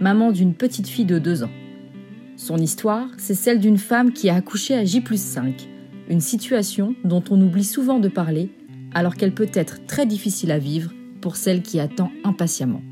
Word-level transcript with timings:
maman 0.00 0.32
d'une 0.32 0.54
petite 0.54 0.88
fille 0.88 1.04
de 1.04 1.18
2 1.18 1.44
ans. 1.44 1.50
Son 2.36 2.56
histoire, 2.56 3.06
c'est 3.18 3.34
celle 3.34 3.60
d'une 3.60 3.76
femme 3.76 4.12
qui 4.12 4.30
a 4.30 4.34
accouché 4.34 4.74
à 4.74 4.84
J 4.84 5.04
5, 5.14 5.68
une 6.08 6.20
situation 6.20 6.94
dont 7.04 7.22
on 7.30 7.40
oublie 7.40 7.64
souvent 7.64 8.00
de 8.00 8.08
parler 8.08 8.50
alors 8.94 9.14
qu'elle 9.14 9.34
peut 9.34 9.50
être 9.52 9.86
très 9.86 10.06
difficile 10.06 10.50
à 10.50 10.58
vivre 10.58 10.90
pour 11.20 11.36
celle 11.36 11.62
qui 11.62 11.78
attend 11.78 12.10
impatiemment. 12.24 12.82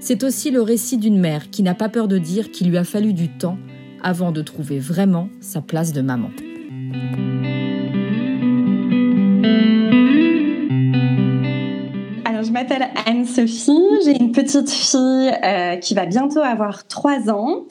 C'est 0.00 0.22
aussi 0.22 0.50
le 0.50 0.60
récit 0.60 0.98
d'une 0.98 1.18
mère 1.18 1.50
qui 1.50 1.62
n'a 1.62 1.74
pas 1.74 1.88
peur 1.88 2.08
de 2.08 2.18
dire 2.18 2.50
qu'il 2.50 2.68
lui 2.68 2.76
a 2.76 2.84
fallu 2.84 3.14
du 3.14 3.28
temps 3.28 3.58
avant 4.02 4.30
de 4.30 4.42
trouver 4.42 4.78
vraiment 4.78 5.28
sa 5.40 5.60
place 5.60 5.92
de 5.92 6.02
maman. 6.02 6.30
Alors, 12.24 12.44
je 12.44 12.52
m'appelle 12.52 12.86
J'ai 13.46 14.16
une 14.18 14.32
petite 14.32 14.68
fille 14.70 15.32
euh, 15.44 15.76
qui 15.76 15.94
va 15.94 16.06
bientôt 16.06 16.40
avoir 16.40 16.88
3 16.88 17.30
ans 17.30 17.66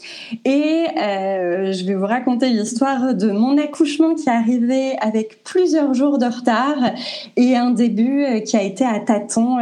et 0.46 0.86
euh, 0.98 1.74
je 1.74 1.86
vais 1.86 1.94
vous 1.94 2.06
raconter 2.06 2.50
l'histoire 2.50 3.14
de 3.14 3.32
mon 3.32 3.58
accouchement 3.58 4.16
qui 4.16 4.30
est 4.30 4.32
arrivé 4.32 4.96
avec 5.02 5.44
plusieurs 5.44 5.94
jours 5.94 6.20
de 6.20 6.26
retard 6.26 6.94
et 7.36 7.58
un 7.58 7.72
début 7.72 8.24
euh, 8.24 8.40
qui 8.40 8.56
a 8.56 8.64
été 8.64 8.86
à 8.86 9.00
tâtons 9.00 9.58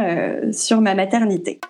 sur 0.52 0.80
ma 0.80 0.94
maternité. 0.94 1.60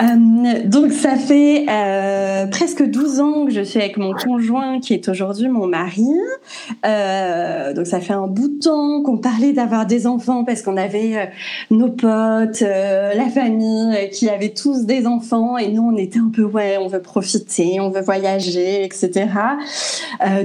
Euh, 0.00 0.62
donc 0.64 0.92
ça 0.92 1.16
fait 1.16 1.66
euh, 1.68 2.46
presque 2.46 2.82
12 2.82 3.20
ans 3.20 3.46
que 3.46 3.52
je 3.52 3.60
suis 3.60 3.80
avec 3.80 3.96
mon 3.96 4.12
conjoint 4.12 4.80
qui 4.80 4.94
est 4.94 5.08
aujourd'hui 5.08 5.48
mon 5.48 5.66
mari. 5.66 6.06
Euh, 6.84 7.72
donc 7.72 7.86
ça 7.86 8.00
fait 8.00 8.12
un 8.12 8.26
bout 8.26 8.48
de 8.48 8.58
temps 8.58 9.02
qu'on 9.02 9.18
parlait 9.18 9.52
d'avoir 9.52 9.86
des 9.86 10.06
enfants 10.06 10.44
parce 10.44 10.62
qu'on 10.62 10.76
avait 10.76 11.16
euh, 11.16 11.26
nos 11.70 11.90
potes, 11.90 12.62
euh, 12.62 13.14
la 13.14 13.28
famille 13.28 14.10
qui 14.10 14.28
avaient 14.28 14.54
tous 14.54 14.84
des 14.84 15.06
enfants 15.06 15.58
et 15.58 15.68
nous 15.68 15.82
on 15.82 15.96
était 15.96 16.18
un 16.18 16.30
peu 16.34 16.42
ouais 16.42 16.76
on 16.80 16.88
veut 16.88 17.02
profiter, 17.02 17.78
on 17.80 17.90
veut 17.90 18.02
voyager, 18.02 18.84
etc. 18.84 19.28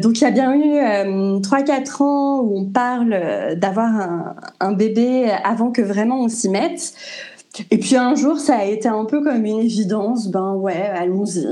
donc 0.02 0.20
il 0.20 0.24
y 0.24 0.28
a 0.28 0.32
bien 0.32 0.54
eu 0.54 1.40
3-4 1.40 2.04
ans 2.04 2.42
où 2.42 2.60
on 2.60 2.66
parle 2.66 3.56
d'avoir 3.56 3.88
un, 3.88 4.36
un 4.60 4.74
bébé 4.74 5.30
avant 5.44 5.72
que 5.72 5.82
vraiment 5.82 6.22
on 6.22 6.30
s'y 6.30 6.50
mette. 6.50 6.94
Et 7.72 7.78
puis 7.78 7.96
un 7.96 8.16
jour, 8.16 8.40
ça 8.40 8.58
a 8.58 8.66
été 8.66 8.88
un 8.88 9.06
peu 9.06 9.24
comme 9.24 9.46
une 9.46 9.60
évidence. 9.60 10.28
Ben 10.28 10.54
ouais, 10.54 10.82
allons-y. 10.96 11.46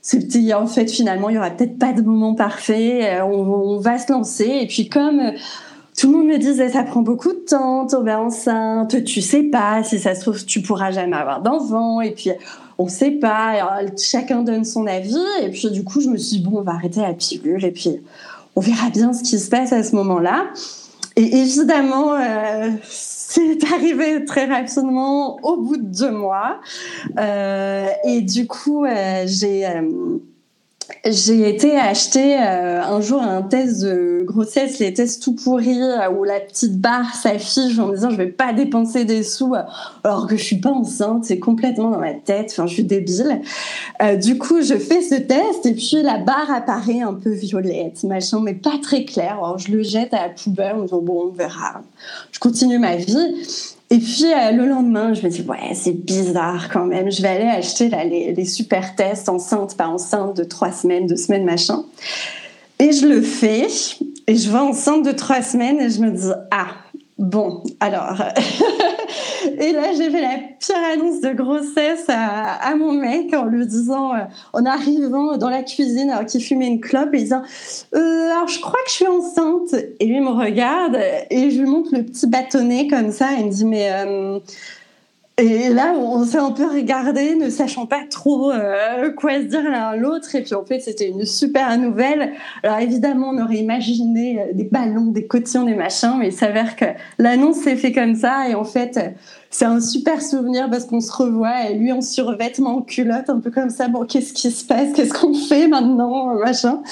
C'est 0.00 0.54
en 0.54 0.66
fait 0.66 0.90
finalement, 0.90 1.28
il 1.28 1.36
y 1.36 1.38
aura 1.38 1.50
peut-être 1.50 1.78
pas 1.78 1.92
de 1.92 2.02
moment 2.02 2.34
parfait. 2.34 3.20
On, 3.22 3.78
va 3.78 3.98
se 3.98 4.10
lancer. 4.12 4.46
Et 4.62 4.66
puis 4.66 4.88
comme 4.88 5.20
euh, 5.20 5.32
tout 5.96 6.10
le 6.10 6.18
monde 6.18 6.28
me 6.28 6.38
disait 6.38 6.68
ça 6.68 6.82
prend 6.82 7.02
beaucoup 7.02 7.32
de 7.32 7.44
temps, 7.46 7.86
tomber 7.86 8.14
enceinte, 8.14 9.04
tu 9.04 9.20
sais 9.20 9.42
pas 9.42 9.82
si 9.82 9.98
ça 9.98 10.14
se 10.14 10.20
trouve 10.20 10.44
tu 10.44 10.62
pourras 10.62 10.92
jamais 10.92 11.16
avoir 11.16 11.42
d'enfant. 11.42 12.00
Et 12.00 12.12
puis 12.12 12.30
on 12.78 12.88
sait 12.88 13.10
pas. 13.10 13.80
chacun 13.96 14.42
donne 14.42 14.64
son 14.64 14.86
avis. 14.86 15.18
Et 15.42 15.50
puis 15.50 15.70
du 15.70 15.84
coup, 15.84 16.00
je 16.00 16.08
me 16.08 16.16
suis 16.16 16.38
dit 16.38 16.42
bon, 16.42 16.58
on 16.58 16.62
va 16.62 16.72
arrêter 16.72 17.00
la 17.00 17.12
pilule 17.12 17.64
et 17.64 17.72
puis 17.72 18.00
on 18.56 18.60
verra 18.60 18.90
bien 18.90 19.12
ce 19.12 19.22
qui 19.22 19.38
se 19.38 19.50
passe 19.50 19.72
à 19.72 19.82
ce 19.82 19.94
moment-là. 19.96 20.46
Et 21.16 21.38
évidemment, 21.38 22.14
euh, 22.14 22.70
c'est 23.30 23.62
arrivé 23.74 24.24
très 24.24 24.46
rapidement 24.46 25.38
au 25.42 25.58
bout 25.58 25.76
de 25.76 25.82
deux 25.82 26.10
mois. 26.10 26.60
Euh, 27.18 27.88
et 28.04 28.22
du 28.22 28.46
coup, 28.46 28.86
euh, 28.86 29.24
j'ai 29.26 29.66
euh, 29.66 30.18
j'ai 31.04 31.48
été 31.48 31.76
acheter 31.76 32.40
euh, 32.40 32.82
un 32.82 33.00
jour 33.00 33.20
un 33.20 33.42
test 33.42 33.82
de 33.82 34.22
grossesse, 34.24 34.78
les 34.78 34.94
tests 34.94 35.22
tout 35.22 35.34
pourris, 35.34 35.82
euh, 35.82 36.10
où 36.10 36.24
la 36.24 36.40
petite 36.40 36.80
barre 36.80 37.14
s'affiche 37.14 37.78
en 37.78 37.88
me 37.88 37.94
disant 37.94 38.10
je 38.10 38.16
vais 38.16 38.28
pas 38.28 38.52
dépenser 38.54 39.04
des 39.04 39.22
sous 39.22 39.54
euh, 39.54 39.62
alors 40.02 40.26
que 40.26 40.36
je 40.36 40.42
suis 40.42 40.60
pas 40.60 40.70
enceinte, 40.70 41.24
c'est 41.24 41.38
complètement 41.38 41.90
dans 41.90 41.98
ma 41.98 42.14
tête, 42.14 42.48
enfin 42.50 42.66
je 42.66 42.74
suis 42.74 42.84
débile. 42.84 43.42
du 44.20 44.38
coup 44.38 44.62
je 44.62 44.74
fais 44.74 45.02
ce 45.02 45.16
test 45.16 45.66
et 45.66 45.74
puis 45.74 46.02
la 46.02 46.18
barre 46.18 46.50
apparaît 46.50 47.00
un 47.00 47.14
peu 47.14 47.30
violette, 47.30 48.02
machin, 48.04 48.40
mais 48.40 48.54
pas 48.54 48.78
très 48.82 49.04
clair. 49.04 49.34
Alors 49.34 49.58
je 49.58 49.70
le 49.70 49.82
jette 49.82 50.14
à 50.14 50.28
la 50.28 50.30
poubelle 50.30 50.76
en 50.76 50.82
disant 50.82 51.02
bon 51.02 51.28
on 51.28 51.32
verra. 51.32 51.82
Je 52.32 52.38
continue 52.38 52.78
ma 52.78 52.96
vie 52.96 53.76
et 53.90 53.98
puis 53.98 54.24
euh, 54.24 54.52
le 54.52 54.66
lendemain, 54.66 55.14
je 55.14 55.22
me 55.22 55.30
dis 55.30 55.42
ouais, 55.42 55.74
c'est 55.74 56.04
bizarre 56.04 56.68
quand 56.70 56.84
même. 56.84 57.10
Je 57.10 57.22
vais 57.22 57.28
aller 57.28 57.48
acheter 57.48 57.88
là, 57.88 58.04
les, 58.04 58.34
les, 58.34 58.44
super 58.44 58.94
tests 58.94 59.28
enceinte, 59.28 59.76
pas 59.76 59.88
enceinte 59.88 60.36
de 60.36 60.44
trois 60.44 60.72
semaines, 60.72 61.06
deux 61.06 61.16
semaines, 61.16 61.44
machin. 61.44 61.84
Et 62.78 62.92
je 62.92 63.06
le 63.06 63.22
fais. 63.22 63.66
Et 64.26 64.36
je 64.36 64.50
vais 64.50 64.58
enceinte 64.58 65.06
de 65.06 65.12
trois 65.12 65.40
semaines 65.40 65.80
et 65.80 65.88
je 65.88 66.00
me 66.00 66.10
dis 66.10 66.30
ah 66.50 66.68
bon 67.18 67.62
alors 67.80 68.22
Et 69.60 69.72
là, 69.72 69.92
j'ai 69.96 70.10
fait 70.10 70.20
la 70.20 70.38
pire 70.58 70.76
annonce 70.92 71.20
de 71.20 71.32
grossesse 71.32 72.06
à, 72.08 72.74
mon 72.76 72.92
mec 72.92 73.32
en 73.34 73.44
lui 73.44 73.66
disant, 73.66 74.14
euh, 74.14 74.20
en 74.52 74.64
arrivant 74.64 75.36
dans 75.36 75.48
la 75.48 75.62
cuisine, 75.62 76.10
alors 76.10 76.26
qu'il 76.26 76.42
fumait 76.42 76.66
une 76.66 76.80
clope, 76.80 77.14
et 77.14 77.18
disant, 77.18 77.42
euh, 77.94 78.30
alors 78.30 78.48
je 78.48 78.60
crois 78.60 78.78
que 78.84 78.90
je 78.90 78.94
suis 78.94 79.06
enceinte. 79.06 79.74
Et 80.00 80.06
lui 80.06 80.20
me 80.20 80.30
regarde 80.30 80.98
et 81.30 81.50
je 81.50 81.60
lui 81.60 81.68
montre 81.68 81.90
le 81.92 82.04
petit 82.04 82.26
bâtonnet 82.26 82.88
comme 82.88 83.10
ça. 83.10 83.32
Et 83.34 83.40
il 83.40 83.46
me 83.46 83.50
dit, 83.50 83.64
mais 83.64 83.90
euh, 83.90 84.38
et 85.38 85.68
là, 85.68 85.94
on 85.96 86.24
s'est 86.24 86.38
un 86.38 86.50
peu 86.50 86.66
regardé, 86.66 87.36
ne 87.36 87.48
sachant 87.48 87.86
pas 87.86 88.00
trop 88.10 88.50
euh, 88.50 89.12
quoi 89.12 89.34
se 89.34 89.44
dire 89.44 89.62
l'un 89.70 89.94
l'autre. 89.94 90.34
Et 90.34 90.42
puis 90.42 90.54
en 90.54 90.64
fait, 90.64 90.80
c'était 90.80 91.08
une 91.08 91.24
super 91.24 91.78
nouvelle. 91.78 92.32
Alors 92.64 92.80
évidemment, 92.80 93.30
on 93.30 93.40
aurait 93.40 93.58
imaginé 93.58 94.46
des 94.52 94.64
ballons, 94.64 95.06
des 95.06 95.28
cotillons, 95.28 95.62
des 95.62 95.76
machins, 95.76 96.16
mais 96.18 96.28
il 96.28 96.32
s'avère 96.32 96.74
que 96.74 96.86
l'annonce 97.18 97.58
s'est 97.58 97.76
fait 97.76 97.92
comme 97.92 98.16
ça. 98.16 98.48
Et 98.48 98.56
en 98.56 98.64
fait, 98.64 98.98
c'est 99.50 99.64
un 99.64 99.80
super 99.80 100.20
souvenir 100.20 100.68
parce 100.68 100.84
qu'on 100.84 101.00
se 101.00 101.10
revoit 101.10 101.70
et 101.70 101.74
lui 101.74 101.90
en 101.90 102.02
survêtement, 102.02 102.76
en 102.76 102.82
culotte, 102.82 103.30
un 103.30 103.40
peu 103.40 103.50
comme 103.50 103.70
ça. 103.70 103.88
Bon, 103.88 104.04
qu'est-ce 104.04 104.34
qui 104.34 104.50
se 104.50 104.64
passe? 104.64 104.92
Qu'est-ce 104.94 105.14
qu'on 105.14 105.32
fait 105.32 105.68
maintenant? 105.68 106.34
Machin. 106.34 106.82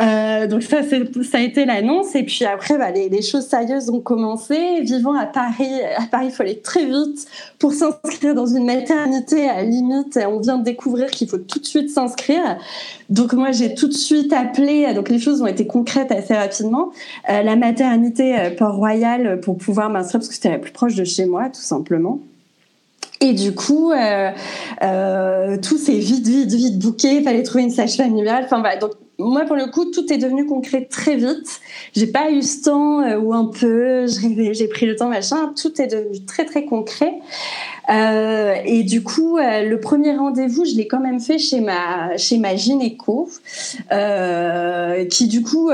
Euh, 0.00 0.48
donc 0.48 0.62
ça, 0.62 0.78
ça 0.82 1.38
a 1.38 1.40
été 1.40 1.64
l'annonce. 1.64 2.16
Et 2.16 2.24
puis 2.24 2.44
après, 2.44 2.78
bah, 2.78 2.90
les, 2.90 3.22
choses 3.22 3.46
sérieuses 3.46 3.90
ont 3.90 4.00
commencé. 4.00 4.80
Vivant 4.80 5.14
à 5.14 5.24
Paris, 5.24 5.70
à 5.96 6.02
Paris, 6.10 6.26
il 6.26 6.32
faut 6.32 6.42
aller 6.42 6.58
très 6.58 6.84
vite 6.84 7.26
pour 7.60 7.72
s'inscrire 7.72 8.34
dans 8.34 8.46
une 8.46 8.66
maternité. 8.66 9.48
À 9.48 9.62
limite, 9.62 10.18
on 10.28 10.40
vient 10.40 10.58
de 10.58 10.64
découvrir 10.64 11.10
qu'il 11.10 11.28
faut 11.28 11.38
tout 11.38 11.60
de 11.60 11.66
suite 11.66 11.90
s'inscrire. 11.90 12.58
Donc 13.08 13.34
moi, 13.34 13.52
j'ai 13.52 13.74
tout 13.74 13.86
de 13.86 13.92
suite 13.92 14.32
appelé. 14.32 14.92
Donc 14.94 15.08
les 15.10 15.20
choses 15.20 15.42
ont 15.42 15.46
été 15.46 15.68
concrètes 15.68 16.10
assez 16.10 16.34
rapidement. 16.34 16.90
Euh, 17.30 17.42
la 17.42 17.54
maternité 17.54 18.36
euh, 18.36 18.50
Port-Royal 18.50 19.40
pour 19.40 19.56
pouvoir 19.56 19.90
m'inscrire 19.90 20.18
parce 20.18 20.28
que 20.28 20.34
c'était 20.34 20.50
la 20.50 20.58
plus 20.58 20.72
proche 20.72 20.96
de 20.96 21.04
chez 21.04 21.26
moi, 21.26 21.50
tout 21.50 21.60
simplement 21.60 21.83
Et 23.24 23.32
du 23.32 23.54
coup, 23.54 23.90
euh, 23.90 24.30
euh, 24.82 25.56
tout 25.56 25.78
s'est 25.78 25.98
vite, 25.98 26.26
vite, 26.26 26.52
vite 26.52 26.78
bouqué. 26.78 27.16
Il 27.16 27.24
fallait 27.24 27.42
trouver 27.42 27.64
une 27.64 27.70
sage 27.70 27.96
familiale. 27.96 28.42
Enfin 28.44 28.60
voilà. 28.60 28.76
Donc 28.76 28.92
moi, 29.18 29.46
pour 29.46 29.56
le 29.56 29.66
coup, 29.66 29.86
tout 29.86 30.12
est 30.12 30.18
devenu 30.18 30.44
concret 30.44 30.86
très 30.90 31.16
vite. 31.16 31.60
J'ai 31.96 32.08
pas 32.08 32.30
eu 32.30 32.42
ce 32.42 32.64
temps 32.64 33.00
euh, 33.00 33.18
ou 33.18 33.32
un 33.32 33.46
peu. 33.46 34.06
J'ai 34.06 34.68
pris 34.68 34.84
le 34.84 34.94
temps, 34.94 35.08
machin. 35.08 35.54
Tout 35.60 35.80
est 35.80 35.86
devenu 35.86 36.22
très, 36.26 36.44
très 36.44 36.66
concret. 36.66 37.14
et 37.88 38.82
du 38.82 39.02
coup, 39.02 39.38
le 39.38 39.76
premier 39.76 40.14
rendez-vous, 40.14 40.66
je 40.66 40.74
l'ai 40.74 40.86
quand 40.86 41.00
même 41.00 41.20
fait 41.20 41.38
chez 41.38 41.60
ma 41.60 42.16
chez 42.18 42.36
ma 42.36 42.56
gynéco, 42.56 43.30
qui 45.10 45.28
du 45.28 45.42
coup 45.42 45.70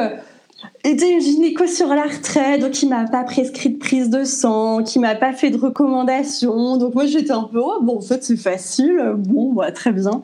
était 0.83 1.11
une 1.11 1.21
gynéco 1.21 1.67
sur 1.67 1.89
la 1.89 2.05
retraite, 2.05 2.61
donc 2.61 2.71
qui 2.71 2.87
m'a 2.87 3.05
pas 3.05 3.23
prescrit 3.25 3.71
de 3.71 3.79
prise 3.79 4.09
de 4.09 4.25
sang, 4.25 4.83
qui 4.83 4.99
m'a 4.99 5.15
pas 5.15 5.33
fait 5.33 5.51
de 5.51 5.59
recommandations. 5.59 6.79
Donc 6.79 6.95
moi 6.95 7.05
j'étais 7.07 7.33
un 7.33 7.43
peu 7.43 7.61
oh 7.61 7.79
bon 7.83 7.99
en 7.99 8.01
fait 8.01 8.25
c'est 8.25 8.37
facile, 8.37 8.99
bon 9.17 9.53
bah, 9.53 9.73
très 9.73 9.93
bien. 9.93 10.23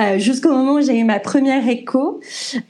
Euh, 0.00 0.18
Jusqu'au 0.18 0.50
moment 0.50 0.74
où 0.74 0.80
j'ai 0.80 0.98
eu 0.98 1.04
ma 1.04 1.20
première 1.20 1.68
écho 1.68 2.20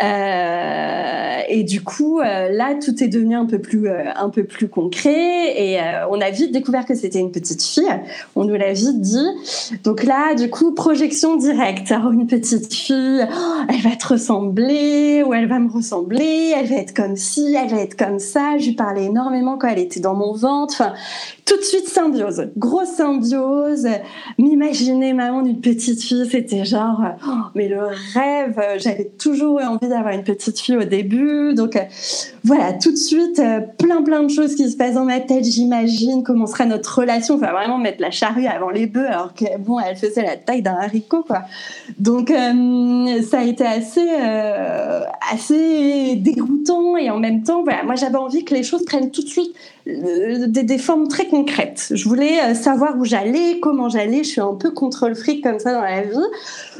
euh, 0.03 1.39
et 1.49 1.63
du 1.63 1.83
coup 1.83 2.21
euh, 2.21 2.51
là 2.51 2.75
tout 2.75 3.03
est 3.03 3.09
devenu 3.09 3.37
un 3.37 3.47
peu 3.47 3.59
plus 3.59 3.89
un 3.89 4.29
peu 4.29 4.45
plus 4.45 4.69
concret 4.69 5.13
et 5.57 5.79
on 6.11 6.21
a 6.21 6.31
vite 6.31 6.53
découvert 6.53 6.85
que 6.85 6.95
c'était 6.95 7.21
une 7.21 7.33
petite 7.33 7.63
fille. 7.63 7.85
On 8.37 8.45
nous 8.45 8.55
l'a 8.55 8.73
vite 8.73 9.01
dit. 9.01 9.29
Donc 9.83 10.05
là 10.05 10.35
du 10.35 10.51
coup 10.51 10.73
projection 10.73 11.37
directe. 11.37 11.91
Alors 11.91 12.13
une 12.13 12.27
petite 12.27 12.73
fille, 12.73 13.27
oh, 13.27 13.63
elle 13.69 13.81
va 13.81 13.97
te 13.97 14.09
ressembler 14.09 15.23
ou 15.27 15.33
elle 15.33 15.49
va 15.49 15.59
me 15.59 15.71
ressembler, 15.71 16.53
elle 16.55 16.67
va 16.67 16.77
être 16.77 16.95
comme 16.95 17.14
si, 17.17 17.55
elle 17.55 17.71
va 17.71 17.81
être 17.81 17.97
comme 17.97 18.19
ça. 18.19 18.59
Je 18.59 18.67
lui 18.67 18.75
parlais 18.75 19.05
énormément 19.05 19.59
quand 19.59 19.69
elle 19.69 19.79
était 19.79 20.01
dans 20.01 20.15
mon 20.15 20.33
ventre. 20.35 20.83
Tout 21.45 21.57
de 21.59 21.63
suite 21.63 21.89
symbiose, 21.89 22.49
grosse 22.57 22.93
symbiose. 22.93 23.87
M'imaginer 24.39 25.13
maman 25.13 25.43
d'une 25.43 25.61
petite 25.61 26.03
fille, 26.03 26.27
c'était 26.31 26.65
genre, 26.65 27.03
oh, 27.27 27.31
mais 27.55 27.69
le 27.69 27.81
rêve. 28.15 28.61
J'avais 28.79 29.11
toujours 29.19 29.61
envie 29.61 29.89
d'avoir 29.89 30.15
une 30.15 30.25
petite 30.25 30.59
fille 30.59 30.77
au 30.77 30.85
début, 30.85 31.53
donc 31.55 31.77
euh, 31.77 31.83
voilà, 32.45 32.73
tout 32.73 32.91
de 32.91 32.97
suite, 32.97 33.39
euh, 33.39 33.61
plein 33.61 34.03
plein 34.03 34.23
de 34.23 34.31
choses 34.31 34.55
qui 34.55 34.71
se 34.71 34.77
passent 34.77 34.95
dans 34.95 35.05
ma 35.05 35.21
tête. 35.21 35.45
J'imagine 35.45 36.23
comment 36.23 36.47
sera 36.47 36.65
notre 36.65 37.01
relation. 37.01 37.35
Enfin, 37.35 37.53
vraiment 37.53 37.79
mettre 37.79 38.01
la 38.01 38.11
charrue 38.11 38.47
avant 38.47 38.71
les 38.71 38.87
bœufs, 38.87 39.07
alors 39.07 39.35
que 39.35 39.59
bon, 39.59 39.79
elle 39.79 39.97
faisait 39.97 40.23
la 40.23 40.37
taille 40.37 40.63
d'un 40.63 40.77
haricot, 40.77 41.25
quoi. 41.25 41.43
Donc 41.99 42.31
euh, 42.31 43.23
ça 43.23 43.41
a 43.41 43.45
été 43.45 43.65
assez 43.67 44.09
assez 45.33 46.17
déroutant 46.17 46.97
et 46.97 47.11
en 47.11 47.19
même 47.19 47.43
temps, 47.43 47.63
voilà, 47.63 47.83
moi 47.83 47.97
j'avais 47.97 48.17
envie 48.17 48.45
que 48.45 48.55
les 48.55 48.63
choses 48.63 48.85
prennent 48.85 49.11
tout 49.11 49.23
de 49.23 49.29
suite 49.29 49.55
des, 49.87 50.63
des 50.63 50.79
formes 50.79 51.09
très 51.09 51.27
concrète. 51.27 51.89
Je 51.91 52.09
voulais 52.09 52.41
euh, 52.41 52.55
savoir 52.55 52.97
où 52.99 53.05
j'allais, 53.05 53.61
comment 53.61 53.89
j'allais. 53.89 54.25
Je 54.25 54.29
suis 54.29 54.41
un 54.41 54.55
peu 54.55 54.71
contrôle 54.71 55.15
fric 55.15 55.43
comme 55.43 55.59
ça 55.59 55.73
dans 55.73 55.83
la 55.83 56.03
vie. 56.03 56.17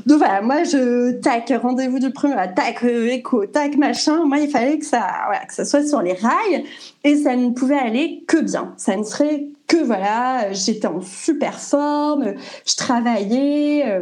Donc 0.07 0.19
voilà, 0.19 0.41
moi 0.41 0.65
je 0.65 1.13
tac 1.13 1.53
rendez-vous 1.63 1.99
du 1.99 2.11
premier, 2.11 2.35
tac 2.57 2.83
euh, 2.85 3.09
écho, 3.09 3.45
tac 3.47 3.77
machin. 3.77 4.25
Moi 4.25 4.39
il 4.39 4.49
fallait 4.49 4.79
que 4.79 4.87
ça, 4.87 5.07
que 5.47 5.53
ça 5.53 5.65
soit 5.65 5.87
sur 5.87 6.01
les 6.01 6.15
rails 6.15 6.65
et 7.05 7.17
ça 7.17 7.37
ne 7.37 7.51
pouvait 7.51 7.79
aller 7.79 8.25
que 8.27 8.41
bien. 8.41 8.73
Ça 8.79 8.97
ne 8.97 9.03
serait 9.03 9.49
que 9.67 9.77
voilà, 9.77 10.53
j'étais 10.53 10.87
en 10.87 11.01
super 11.01 11.61
forme, 11.61 12.35
je 12.67 12.77
travaillais, 12.77 13.85
euh, 13.87 14.01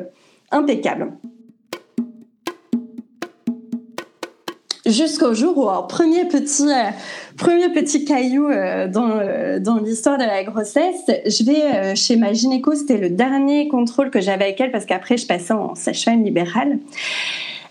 impeccable. 0.50 1.12
Jusqu'au 4.92 5.32
jour 5.32 5.56
où, 5.56 5.68
alors, 5.68 5.86
premier 5.86 6.26
petit 6.26 6.64
Premier 7.38 7.70
petit 7.70 8.04
caillou 8.04 8.48
euh, 8.48 8.88
dans, 8.88 9.08
euh, 9.08 9.58
dans 9.58 9.78
l'histoire 9.78 10.18
de 10.18 10.24
la 10.24 10.44
grossesse, 10.44 11.06
je 11.08 11.44
vais 11.44 11.62
euh, 11.62 11.94
chez 11.94 12.16
ma 12.16 12.34
gynéco, 12.34 12.74
c'était 12.74 12.98
le 12.98 13.08
dernier 13.08 13.68
contrôle 13.68 14.10
que 14.10 14.20
j'avais 14.20 14.44
avec 14.44 14.60
elle 14.60 14.70
parce 14.70 14.84
qu'après 14.84 15.16
je 15.16 15.26
passais 15.26 15.54
en 15.54 15.74
sage-femme 15.74 16.22
libérale. 16.22 16.78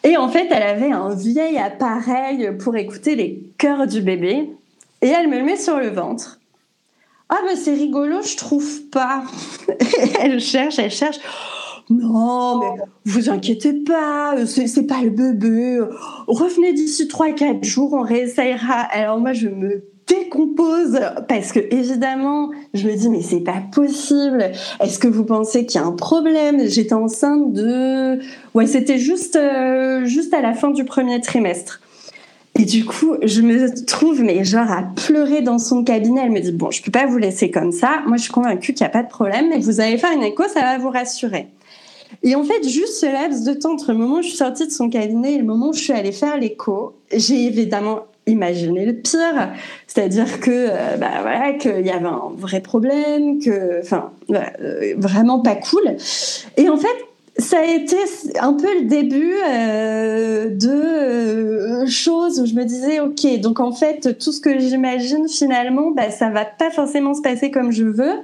Et 0.03 0.17
en 0.17 0.29
fait, 0.29 0.47
elle 0.49 0.63
avait 0.63 0.91
un 0.91 1.13
vieil 1.13 1.59
appareil 1.59 2.51
pour 2.57 2.75
écouter 2.75 3.15
les 3.15 3.43
cœurs 3.59 3.85
du 3.85 4.01
bébé 4.01 4.49
et 5.03 5.07
elle 5.07 5.27
me 5.27 5.37
le 5.37 5.43
met 5.43 5.57
sur 5.57 5.77
le 5.77 5.89
ventre. 5.89 6.39
Ah 7.29 7.37
ben 7.45 7.55
c'est 7.55 7.75
rigolo, 7.75 8.23
je 8.23 8.35
trouve 8.35 8.81
pas. 8.89 9.23
elle 10.19 10.39
cherche, 10.39 10.79
elle 10.79 10.91
cherche. 10.91 11.19
Non, 11.91 12.59
mais 12.59 12.83
vous 13.05 13.29
inquiétez 13.29 13.73
pas, 13.73 14.35
c'est 14.45 14.87
pas 14.87 15.01
le 15.03 15.09
bébé. 15.09 15.79
Revenez 16.27 16.73
d'ici 16.73 17.05
3-4 17.05 17.63
jours, 17.63 17.93
on 17.93 18.01
réessayera. 18.01 18.75
Alors 18.91 19.19
moi, 19.19 19.33
je 19.33 19.49
me 19.49 19.83
décompose 20.07 20.99
parce 21.27 21.51
que 21.51 21.59
évidemment, 21.59 22.51
je 22.73 22.87
me 22.87 22.95
dis 22.95 23.09
mais 23.09 23.21
c'est 23.21 23.41
pas 23.41 23.61
possible. 23.73 24.51
Est-ce 24.79 24.99
que 24.99 25.07
vous 25.07 25.25
pensez 25.25 25.65
qu'il 25.65 25.79
y 25.79 25.83
a 25.83 25.87
un 25.87 25.91
problème? 25.91 26.67
J'étais 26.67 26.93
enceinte 26.93 27.53
de 27.53 28.19
ouais, 28.53 28.67
c'était 28.67 28.97
juste 28.97 29.35
euh, 29.35 30.05
juste 30.05 30.33
à 30.33 30.41
la 30.41 30.53
fin 30.53 30.71
du 30.71 30.85
premier 30.85 31.19
trimestre. 31.21 31.81
Et 32.59 32.65
du 32.65 32.83
coup, 32.83 33.15
je 33.23 33.41
me 33.41 33.85
trouve, 33.85 34.21
mais 34.21 34.43
genre, 34.43 34.69
à 34.69 34.83
pleurer 34.83 35.41
dans 35.41 35.57
son 35.57 35.83
cabinet. 35.85 36.21
Elle 36.25 36.31
me 36.31 36.41
dit, 36.41 36.51
bon, 36.51 36.69
je 36.69 36.83
peux 36.83 36.91
pas 36.91 37.05
vous 37.05 37.17
laisser 37.17 37.49
comme 37.49 37.71
ça. 37.71 38.01
Moi, 38.05 38.17
je 38.17 38.23
suis 38.23 38.31
convaincue 38.31 38.73
qu'il 38.73 38.83
n'y 38.83 38.89
a 38.89 38.91
pas 38.91 39.03
de 39.03 39.09
problème, 39.09 39.47
mais 39.49 39.59
vous 39.59 39.79
allez 39.79 39.97
faire 39.97 40.11
une 40.11 40.23
écho, 40.23 40.43
ça 40.53 40.59
va 40.61 40.77
vous 40.77 40.89
rassurer. 40.89 41.47
Et 42.23 42.35
en 42.35 42.43
fait, 42.43 42.67
juste 42.67 42.93
ce 42.99 43.05
laps 43.05 43.43
de 43.43 43.53
temps 43.53 43.73
entre 43.73 43.91
le 43.91 43.97
moment 43.97 44.17
où 44.17 44.21
je 44.21 44.27
suis 44.27 44.37
sortie 44.37 44.67
de 44.67 44.71
son 44.71 44.89
cabinet 44.89 45.33
et 45.33 45.37
le 45.37 45.43
moment 45.43 45.69
où 45.69 45.73
je 45.73 45.79
suis 45.79 45.93
allée 45.93 46.11
faire 46.11 46.37
l'écho, 46.37 46.93
j'ai 47.11 47.45
évidemment 47.45 48.05
imaginé 48.27 48.85
le 48.85 48.93
pire, 48.93 49.51
c'est-à-dire 49.87 50.39
que 50.39 50.51
euh, 50.51 50.97
bah, 50.97 51.21
voilà 51.21 51.53
qu'il 51.53 51.85
y 51.85 51.89
avait 51.89 52.05
un 52.05 52.31
vrai 52.37 52.61
problème, 52.61 53.39
que 53.39 53.81
enfin 53.81 54.11
euh, 54.29 54.93
vraiment 54.97 55.39
pas 55.39 55.55
cool. 55.55 55.95
Et 56.57 56.69
en 56.69 56.77
fait, 56.77 56.95
ça 57.37 57.59
a 57.59 57.65
été 57.65 57.95
un 58.39 58.53
peu 58.53 58.81
le 58.81 58.85
début 58.85 59.33
euh, 59.47 60.49
de 60.49 61.85
choses 61.87 62.39
où 62.39 62.45
je 62.45 62.53
me 62.53 62.65
disais 62.65 62.99
ok 62.99 63.39
donc 63.39 63.59
en 63.59 63.71
fait 63.71 64.17
tout 64.19 64.31
ce 64.31 64.41
que 64.41 64.59
j'imagine 64.59 65.27
finalement 65.27 65.91
bah, 65.91 66.11
ça 66.11 66.29
va 66.29 66.45
pas 66.45 66.69
forcément 66.71 67.13
se 67.13 67.21
passer 67.21 67.49
comme 67.49 67.71
je 67.71 67.85
veux 67.85 68.19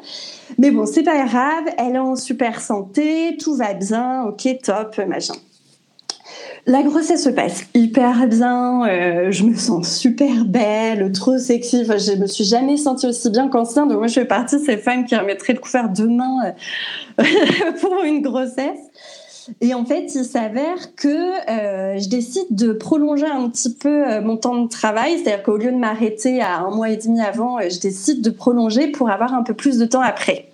mais 0.57 0.71
bon, 0.71 0.86
c'est 0.86 1.04
pas 1.04 1.25
grave, 1.25 1.65
elle 1.77 1.95
est 1.95 2.00
en 2.00 2.15
super 2.15 2.62
santé, 2.62 3.38
tout 3.39 3.56
va 3.56 3.74
bien, 3.74 4.24
ok, 4.24 4.48
top, 4.63 4.98
machin. 5.07 5.33
La 6.65 6.83
grossesse 6.83 7.24
se 7.24 7.30
passe 7.30 7.63
hyper 7.74 8.27
bien, 8.27 8.86
euh, 8.88 9.31
je 9.31 9.44
me 9.44 9.56
sens 9.56 9.89
super 9.98 10.44
belle, 10.45 11.12
trop 11.13 11.38
sexy. 11.38 11.81
Enfin, 11.83 11.98
je 11.98 12.13
me 12.13 12.27
suis 12.27 12.44
jamais 12.44 12.75
sentie 12.75 13.07
aussi 13.07 13.30
bien 13.30 13.48
qu'enceinte. 13.48 13.88
Donc 13.88 14.00
moi, 14.00 14.07
je 14.07 14.15
fais 14.15 14.25
partie 14.25 14.57
de 14.57 14.62
ces 14.62 14.75
femmes 14.75 15.06
qui 15.06 15.15
remettraient 15.15 15.54
le 15.54 15.59
couvert 15.59 15.89
demain 15.89 16.54
euh, 17.19 17.24
pour 17.80 18.04
une 18.04 18.21
grossesse. 18.21 18.80
Et 19.61 19.73
en 19.73 19.85
fait, 19.85 20.13
il 20.15 20.25
s'avère 20.25 20.95
que 20.95 21.07
euh, 21.07 21.97
je 21.97 22.09
décide 22.09 22.47
de 22.51 22.73
prolonger 22.73 23.25
un 23.25 23.49
petit 23.49 23.73
peu 23.73 24.07
euh, 24.07 24.21
mon 24.21 24.38
temps 24.38 24.61
de 24.61 24.67
travail, 24.67 25.17
c'est-à-dire 25.17 25.44
qu'au 25.44 25.57
lieu 25.57 25.71
de 25.71 25.77
m'arrêter 25.77 26.41
à 26.41 26.59
un 26.59 26.69
mois 26.69 26.89
et 26.89 26.97
demi 26.97 27.21
avant, 27.21 27.59
euh, 27.59 27.69
je 27.69 27.79
décide 27.79 28.21
de 28.21 28.29
prolonger 28.29 28.88
pour 28.88 29.09
avoir 29.09 29.33
un 29.33 29.44
peu 29.44 29.53
plus 29.53 29.77
de 29.77 29.85
temps 29.85 30.01
après. 30.01 30.49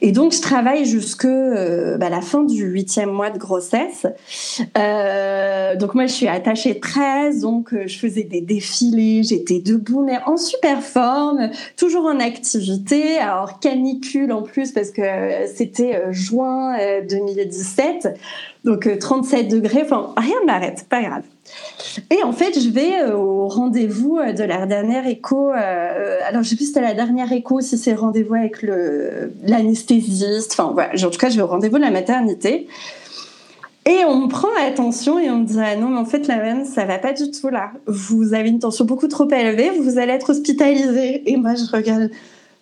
Et 0.00 0.12
donc, 0.12 0.32
je 0.32 0.40
travaille 0.40 0.84
jusque 0.84 1.24
euh, 1.24 1.98
bah, 1.98 2.08
la 2.08 2.20
fin 2.20 2.44
du 2.44 2.64
huitième 2.64 3.10
mois 3.10 3.30
de 3.30 3.38
grossesse. 3.38 4.06
Euh, 4.78 5.76
donc, 5.76 5.94
moi, 5.94 6.06
je 6.06 6.12
suis 6.12 6.28
attachée 6.28 6.78
13, 6.78 7.40
donc 7.40 7.72
euh, 7.72 7.86
je 7.86 7.98
faisais 7.98 8.24
des 8.24 8.40
défilés, 8.40 9.22
j'étais 9.22 9.60
debout, 9.60 10.02
mais 10.04 10.18
en 10.26 10.36
super 10.36 10.82
forme, 10.82 11.50
toujours 11.76 12.06
en 12.06 12.20
activité. 12.20 13.18
Alors, 13.18 13.60
canicule 13.60 14.32
en 14.32 14.42
plus, 14.42 14.72
parce 14.72 14.90
que 14.90 15.02
c'était 15.54 16.02
juin 16.10 16.76
2017, 17.08 18.08
donc 18.64 18.88
37 18.98 19.48
degrés, 19.48 19.82
enfin, 19.82 20.12
rien 20.16 20.40
ne 20.42 20.46
m'arrête, 20.46 20.86
pas 20.88 21.02
grave. 21.02 21.22
Et 22.10 22.22
en 22.22 22.32
fait, 22.32 22.58
je 22.58 22.68
vais 22.68 23.02
euh, 23.02 23.16
au 23.16 23.48
rendez-vous 23.48 24.18
euh, 24.18 24.32
de 24.32 24.44
la 24.44 24.66
dernière 24.66 25.06
écho. 25.06 25.50
Euh, 25.50 26.18
alors, 26.26 26.42
je 26.42 26.50
sais 26.50 26.56
plus 26.56 26.66
si 26.66 26.72
c'était 26.72 26.86
la 26.86 26.94
dernière 26.94 27.32
écho, 27.32 27.60
si 27.60 27.78
c'est 27.78 27.94
rendez-vous 27.94 28.34
avec 28.34 28.64
l'anesthésiste. 29.42 30.52
Enfin, 30.52 30.72
voilà. 30.72 30.92
En 30.94 31.10
tout 31.10 31.18
cas, 31.18 31.30
je 31.30 31.36
vais 31.36 31.42
au 31.42 31.46
rendez-vous 31.46 31.76
de 31.76 31.82
la 31.82 31.90
maternité. 31.90 32.68
Et 33.86 34.04
on 34.06 34.26
me 34.26 34.28
prend 34.28 34.48
l'attention 34.60 35.18
et 35.18 35.30
on 35.30 35.38
me 35.38 35.46
dit 35.46 35.56
ah 35.58 35.74
non 35.74 35.88
mais 35.88 35.98
en 35.98 36.04
fait 36.04 36.26
la 36.26 36.38
veine 36.38 36.66
ça 36.66 36.84
va 36.84 36.98
pas 36.98 37.14
du 37.14 37.30
tout 37.30 37.48
là. 37.48 37.72
Vous 37.86 38.34
avez 38.34 38.50
une 38.50 38.58
tension 38.58 38.84
beaucoup 38.84 39.08
trop 39.08 39.26
élevée, 39.30 39.70
vous 39.70 39.98
allez 39.98 40.12
être 40.12 40.30
hospitalisé. 40.30 41.22
Et 41.30 41.38
moi 41.38 41.54
je 41.54 41.64
regarde 41.74 42.10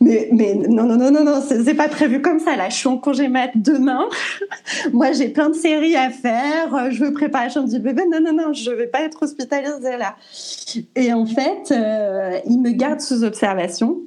mais, 0.01 0.29
mais 0.33 0.55
non, 0.55 0.85
non, 0.85 0.97
non, 0.97 1.11
non, 1.11 1.25
non, 1.25 1.43
c'est 1.43 1.75
pas 1.75 1.89
prévu 1.89 2.23
comme 2.23 2.39
ça. 2.39 2.57
Là, 2.57 2.69
je 2.69 2.77
suis 2.77 2.89
en 2.89 2.99
congé 2.99 3.29
mat 3.29 3.51
demain. 3.57 4.09
Moi, 4.93 5.13
j'ai 5.13 5.29
plein 5.29 5.51
de 5.51 5.55
séries 5.55 5.97
à 5.97 6.11
faire. 6.11 6.91
Je 6.91 7.05
veux 7.05 7.13
préparer 7.13 7.47
la 7.47 7.51
chambre 7.51 7.69
du 7.69 7.81
bébé. 7.81 8.03
Non, 8.11 8.21
non, 8.21 8.33
non, 8.33 8.53
je 8.53 8.71
vais 8.71 8.87
pas 8.87 9.03
être 9.03 9.23
hospitalisée 9.23 9.97
là. 9.97 10.17
Et 10.95 11.13
en 11.13 11.27
fait, 11.27 11.73
euh, 11.73 12.39
il 12.47 12.61
me 12.61 12.71
garde 12.71 13.01
sous 13.01 13.25
observation. 13.25 13.99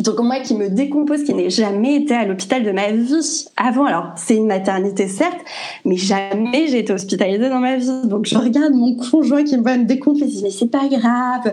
Donc 0.00 0.18
moi 0.20 0.40
qui 0.40 0.54
me 0.54 0.68
décompose, 0.68 1.22
qui 1.22 1.34
n'ai 1.34 1.50
jamais 1.50 1.96
été 1.96 2.14
à 2.14 2.24
l'hôpital 2.24 2.62
de 2.64 2.72
ma 2.72 2.90
vie 2.90 3.46
avant, 3.56 3.84
alors 3.84 4.12
c'est 4.16 4.36
une 4.36 4.46
maternité 4.46 5.06
certes, 5.06 5.38
mais 5.84 5.96
jamais 5.96 6.66
j'ai 6.68 6.80
été 6.80 6.92
hospitalisée 6.92 7.48
dans 7.48 7.60
ma 7.60 7.76
vie. 7.76 8.02
Donc 8.04 8.26
je 8.26 8.36
regarde 8.36 8.74
mon 8.74 8.96
conjoint 8.96 9.44
qui 9.44 9.56
me 9.56 9.62
va 9.62 9.76
me 9.78 9.84
décomposer, 9.84 10.42
mais 10.42 10.50
c'est 10.50 10.70
pas 10.70 10.88
grave, 10.88 11.52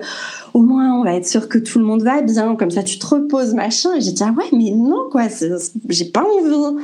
au 0.54 0.62
moins 0.62 1.00
on 1.00 1.04
va 1.04 1.16
être 1.16 1.28
sûr 1.28 1.50
que 1.50 1.60
tout 1.60 1.78
le 1.78 1.86
monde 1.86 2.02
va 2.02 2.22
bien, 2.22 2.56
comme 2.56 2.72
ça 2.72 2.84
tu 2.84 2.98
te 2.98 3.06
reposes, 3.06 3.54
machin. 3.54 3.94
Et 3.96 4.02
j'ai 4.02 4.12
dit 4.12 4.24
ah 4.24 4.34
ouais 4.36 4.50
mais 4.52 4.72
non 4.72 5.10
quoi, 5.12 5.24
j'ai 5.90 6.06
pas 6.06 6.24
envie. 6.24 6.78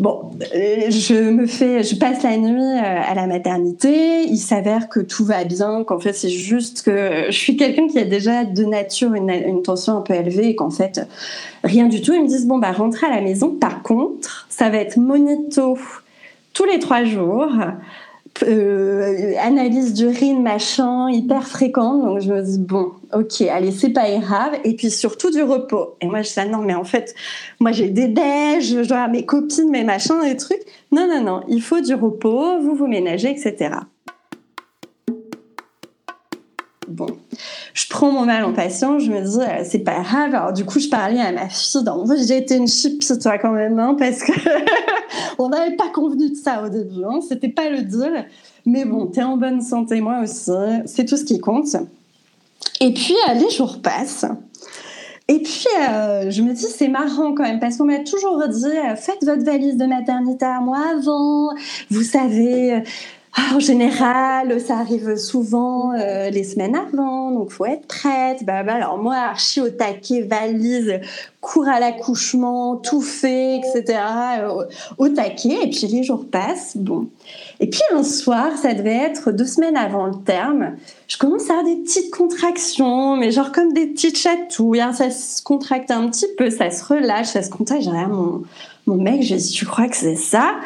Bon, 0.00 0.30
euh, 0.54 0.90
je 0.90 1.30
me 1.30 1.46
fais, 1.46 1.82
je 1.82 1.94
passe 1.94 2.22
la 2.22 2.38
nuit 2.38 2.58
euh, 2.58 2.80
à 2.82 3.14
la 3.14 3.26
maternité. 3.26 4.22
Il 4.22 4.38
s'avère 4.38 4.88
que 4.88 4.98
tout 4.98 5.26
va 5.26 5.44
bien, 5.44 5.84
qu'en 5.84 6.00
fait 6.00 6.14
c'est 6.14 6.30
juste 6.30 6.80
que 6.80 7.26
je 7.26 7.36
suis 7.36 7.54
quelqu'un 7.54 7.86
qui 7.86 7.98
a 7.98 8.06
déjà 8.06 8.46
de 8.46 8.64
nature 8.64 9.12
une, 9.12 9.60
tension 9.62 9.98
un 9.98 10.00
peu 10.00 10.14
élevée 10.14 10.48
et 10.48 10.56
qu'en 10.56 10.70
fait 10.70 11.06
rien 11.64 11.86
du 11.86 12.00
tout. 12.00 12.14
Ils 12.14 12.22
me 12.22 12.28
disent 12.28 12.46
bon 12.46 12.56
bah 12.56 12.72
rentrez 12.72 13.08
à 13.08 13.10
la 13.10 13.20
maison. 13.20 13.50
Par 13.50 13.82
contre, 13.82 14.46
ça 14.48 14.70
va 14.70 14.78
être 14.78 14.96
monito 14.96 15.76
tous 16.54 16.64
les 16.64 16.78
trois 16.78 17.04
jours 17.04 17.50
euh, 18.42 19.34
analyse 19.40 19.94
d'urine, 19.94 20.42
machin, 20.42 21.10
hyper 21.10 21.46
fréquente. 21.46 22.02
Donc 22.04 22.20
je 22.20 22.32
me 22.32 22.42
dis, 22.42 22.58
bon, 22.58 22.92
ok, 23.12 23.42
allez, 23.42 23.72
c'est 23.72 23.90
pas 23.90 24.10
grave. 24.18 24.54
Et 24.64 24.74
puis 24.74 24.90
surtout 24.90 25.30
du 25.30 25.42
repos. 25.42 25.96
Et 26.00 26.06
moi 26.06 26.22
je 26.22 26.28
dis, 26.28 26.34
ah 26.38 26.46
non, 26.46 26.58
mais 26.58 26.74
en 26.74 26.84
fait, 26.84 27.14
moi 27.60 27.72
j'ai 27.72 27.88
des 27.88 28.08
déj, 28.08 28.74
je 28.82 28.88
dois 28.88 29.08
mes 29.08 29.24
copines, 29.24 29.70
mes 29.70 29.84
machins, 29.84 30.20
des 30.22 30.36
trucs. 30.36 30.62
Non, 30.92 31.06
non, 31.06 31.22
non, 31.22 31.42
il 31.48 31.62
faut 31.62 31.80
du 31.80 31.94
repos, 31.94 32.60
vous 32.60 32.74
vous 32.74 32.86
ménagez, 32.86 33.30
etc. 33.30 33.76
Bon, 36.88 37.06
je 37.74 37.86
prends 37.88 38.10
mon 38.10 38.24
mal 38.24 38.44
en 38.44 38.52
patience, 38.52 39.02
je 39.02 39.10
me 39.10 39.20
dis, 39.20 39.40
euh, 39.40 39.64
c'est 39.64 39.80
pas 39.80 40.00
grave. 40.00 40.34
Alors, 40.34 40.52
du 40.52 40.64
coup, 40.64 40.78
je 40.78 40.88
parlais 40.88 41.20
à 41.20 41.32
ma 41.32 41.48
fille. 41.48 41.82
Donc, 41.84 42.08
j'ai 42.16 42.38
été 42.38 42.56
une 42.56 42.68
chip 42.68 43.02
toi, 43.20 43.38
quand 43.38 43.52
même, 43.52 43.78
hein, 43.78 43.96
parce 43.98 44.22
que 44.22 44.32
on 45.38 45.48
n'avait 45.48 45.76
pas 45.76 45.88
convenu 45.88 46.30
de 46.30 46.34
ça 46.34 46.62
au 46.64 46.68
début. 46.68 47.04
Hein, 47.04 47.20
C'était 47.26 47.48
pas 47.48 47.68
le 47.68 47.82
deal. 47.82 48.26
Mais 48.66 48.84
bon, 48.84 49.06
t'es 49.06 49.22
en 49.22 49.36
bonne 49.36 49.60
santé, 49.60 50.00
moi 50.00 50.20
aussi. 50.22 50.50
C'est 50.86 51.04
tout 51.04 51.16
ce 51.16 51.24
qui 51.24 51.38
compte. 51.38 51.76
Et 52.80 52.92
puis, 52.92 53.14
euh, 53.28 53.34
les 53.34 53.50
jours 53.50 53.80
passent. 53.82 54.26
Et 55.28 55.38
puis, 55.38 55.66
euh, 55.88 56.30
je 56.30 56.42
me 56.42 56.52
dis, 56.52 56.66
c'est 56.66 56.88
marrant 56.88 57.34
quand 57.34 57.44
même, 57.44 57.60
parce 57.60 57.76
qu'on 57.76 57.84
m'a 57.84 58.00
toujours 58.00 58.42
dit, 58.48 58.66
faites 58.96 59.24
votre 59.24 59.44
valise 59.44 59.76
de 59.76 59.86
maternité 59.86 60.44
à 60.44 60.60
moi 60.60 60.78
avant. 60.96 61.50
Vous 61.88 62.02
savez, 62.02 62.82
ah, 63.36 63.54
en 63.54 63.60
général, 63.60 64.60
ça 64.60 64.78
arrive 64.78 65.16
souvent 65.16 65.92
les 65.92 66.44
semaines 66.44 66.74
avant, 66.74 67.30
donc 67.30 67.50
faut 67.50 67.66
être 67.66 67.86
prête. 67.86 68.44
Bah, 68.44 68.62
bah, 68.62 68.74
alors 68.74 68.98
moi, 68.98 69.14
archi 69.14 69.60
au 69.60 69.70
taquet, 69.70 70.22
valise, 70.22 71.00
cours 71.40 71.68
à 71.68 71.78
l'accouchement, 71.78 72.76
tout 72.76 73.00
fait, 73.00 73.58
etc. 73.58 73.98
au 74.98 75.08
taquet. 75.08 75.58
Et 75.62 75.70
puis 75.70 75.86
les 75.86 76.02
jours 76.02 76.26
passent. 76.30 76.76
Bon. 76.76 77.08
Et 77.60 77.68
puis 77.68 77.82
un 77.92 78.02
soir, 78.02 78.56
ça 78.56 78.72
devait 78.72 78.96
être 78.96 79.32
deux 79.32 79.46
semaines 79.46 79.76
avant 79.76 80.06
le 80.06 80.16
terme, 80.24 80.76
je 81.08 81.18
commence 81.18 81.50
à 81.50 81.58
avoir 81.58 81.64
des 81.64 81.76
petites 81.76 82.10
contractions, 82.10 83.16
mais 83.16 83.30
genre 83.30 83.52
comme 83.52 83.72
des 83.74 83.86
petites 83.86 84.16
chatouilles. 84.16 84.80
Hein. 84.80 84.92
Ça 84.94 85.10
se 85.10 85.42
contracte 85.42 85.90
un 85.90 86.08
petit 86.08 86.26
peu, 86.38 86.48
ça 86.50 86.70
se 86.70 86.82
relâche, 86.82 87.26
ça 87.26 87.42
se 87.42 87.50
contracte. 87.50 87.82
J'ai 87.82 87.90
mon, 87.90 88.42
mon 88.90 89.02
mec, 89.02 89.22
je 89.22 89.34
dis, 89.34 89.50
tu 89.50 89.66
crois 89.66 89.88
que 89.88 89.96
c'est 89.96 90.16
ça? 90.16 90.56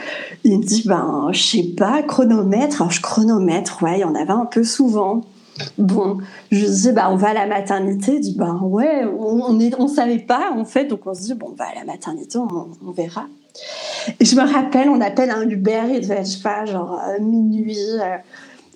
Il 0.45 0.59
me 0.59 0.64
dit, 0.64 0.83
ben, 0.87 1.28
je 1.33 1.43
sais 1.43 1.62
pas, 1.76 2.02
chronomètre. 2.02 2.83
Alors 2.83 2.93
je 2.93 3.00
chronomètre, 3.00 3.83
ouais, 3.83 3.99
il 3.99 4.00
y 4.00 4.04
en 4.04 4.14
avait 4.14 4.31
un 4.31 4.47
peu 4.47 4.64
souvent. 4.64 5.23
Bon, 5.78 6.19
je 6.50 6.66
dis, 6.66 6.93
bah, 6.93 7.09
on 7.11 7.16
va 7.16 7.28
à 7.28 7.35
la 7.35 7.47
maternité. 7.47 8.14
Il 8.14 8.21
dit, 8.21 8.35
ben 8.37 8.59
ouais, 8.62 9.04
on 9.04 9.52
ne 9.52 9.71
on 9.78 9.88
savait 9.88 10.19
pas 10.19 10.50
en 10.52 10.64
fait, 10.64 10.87
donc 10.87 11.00
on 11.07 11.14
se 11.14 11.23
dit, 11.23 11.35
bon, 11.35 11.50
on 11.52 11.54
va 11.54 11.66
à 11.66 11.75
la 11.75 11.85
maternité, 11.85 12.38
on 12.38 12.90
verra. 12.90 13.26
Et 14.21 14.25
je 14.25 14.35
me 14.37 14.43
rappelle, 14.43 14.88
on 14.88 15.00
appelle 15.00 15.31
un 15.31 15.49
Uber, 15.49 15.83
il 15.93 16.00
devait 16.00 16.25
je 16.25 16.31
sais 16.31 16.43
pas, 16.43 16.64
genre 16.64 17.00
euh, 17.09 17.23
minuit. 17.23 17.78
Euh, 18.00 18.16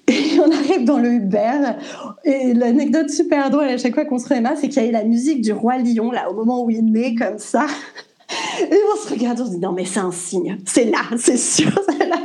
et 0.07 0.40
on 0.40 0.50
arrive 0.50 0.85
dans 0.85 0.99
le 0.99 1.11
Uber. 1.11 1.75
Et 2.25 2.55
l'anecdote 2.55 3.11
super 3.11 3.50
drôle 3.50 3.64
à 3.64 3.76
chaque 3.76 3.95
fois 3.95 4.05
qu'on 4.05 4.19
se 4.19 4.28
réveille, 4.28 4.57
c'est 4.57 4.69
qu'il 4.69 4.85
y 4.85 4.88
a 4.88 4.93
la 4.93 5.05
musique 5.05 5.43
du 5.43 5.52
Roi 5.52 5.78
Lion, 5.78 6.11
là, 6.11 6.31
au 6.31 6.35
moment 6.35 6.64
où 6.64 6.71
il 6.71 6.85
naît, 6.85 7.14
comme 7.14 7.38
ça. 7.38 7.67
Et 8.61 8.78
on 8.93 8.97
se 8.97 9.12
regarde, 9.12 9.40
on 9.40 9.47
se 9.47 9.50
dit, 9.50 9.59
non, 9.59 9.73
mais 9.73 9.85
c'est 9.85 10.00
un 10.00 10.12
signe. 10.12 10.59
C'est 10.64 10.85
là, 10.85 11.02
c'est 11.19 11.37
sûr, 11.37 11.71
c'est 11.88 12.07
là. 12.07 12.17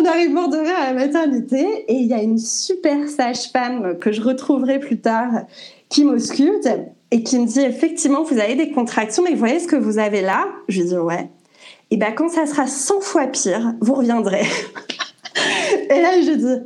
On 0.00 0.04
arrive 0.04 0.30
mort 0.30 0.48
de 0.48 0.58
à 0.58 0.92
la 0.92 0.94
maternité. 0.94 1.84
Et 1.88 1.94
il 1.94 2.06
y 2.06 2.14
a 2.14 2.22
une 2.22 2.38
super 2.38 3.08
sage-femme 3.08 3.98
que 3.98 4.12
je 4.12 4.20
retrouverai 4.20 4.78
plus 4.78 5.00
tard 5.00 5.30
qui 5.88 6.04
m'ausculte 6.04 6.68
et 7.10 7.22
qui 7.22 7.38
me 7.38 7.46
dit, 7.46 7.60
effectivement, 7.60 8.22
vous 8.22 8.38
avez 8.38 8.54
des 8.54 8.70
contractions, 8.70 9.22
mais 9.22 9.30
vous 9.30 9.38
voyez 9.38 9.58
ce 9.58 9.66
que 9.66 9.76
vous 9.76 9.98
avez 9.98 10.20
là? 10.20 10.46
Je 10.68 10.80
lui 10.80 10.88
dis, 10.88 10.96
ouais 10.96 11.28
et 11.90 11.96
bien 11.96 12.12
quand 12.12 12.28
ça 12.28 12.46
sera 12.46 12.66
100 12.66 13.00
fois 13.00 13.26
pire, 13.26 13.74
vous 13.80 13.94
reviendrez. 13.94 14.42
et 15.90 16.00
là, 16.00 16.20
je 16.20 16.32
dis, 16.32 16.62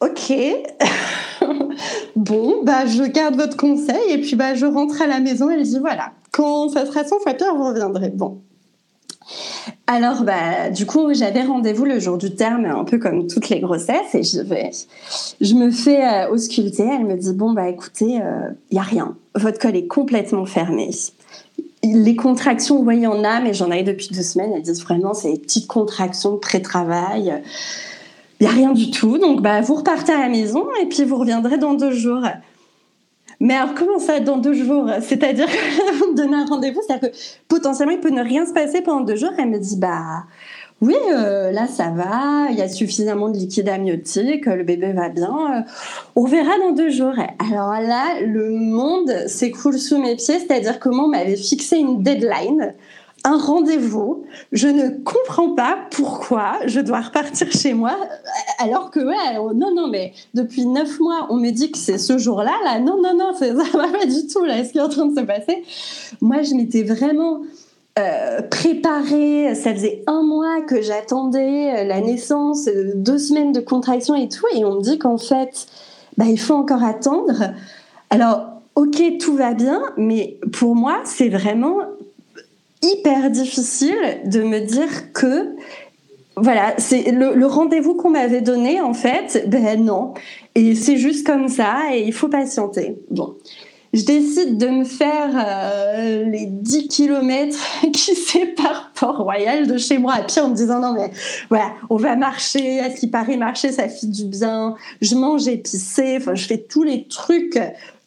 ok, 0.00 1.48
bon, 2.16 2.62
bah, 2.64 2.86
je 2.86 3.02
garde 3.04 3.36
votre 3.36 3.56
conseil 3.56 4.10
et 4.10 4.18
puis 4.20 4.34
bah, 4.34 4.54
je 4.54 4.66
rentre 4.66 5.02
à 5.02 5.06
la 5.06 5.20
maison 5.20 5.50
et 5.50 5.58
je 5.58 5.70
dis, 5.70 5.78
voilà, 5.78 6.12
quand 6.32 6.70
ça 6.70 6.86
sera 6.86 7.04
100 7.04 7.20
fois 7.20 7.34
pire, 7.34 7.54
vous 7.54 7.66
reviendrez. 7.68 8.10
Bon. 8.10 8.40
Alors, 9.86 10.22
bah, 10.24 10.70
du 10.70 10.84
coup, 10.84 11.14
j'avais 11.14 11.42
rendez-vous 11.42 11.84
le 11.84 12.00
jour 12.00 12.18
du 12.18 12.34
terme, 12.34 12.64
un 12.64 12.84
peu 12.84 12.98
comme 12.98 13.28
toutes 13.28 13.48
les 13.50 13.60
grossesses, 13.60 14.14
et 14.14 14.24
je, 14.24 14.40
vais, 14.40 14.70
je 15.40 15.54
me 15.54 15.70
fais 15.70 16.04
euh, 16.04 16.30
ausculter. 16.30 16.88
Elle 16.90 17.06
me 17.06 17.16
dit 17.16 17.32
Bon, 17.32 17.52
bah 17.52 17.68
écoutez, 17.68 18.14
il 18.14 18.22
euh, 18.22 18.50
n'y 18.72 18.78
a 18.78 18.82
rien. 18.82 19.16
Votre 19.36 19.60
col 19.60 19.76
est 19.76 19.86
complètement 19.86 20.46
fermé 20.46 20.90
les 21.84 22.16
contractions, 22.16 22.76
vous 22.76 22.84
voyez, 22.84 23.00
il 23.00 23.04
y 23.04 23.08
en 23.08 23.24
a, 23.24 23.40
mais 23.40 23.54
j'en 23.54 23.70
ai 23.70 23.82
depuis 23.82 24.08
deux 24.12 24.22
semaines. 24.22 24.52
Elles 24.54 24.62
disent 24.62 24.82
vraiment, 24.82 25.14
c'est 25.14 25.32
des 25.32 25.38
petites 25.38 25.66
contractions 25.66 26.32
de 26.32 26.38
pré-travail. 26.38 27.42
Il 28.40 28.46
n'y 28.46 28.52
a 28.52 28.54
rien 28.54 28.72
du 28.72 28.90
tout. 28.90 29.18
Donc, 29.18 29.42
bah, 29.42 29.60
vous 29.60 29.74
repartez 29.74 30.12
à 30.12 30.20
la 30.20 30.28
maison 30.28 30.66
et 30.80 30.86
puis 30.86 31.04
vous 31.04 31.16
reviendrez 31.16 31.58
dans 31.58 31.74
deux 31.74 31.92
jours. 31.92 32.22
Mais 33.42 33.54
alors, 33.54 33.74
comment 33.74 33.98
ça, 33.98 34.20
dans 34.20 34.36
deux 34.36 34.54
jours? 34.54 34.88
C'est-à-dire 35.00 35.48
vous 35.98 36.12
me 36.12 36.32
un 36.32 36.46
rendez-vous, 36.46 36.80
c'est-à-dire 36.86 37.10
que 37.10 37.16
potentiellement, 37.48 37.92
il 37.92 37.98
peut 37.98 38.10
ne 38.10 38.22
rien 38.22 38.46
se 38.46 38.52
passer 38.52 38.82
pendant 38.82 39.00
deux 39.00 39.16
jours. 39.16 39.32
Elle 39.36 39.48
me 39.48 39.58
dit, 39.58 39.76
bah, 39.76 40.26
oui, 40.80 40.94
euh, 41.12 41.50
là 41.50 41.66
ça 41.66 41.90
va, 41.90 42.50
il 42.50 42.56
y 42.56 42.62
a 42.62 42.68
suffisamment 42.68 43.30
de 43.30 43.36
liquide 43.36 43.68
amniotique, 43.68 44.46
le 44.46 44.62
bébé 44.62 44.92
va 44.92 45.08
bien, 45.08 45.30
euh, 45.30 45.60
on 46.16 46.24
verra 46.24 46.58
dans 46.58 46.70
deux 46.70 46.90
jours. 46.90 47.14
Alors 47.38 47.72
là, 47.80 48.20
le 48.24 48.50
monde 48.50 49.12
s'écroule 49.26 49.78
sous 49.78 50.00
mes 50.00 50.16
pieds, 50.16 50.38
c'est-à-dire 50.38 50.78
moi 50.88 51.04
on 51.04 51.08
m'avait 51.08 51.36
fixé 51.36 51.78
une 51.78 52.02
deadline, 52.02 52.74
un 53.24 53.38
rendez-vous, 53.38 54.24
je 54.50 54.68
ne 54.68 54.88
comprends 54.88 55.54
pas 55.54 55.78
pourquoi 55.90 56.54
je 56.66 56.80
dois 56.80 57.00
repartir 57.00 57.50
chez 57.52 57.72
moi, 57.72 57.96
alors 58.58 58.90
que 58.90 59.00
ouais, 59.00 59.54
non, 59.54 59.72
non, 59.74 59.88
mais 59.88 60.12
depuis 60.34 60.66
neuf 60.66 60.98
mois, 60.98 61.28
on 61.30 61.36
me 61.36 61.50
dit 61.50 61.70
que 61.70 61.78
c'est 61.78 61.98
ce 61.98 62.18
jour-là, 62.18 62.52
là, 62.64 62.80
non, 62.80 63.00
non, 63.00 63.14
non, 63.16 63.32
ça 63.34 63.52
va 63.52 63.64
pas 63.64 64.06
du 64.06 64.26
tout, 64.26 64.44
là, 64.44 64.64
ce 64.64 64.72
qui 64.72 64.78
est 64.78 64.82
en 64.82 64.88
train 64.88 65.06
de 65.06 65.18
se 65.18 65.24
passer. 65.24 65.62
Moi, 66.20 66.42
je 66.42 66.54
m'étais 66.54 66.82
vraiment 66.82 67.42
euh, 67.98 68.42
préparé, 68.42 69.54
ça 69.54 69.72
faisait 69.74 70.02
un 70.06 70.22
mois 70.22 70.62
que 70.62 70.80
j'attendais 70.80 71.80
euh, 71.80 71.84
la 71.84 72.00
naissance, 72.00 72.66
euh, 72.66 72.92
deux 72.94 73.18
semaines 73.18 73.52
de 73.52 73.60
contraction 73.60 74.14
et 74.14 74.28
tout, 74.28 74.46
et 74.54 74.64
on 74.64 74.76
me 74.76 74.82
dit 74.82 74.98
qu'en 74.98 75.18
fait, 75.18 75.66
bah, 76.16 76.24
il 76.26 76.40
faut 76.40 76.54
encore 76.54 76.82
attendre. 76.82 77.52
Alors, 78.10 78.46
ok, 78.76 79.18
tout 79.20 79.36
va 79.36 79.52
bien, 79.54 79.82
mais 79.96 80.38
pour 80.52 80.74
moi, 80.74 81.00
c'est 81.04 81.28
vraiment 81.28 81.76
hyper 82.82 83.30
difficile 83.30 84.20
de 84.24 84.42
me 84.42 84.60
dire 84.60 85.12
que 85.12 85.56
voilà, 86.36 86.74
c'est 86.78 87.12
le, 87.12 87.46
rendez-vous 87.46 87.94
qu'on 87.94 88.10
m'avait 88.10 88.40
donné 88.40 88.80
en 88.80 88.94
fait, 88.94 89.44
ben 89.48 89.84
non. 89.84 90.14
Et 90.54 90.74
c'est 90.74 90.96
juste 90.96 91.26
comme 91.26 91.48
ça 91.48 91.94
et 91.94 92.02
il 92.02 92.12
faut 92.12 92.28
patienter. 92.28 92.96
Bon 93.10 93.36
je 93.92 94.04
décide 94.04 94.56
de 94.56 94.68
me 94.68 94.84
faire 94.84 95.30
euh, 95.34 96.24
les 96.24 96.46
10 96.46 96.88
kilomètres 96.88 97.58
qui 97.92 98.14
séparent 98.14 98.90
Port-Royal 98.94 99.66
de 99.66 99.76
chez 99.76 99.98
moi 99.98 100.14
à 100.14 100.22
pied 100.22 100.40
en 100.40 100.48
me 100.48 100.54
disant 100.54 100.80
non 100.80 100.94
mais 100.94 101.10
voilà, 101.50 101.72
on 101.90 101.96
va 101.96 102.16
marcher, 102.16 102.80
à 102.80 102.90
ce 102.90 102.98
qui 102.98 103.08
paraît 103.08 103.36
marcher 103.36 103.70
ça 103.70 103.88
fait 103.88 104.06
du 104.06 104.24
bien, 104.24 104.76
je 105.00 105.14
mange 105.14 105.46
épicé, 105.46 106.16
enfin 106.18 106.34
je 106.34 106.46
fais 106.46 106.58
tous 106.58 106.82
les 106.82 107.06
trucs 107.06 107.58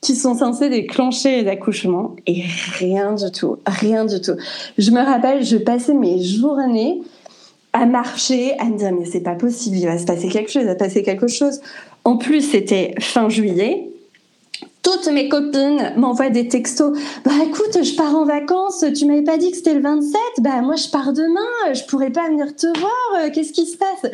qui 0.05 0.15
sont 0.15 0.35
censés 0.35 0.69
déclencher 0.69 1.41
les 1.41 1.49
accouchements 1.49 2.15
et 2.27 2.43
rien 2.77 3.13
du 3.13 3.31
tout, 3.31 3.57
rien 3.65 4.05
du 4.05 4.21
tout. 4.21 4.35
Je 4.77 4.91
me 4.91 5.03
rappelle, 5.03 5.43
je 5.43 5.57
passais 5.57 5.95
mes 5.95 6.21
journées 6.21 7.01
à 7.73 7.87
marcher, 7.87 8.53
à 8.59 8.65
me 8.65 8.77
dire 8.77 8.91
mais 8.91 9.05
c'est 9.05 9.21
pas 9.21 9.33
possible, 9.33 9.77
il 9.77 9.85
va 9.85 9.97
se 9.97 10.05
passer 10.05 10.27
quelque 10.27 10.51
chose, 10.51 10.61
il 10.61 10.67
va 10.67 10.73
se 10.73 10.77
passer 10.77 11.01
quelque 11.01 11.27
chose. 11.27 11.59
En 12.03 12.17
plus, 12.17 12.41
c'était 12.41 12.93
fin 12.99 13.29
juillet, 13.29 13.89
toutes 14.83 15.07
mes 15.07 15.27
copines 15.27 15.93
m'envoient 15.97 16.29
des 16.29 16.47
textos. 16.47 16.95
Bah 17.25 17.31
écoute, 17.43 17.83
je 17.83 17.95
pars 17.95 18.15
en 18.15 18.25
vacances, 18.25 18.85
tu 18.95 19.07
m'avais 19.07 19.23
pas 19.23 19.37
dit 19.37 19.49
que 19.49 19.57
c'était 19.57 19.73
le 19.73 19.81
27, 19.81 20.21
bah 20.41 20.61
moi 20.61 20.75
je 20.75 20.87
pars 20.89 21.13
demain, 21.13 21.73
je 21.73 21.83
pourrais 21.85 22.11
pas 22.11 22.29
venir 22.29 22.55
te 22.55 22.67
voir, 22.79 22.91
euh, 23.23 23.29
qu'est-ce 23.33 23.53
qui 23.53 23.65
se 23.65 23.75
passe? 23.75 24.11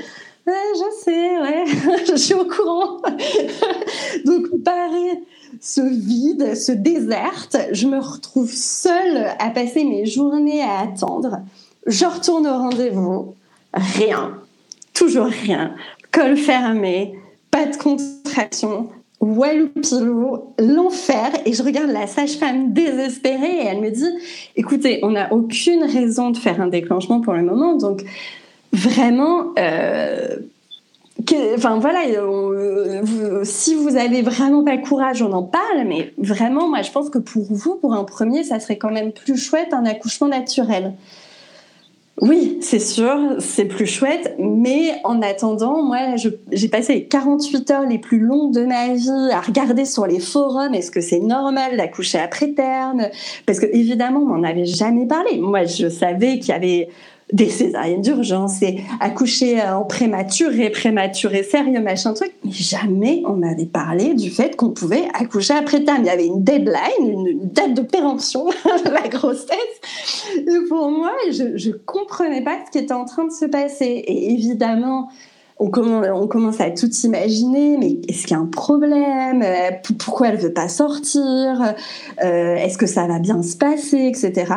Je 0.48 1.04
sais, 1.04 1.40
ouais, 1.40 1.66
je 2.10 2.16
suis 2.16 2.34
au 2.34 2.46
courant. 2.46 3.02
Donc, 4.26 4.64
pareil, 4.64 5.20
ce 5.60 5.82
vide, 5.82 6.56
ce 6.56 6.72
déserte, 6.72 7.58
je 7.72 7.88
me 7.88 8.00
retrouve 8.00 8.52
seule 8.52 9.28
à 9.40 9.50
passer 9.50 9.84
mes 9.84 10.06
journées 10.06 10.62
à 10.62 10.80
attendre. 10.80 11.40
Je 11.88 12.06
retourne 12.06 12.48
au 12.48 12.58
rendez-vous, 12.58 13.36
rien, 13.74 14.38
toujours 14.94 15.28
rien, 15.28 15.76
col 16.12 16.38
fermé, 16.38 17.20
pas 17.50 17.66
de 17.66 17.76
contraction, 17.76 18.90
Walloupilou, 19.22 20.54
l'enfer. 20.58 21.30
Et 21.46 21.54
je 21.54 21.62
regarde 21.62 21.92
la 21.92 22.08
sage-femme 22.08 22.74
désespérée 22.74 23.62
et 23.62 23.66
elle 23.66 23.80
me 23.80 23.92
dit, 23.92 24.10
écoutez, 24.56 25.00
on 25.04 25.12
n'a 25.12 25.32
aucune 25.32 25.84
raison 25.84 26.32
de 26.32 26.38
faire 26.38 26.60
un 26.60 26.68
déclenchement 26.68 27.22
pour 27.22 27.34
le 27.34 27.44
moment. 27.44 27.76
Donc, 27.76 28.04
vraiment, 28.74 29.54
euh, 29.60 30.38
enfin 31.56 31.80
voilà, 31.80 32.02
euh, 32.08 33.42
si 33.44 33.76
vous 33.76 33.96
avez 33.96 34.22
vraiment 34.22 34.64
pas 34.64 34.76
le 34.76 34.82
courage, 34.82 35.22
on 35.22 35.32
en 35.32 35.44
parle. 35.44 35.86
Mais 35.88 36.14
vraiment, 36.18 36.68
moi, 36.68 36.82
je 36.82 36.92
pense 36.92 37.10
que 37.10 37.18
pour 37.18 37.46
vous, 37.50 37.76
pour 37.76 37.94
un 37.94 38.04
premier, 38.04 38.44
ça 38.44 38.60
serait 38.60 38.78
quand 38.78 38.92
même 38.92 39.12
plus 39.12 39.38
chouette 39.38 39.74
un 39.74 39.86
accouchement 39.86 40.28
naturel. 40.28 40.94
Oui, 42.22 42.60
c'est 42.62 42.80
sûr, 42.80 43.18
c'est 43.40 43.66
plus 43.66 43.88
chouette, 43.88 44.36
mais 44.38 44.94
en 45.04 45.24
attendant, 45.24 45.82
moi, 45.82 46.18
j'ai 46.52 46.68
passé 46.68 46.94
les 46.94 47.06
48 47.06 47.72
heures 47.72 47.88
les 47.88 47.98
plus 47.98 48.20
longues 48.20 48.54
de 48.54 48.64
ma 48.64 48.94
vie 48.94 49.10
à 49.32 49.42
regarder 49.42 49.86
sur 49.86 50.06
les 50.06 50.20
forums, 50.20 50.76
est-ce 50.76 50.92
que 50.92 51.02
c'est 51.02 51.20
normal 51.20 51.78
d'accoucher 51.78 52.20
après 52.20 52.52
terme 52.52 53.08
Parce 53.48 53.60
que 53.60 53.66
évidemment, 53.66 54.20
on 54.20 54.38
m'en 54.38 54.44
avait 54.44 54.66
jamais 54.66 55.08
parlé. 55.08 55.40
Moi, 55.40 55.64
je 55.64 55.90
savais 55.90 56.38
qu'il 56.38 56.50
y 56.50 56.52
avait 56.52 56.90
des 57.32 57.50
césariennes 57.50 58.02
d'urgence 58.02 58.62
et 58.62 58.82
accoucher 59.00 59.62
euh, 59.62 59.78
en 59.78 59.84
prématuré, 59.84 60.70
prématuré 60.70 61.44
sérieux, 61.44 61.80
machin 61.80 62.14
truc. 62.14 62.34
Mais 62.44 62.52
jamais 62.52 63.24
on 63.26 63.34
m'avait 63.34 63.66
parlé 63.66 64.14
du 64.14 64.30
fait 64.30 64.56
qu'on 64.56 64.72
pouvait 64.72 65.08
accoucher 65.14 65.54
après 65.54 65.84
terme. 65.84 66.02
Il 66.02 66.08
y 66.08 66.10
avait 66.10 66.26
une 66.26 66.44
deadline, 66.44 67.28
une 67.28 67.50
date 67.50 67.74
de 67.74 67.82
péremption 67.82 68.48
la 68.86 69.08
grossesse. 69.08 69.56
Et 70.36 70.68
pour 70.68 70.92
moi, 70.92 71.12
je, 71.32 71.58
je 71.58 71.72
comprenais 71.72 72.44
pas 72.44 72.58
ce 72.66 72.72
qui 72.72 72.84
était 72.84 72.94
en 72.94 73.06
train 73.06 73.26
de 73.26 73.32
se 73.32 73.46
passer. 73.46 73.86
Et 73.86 74.34
évidemment, 74.34 75.10
on 75.60 75.70
commence, 75.70 76.60
à 76.60 76.72
tout 76.72 76.90
imaginer, 77.04 77.78
mais 77.78 78.00
est-ce 78.08 78.26
qu'il 78.26 78.32
y 78.32 78.40
a 78.40 78.40
un 78.40 78.48
problème? 78.48 79.46
Pourquoi 80.00 80.30
elle 80.30 80.38
veut 80.38 80.54
pas 80.54 80.68
sortir? 80.68 81.76
Est-ce 82.20 82.80
que 82.80 82.88
ça 82.88 83.06
va 83.06 83.20
bien 83.20 83.44
se 83.44 83.58
passer, 83.58 84.08
etc. 84.08 84.54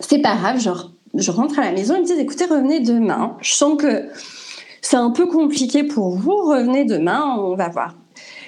C'est 0.00 0.22
pas 0.22 0.36
grave, 0.36 0.58
genre, 0.58 0.90
je 1.14 1.30
rentre 1.30 1.58
à 1.58 1.62
la 1.62 1.72
maison, 1.72 1.94
ils 1.96 2.02
me 2.02 2.06
disent, 2.06 2.18
écoutez, 2.18 2.44
revenez 2.44 2.80
demain. 2.80 3.36
Je 3.40 3.52
sens 3.52 3.80
que 3.80 4.08
c'est 4.80 4.96
un 4.96 5.10
peu 5.10 5.26
compliqué 5.26 5.84
pour 5.84 6.16
vous, 6.16 6.36
revenez 6.36 6.84
demain, 6.84 7.36
on 7.38 7.54
va 7.54 7.68
voir. 7.68 7.96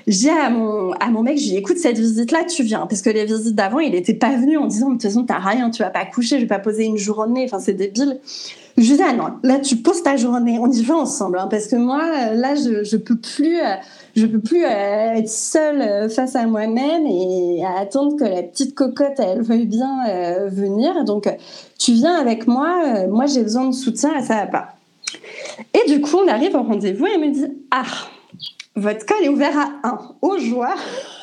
J'ai 0.06 0.30
à 0.30 0.50
mon, 0.50 0.92
à 0.92 1.10
mon 1.10 1.22
mec, 1.22 1.38
j'ai 1.38 1.56
écoute, 1.56 1.78
cette 1.78 1.98
visite-là, 1.98 2.44
tu 2.44 2.62
viens. 2.62 2.86
Parce 2.86 3.02
que 3.02 3.10
les 3.10 3.24
visites 3.24 3.54
d'avant, 3.54 3.78
il 3.78 3.92
n'était 3.92 4.14
pas 4.14 4.30
venu 4.30 4.56
en 4.56 4.66
disant, 4.66 4.88
de 4.88 4.92
toute 4.94 5.02
façon, 5.02 5.24
t'as 5.24 5.38
rien, 5.38 5.70
tu 5.70 5.82
vas 5.82 5.90
pas 5.90 6.04
coucher, 6.04 6.36
je 6.36 6.42
vais 6.42 6.48
pas 6.48 6.58
poser 6.58 6.84
une 6.84 6.96
journée, 6.96 7.44
enfin, 7.44 7.60
c'est 7.60 7.74
débile. 7.74 8.18
Je 8.78 8.94
ah 9.02 9.12
non, 9.12 9.24
là, 9.42 9.58
tu 9.58 9.76
poses 9.76 10.02
ta 10.02 10.16
journée, 10.16 10.58
on 10.58 10.70
y 10.70 10.82
va 10.82 10.96
ensemble, 10.96 11.38
hein, 11.38 11.48
parce 11.50 11.66
que 11.66 11.76
moi, 11.76 12.32
là, 12.32 12.54
je, 12.54 12.84
je 12.84 12.96
peux 12.96 13.16
plus, 13.16 13.60
euh, 13.60 13.74
je 14.16 14.24
peux 14.24 14.40
plus 14.40 14.64
euh, 14.64 15.14
être 15.14 15.28
seule 15.28 15.82
euh, 15.82 16.08
face 16.08 16.36
à 16.36 16.46
moi-même 16.46 17.06
et 17.06 17.62
attendre 17.66 18.16
que 18.16 18.24
la 18.24 18.42
petite 18.42 18.74
cocotte, 18.74 19.18
elle 19.18 19.42
veuille 19.42 19.66
bien 19.66 20.48
venir. 20.48 21.04
Donc, 21.04 21.28
tu 21.78 21.92
viens 21.92 22.14
avec 22.14 22.46
moi, 22.46 23.06
moi, 23.08 23.26
j'ai 23.26 23.42
besoin 23.42 23.66
de 23.66 23.74
soutien 23.74 24.16
et 24.18 24.22
ça 24.22 24.36
va 24.36 24.46
pas. 24.46 24.68
Et 25.74 25.90
du 25.90 26.00
coup, 26.00 26.16
on 26.24 26.28
arrive 26.28 26.54
au 26.54 26.62
rendez-vous 26.62 27.06
et 27.06 27.10
elle 27.14 27.20
me 27.20 27.30
dit, 27.30 27.46
ah, 27.70 27.84
votre 28.74 29.04
col 29.04 29.18
est 29.22 29.28
ouvert 29.28 29.58
à 29.58 29.88
1. 29.88 29.98
Au 30.22 30.38
joie, 30.38 30.74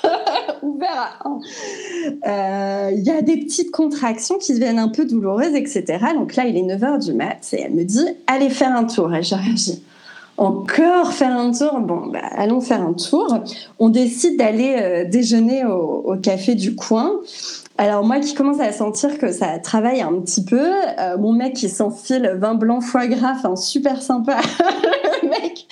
ouvert 0.61 1.19
à 1.23 1.27
1. 1.27 1.39
Euh, 2.27 2.91
il 2.95 3.03
y 3.03 3.11
a 3.11 3.21
des 3.21 3.37
petites 3.37 3.71
contractions 3.71 4.37
qui 4.37 4.53
deviennent 4.53 4.79
un 4.79 4.89
peu 4.89 5.05
douloureuses, 5.05 5.55
etc. 5.55 5.97
Donc 6.15 6.35
là, 6.35 6.45
il 6.45 6.57
est 6.57 6.75
9h 6.75 7.05
du 7.05 7.13
mat 7.13 7.47
et 7.53 7.61
elle 7.61 7.73
me 7.73 7.83
dit 7.83 8.05
Allez 8.27 8.49
faire 8.49 8.75
un 8.75 8.85
tour. 8.85 9.13
Et 9.13 9.23
j'ai 9.23 9.35
réagi 9.35 9.81
encore 10.37 11.11
faire 11.11 11.37
un 11.37 11.51
tour? 11.51 11.81
Bon, 11.81 12.07
bah, 12.07 12.21
allons 12.37 12.61
faire 12.61 12.81
un 12.81 12.93
tour. 12.93 13.39
On 13.77 13.89
décide 13.89 14.37
d'aller 14.37 14.77
euh, 14.77 15.03
déjeuner 15.03 15.65
au, 15.65 16.01
au, 16.05 16.15
café 16.15 16.55
du 16.55 16.75
coin. 16.75 17.11
Alors 17.79 18.03
moi 18.03 18.19
qui 18.19 18.33
commence 18.33 18.59
à 18.59 18.73
sentir 18.73 19.17
que 19.17 19.31
ça 19.31 19.57
travaille 19.59 20.01
un 20.01 20.11
petit 20.19 20.43
peu, 20.43 20.69
euh, 20.99 21.17
mon 21.17 21.31
mec 21.31 21.53
qui 21.53 21.69
s'enfile 21.69 22.35
vin 22.37 22.53
blanc 22.53 22.81
foie 22.81 23.07
gras, 23.07 23.35
enfin 23.37 23.55
super 23.55 24.01
sympa, 24.01 24.41
mec 25.27 25.67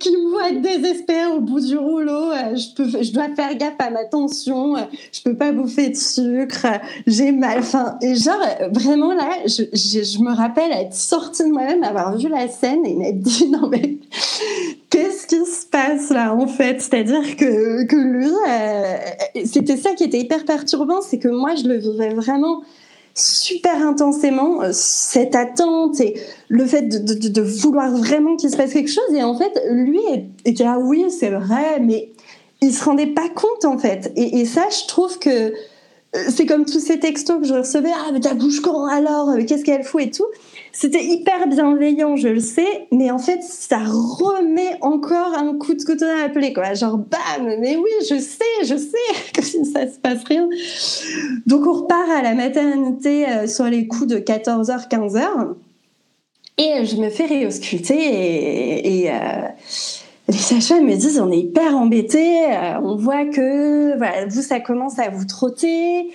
qui 0.00 0.10
me 0.10 0.30
voit 0.30 0.52
désespéré 0.52 1.32
au 1.32 1.40
bout 1.40 1.60
du 1.60 1.76
rouleau, 1.76 2.30
euh, 2.30 2.56
je 2.56 2.74
peux, 2.74 3.02
je 3.02 3.12
dois 3.12 3.28
faire 3.34 3.56
gaffe 3.56 3.74
à 3.78 3.90
ma 3.90 4.04
tension, 4.04 4.76
euh, 4.76 4.80
je 5.12 5.22
peux 5.22 5.36
pas 5.36 5.52
bouffer 5.52 5.90
de 5.90 5.96
sucre, 5.96 6.66
j'ai 7.06 7.32
mal, 7.32 7.58
enfin 7.58 7.96
et 8.02 8.14
genre 8.14 8.40
vraiment 8.70 9.14
là, 9.14 9.30
je, 9.46 10.22
me 10.22 10.34
rappelle 10.34 10.72
être 10.72 10.94
sortie 10.94 11.44
de 11.44 11.48
moi-même, 11.48 11.82
avoir 11.82 12.16
vu 12.16 12.28
la 12.28 12.48
scène 12.48 12.84
et 12.84 12.94
m'être 12.94 13.20
dit 13.20 13.48
non 13.48 13.68
mais 13.68 13.98
qu'est-ce 14.90 15.26
qui 15.26 15.44
se 15.44 15.66
passe 15.66 16.10
là 16.10 16.34
en 16.34 16.46
fait? 16.46 16.80
C'est-à-dire 16.80 17.36
que, 17.36 17.84
que 17.84 17.96
lui, 17.96 18.30
euh, 18.48 18.96
c'était 19.44 19.76
ça 19.76 19.92
qui 19.94 20.04
était 20.04 20.18
hyper 20.18 20.44
perturbant, 20.44 21.00
c'est 21.00 21.18
que 21.18 21.28
moi 21.28 21.54
je 21.54 21.64
le 21.64 21.76
vivais 21.78 22.14
vraiment 22.14 22.62
super 23.14 23.86
intensément, 23.86 24.62
euh, 24.62 24.70
cette 24.72 25.34
attente 25.34 26.00
et 26.00 26.20
le 26.48 26.66
fait 26.66 26.82
de, 26.82 27.40
vouloir 27.40 27.90
vraiment 27.90 28.36
qu'il 28.36 28.50
se 28.50 28.56
passe 28.56 28.72
quelque 28.72 28.90
chose. 28.90 29.14
Et 29.14 29.22
en 29.22 29.36
fait, 29.36 29.52
lui 29.70 30.00
était 30.44 30.64
là, 30.64 30.78
oui, 30.78 31.06
c'est 31.10 31.30
vrai, 31.30 31.80
mais 31.80 32.10
il 32.60 32.74
se 32.74 32.84
rendait 32.84 33.06
pas 33.06 33.28
compte 33.28 33.64
en 33.64 33.78
fait. 33.78 34.12
Et, 34.16 34.40
et 34.40 34.44
ça, 34.44 34.64
je 34.70 34.86
trouve 34.88 35.18
que 35.18 35.30
euh, 35.30 35.52
c'est 36.28 36.46
comme 36.46 36.64
tous 36.64 36.80
ces 36.80 36.98
textos 36.98 37.40
que 37.40 37.46
je 37.46 37.54
recevais, 37.54 37.90
ah 37.94 38.10
mais 38.12 38.20
ta 38.20 38.34
bouche 38.34 38.60
quand 38.60 38.86
alors, 38.86 39.30
qu'est-ce 39.46 39.64
qu'elle 39.64 39.84
fout 39.84 40.02
et 40.02 40.10
tout? 40.10 40.26
C'était 40.76 41.04
hyper 41.04 41.46
bienveillant, 41.46 42.16
je 42.16 42.26
le 42.26 42.40
sais, 42.40 42.88
mais 42.90 43.12
en 43.12 43.18
fait, 43.18 43.44
ça 43.44 43.78
remet 43.78 44.76
encore 44.80 45.32
un 45.38 45.56
coup 45.56 45.72
de 45.72 45.82
couteau 45.84 46.04
à 46.04 46.26
la 46.26 46.50
quoi. 46.50 46.74
Genre, 46.74 46.98
bam, 46.98 47.46
mais 47.60 47.76
oui, 47.76 47.90
je 48.10 48.18
sais, 48.18 48.64
je 48.64 48.76
sais 48.76 49.32
que 49.32 49.42
ça 49.42 49.86
se 49.88 50.00
passe 50.00 50.24
rien. 50.24 50.48
Donc, 51.46 51.64
on 51.68 51.72
repart 51.82 52.10
à 52.10 52.22
la 52.22 52.34
maternité 52.34 53.24
euh, 53.28 53.46
sur 53.46 53.66
les 53.66 53.86
coups 53.86 54.08
de 54.08 54.18
14h, 54.18 54.88
15h. 54.88 55.54
Et 56.58 56.84
je 56.84 56.96
me 56.96 57.08
fais 57.08 57.26
réausculter 57.26 57.94
et, 57.94 59.02
et 59.02 59.10
euh, 59.12 59.48
les 60.28 60.38
sages-femmes 60.38 60.86
me 60.86 60.96
disent 60.96 61.20
on 61.20 61.30
est 61.30 61.40
hyper 61.40 61.76
embêtés, 61.76 62.46
euh, 62.50 62.80
on 62.82 62.96
voit 62.96 63.26
que 63.26 64.24
vous 64.28 64.42
ça 64.42 64.58
commence 64.60 64.98
à 64.98 65.10
vous 65.10 65.26
trotter, 65.26 66.10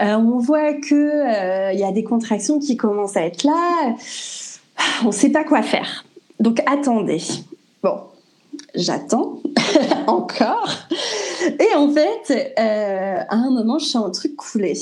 euh, 0.00 0.14
on 0.16 0.38
voit 0.38 0.74
que 0.74 0.94
euh, 0.94 1.72
il 1.72 1.78
y 1.78 1.84
a 1.84 1.92
des 1.92 2.02
contractions 2.02 2.58
qui 2.58 2.76
commencent 2.76 3.16
à 3.16 3.24
être 3.24 3.44
là, 3.44 3.94
on 5.04 5.08
ne 5.08 5.12
sait 5.12 5.30
pas 5.30 5.44
quoi 5.44 5.62
faire. 5.62 6.04
Donc 6.40 6.60
attendez. 6.66 7.22
Bon, 7.82 8.00
j'attends 8.74 9.38
encore. 10.08 10.68
Et 11.46 11.74
en 11.76 11.92
fait, 11.92 12.54
à 12.56 13.34
un 13.34 13.50
moment, 13.50 13.78
je 13.78 13.84
sens 13.84 14.06
un 14.06 14.10
truc 14.10 14.34
couler. 14.36 14.74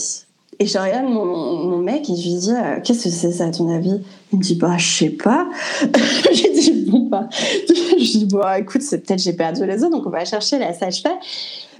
Et 0.62 0.66
je 0.66 0.78
regarde 0.78 1.06
mon, 1.06 1.24
mon, 1.24 1.78
mec 1.78 2.08
et 2.08 2.14
je 2.14 2.22
lui 2.22 2.34
dis 2.36 2.52
Qu'est-ce 2.84 3.02
que 3.02 3.10
c'est 3.10 3.32
ça 3.32 3.46
à 3.46 3.50
ton 3.50 3.68
avis? 3.68 4.00
Il 4.32 4.38
me 4.38 4.44
dit 4.44 4.54
Bah, 4.54 4.76
je 4.78 4.96
sais 4.96 5.10
pas. 5.10 5.48
J'ai 6.32 6.50
dit 6.50 6.86
Bon, 6.88 7.00
bah. 7.00 7.28
je 7.68 8.18
dis 8.18 8.26
Bon, 8.26 8.42
écoute, 8.56 8.82
c'est 8.82 9.04
peut-être 9.04 9.18
j'ai 9.18 9.32
perdu 9.32 9.66
les 9.66 9.82
os, 9.82 9.90
donc 9.90 10.06
on 10.06 10.10
va 10.10 10.24
chercher 10.24 10.60
la 10.60 10.72
sage-femme. 10.72 11.18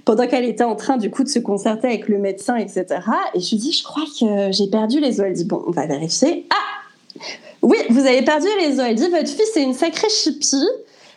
Pendant 0.03 0.27
qu'elle 0.27 0.43
était 0.43 0.65
en 0.65 0.75
train 0.75 0.97
du 0.97 1.09
coup 1.09 1.23
de 1.23 1.29
se 1.29 1.39
concerter 1.39 1.87
avec 1.87 2.09
le 2.09 2.17
médecin, 2.17 2.57
etc. 2.57 2.85
Et 3.33 3.39
je 3.39 3.51
lui 3.51 3.57
dis 3.57 3.71
Je 3.71 3.85
crois 3.85 4.03
que 4.19 4.51
j'ai 4.51 4.67
perdu 4.67 4.99
les 4.99 5.21
os. 5.21 5.27
Elle 5.27 5.33
dit 5.33 5.45
Bon, 5.45 5.63
on 5.65 5.71
va 5.71 5.85
vérifier. 5.85 6.45
Ah 6.49 7.21
Oui, 7.61 7.77
vous 7.89 8.05
avez 8.05 8.21
perdu 8.21 8.47
les 8.59 8.81
os. 8.81 8.85
Elle 8.85 8.95
dit 8.95 9.09
Votre 9.09 9.29
fils 9.29 9.55
est 9.55 9.63
une 9.63 9.73
sacrée 9.73 10.09
chipie. 10.09 10.67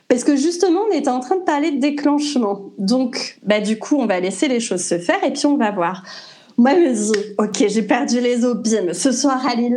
Parce 0.07 0.23
que 0.23 0.37
justement, 0.37 0.83
on 0.89 0.93
était 0.93 1.09
en 1.09 1.19
train 1.19 1.35
de 1.35 1.43
parler 1.43 1.73
de 1.73 1.81
déclenchement. 1.81 2.61
Donc, 2.79 3.41
bah, 3.43 3.61
du 3.61 3.77
coup, 3.77 3.97
on 3.97 4.07
va 4.07 4.21
laisser 4.21 4.47
les 4.47 4.61
choses 4.61 4.85
se 4.85 5.01
faire 5.01 5.25
et 5.25 5.33
puis 5.33 5.47
on 5.47 5.57
va 5.57 5.73
voir. 5.73 6.05
Moi, 6.59 6.73
je 6.75 6.81
me 6.81 6.93
dis, 6.95 7.13
ok, 7.39 7.69
j'ai 7.69 7.83
perdu 7.83 8.21
les 8.21 8.39
bim. 8.39 8.95
Ce 8.95 9.13
soir, 9.13 9.45
elle 9.53 9.65
est 9.65 9.75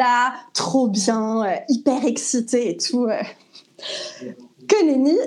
trop 0.53 0.87
bien, 0.87 1.43
euh, 1.43 1.55
hyper 1.67 2.05
excitée 2.05 2.69
et 2.71 2.77
tout. 2.77 3.05
Euh. 3.05 3.21
Que 4.67 4.85
nenni 4.85 5.17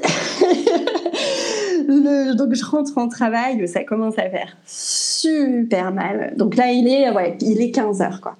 Donc, 2.37 2.55
je 2.55 2.65
rentre 2.65 2.97
en 2.97 3.09
travail, 3.09 3.69
ça 3.69 3.85
commence 3.85 4.19
à 4.19 4.31
faire 4.31 4.57
super 4.65 5.93
mal. 5.93 6.35
Donc 6.37 6.57
là, 6.57 6.71
il 6.71 6.89
est, 6.89 7.11
ouais, 7.11 7.37
il 7.41 7.61
est 7.61 7.71
15 7.71 8.01
heures, 8.01 8.21
quoi. 8.21 8.37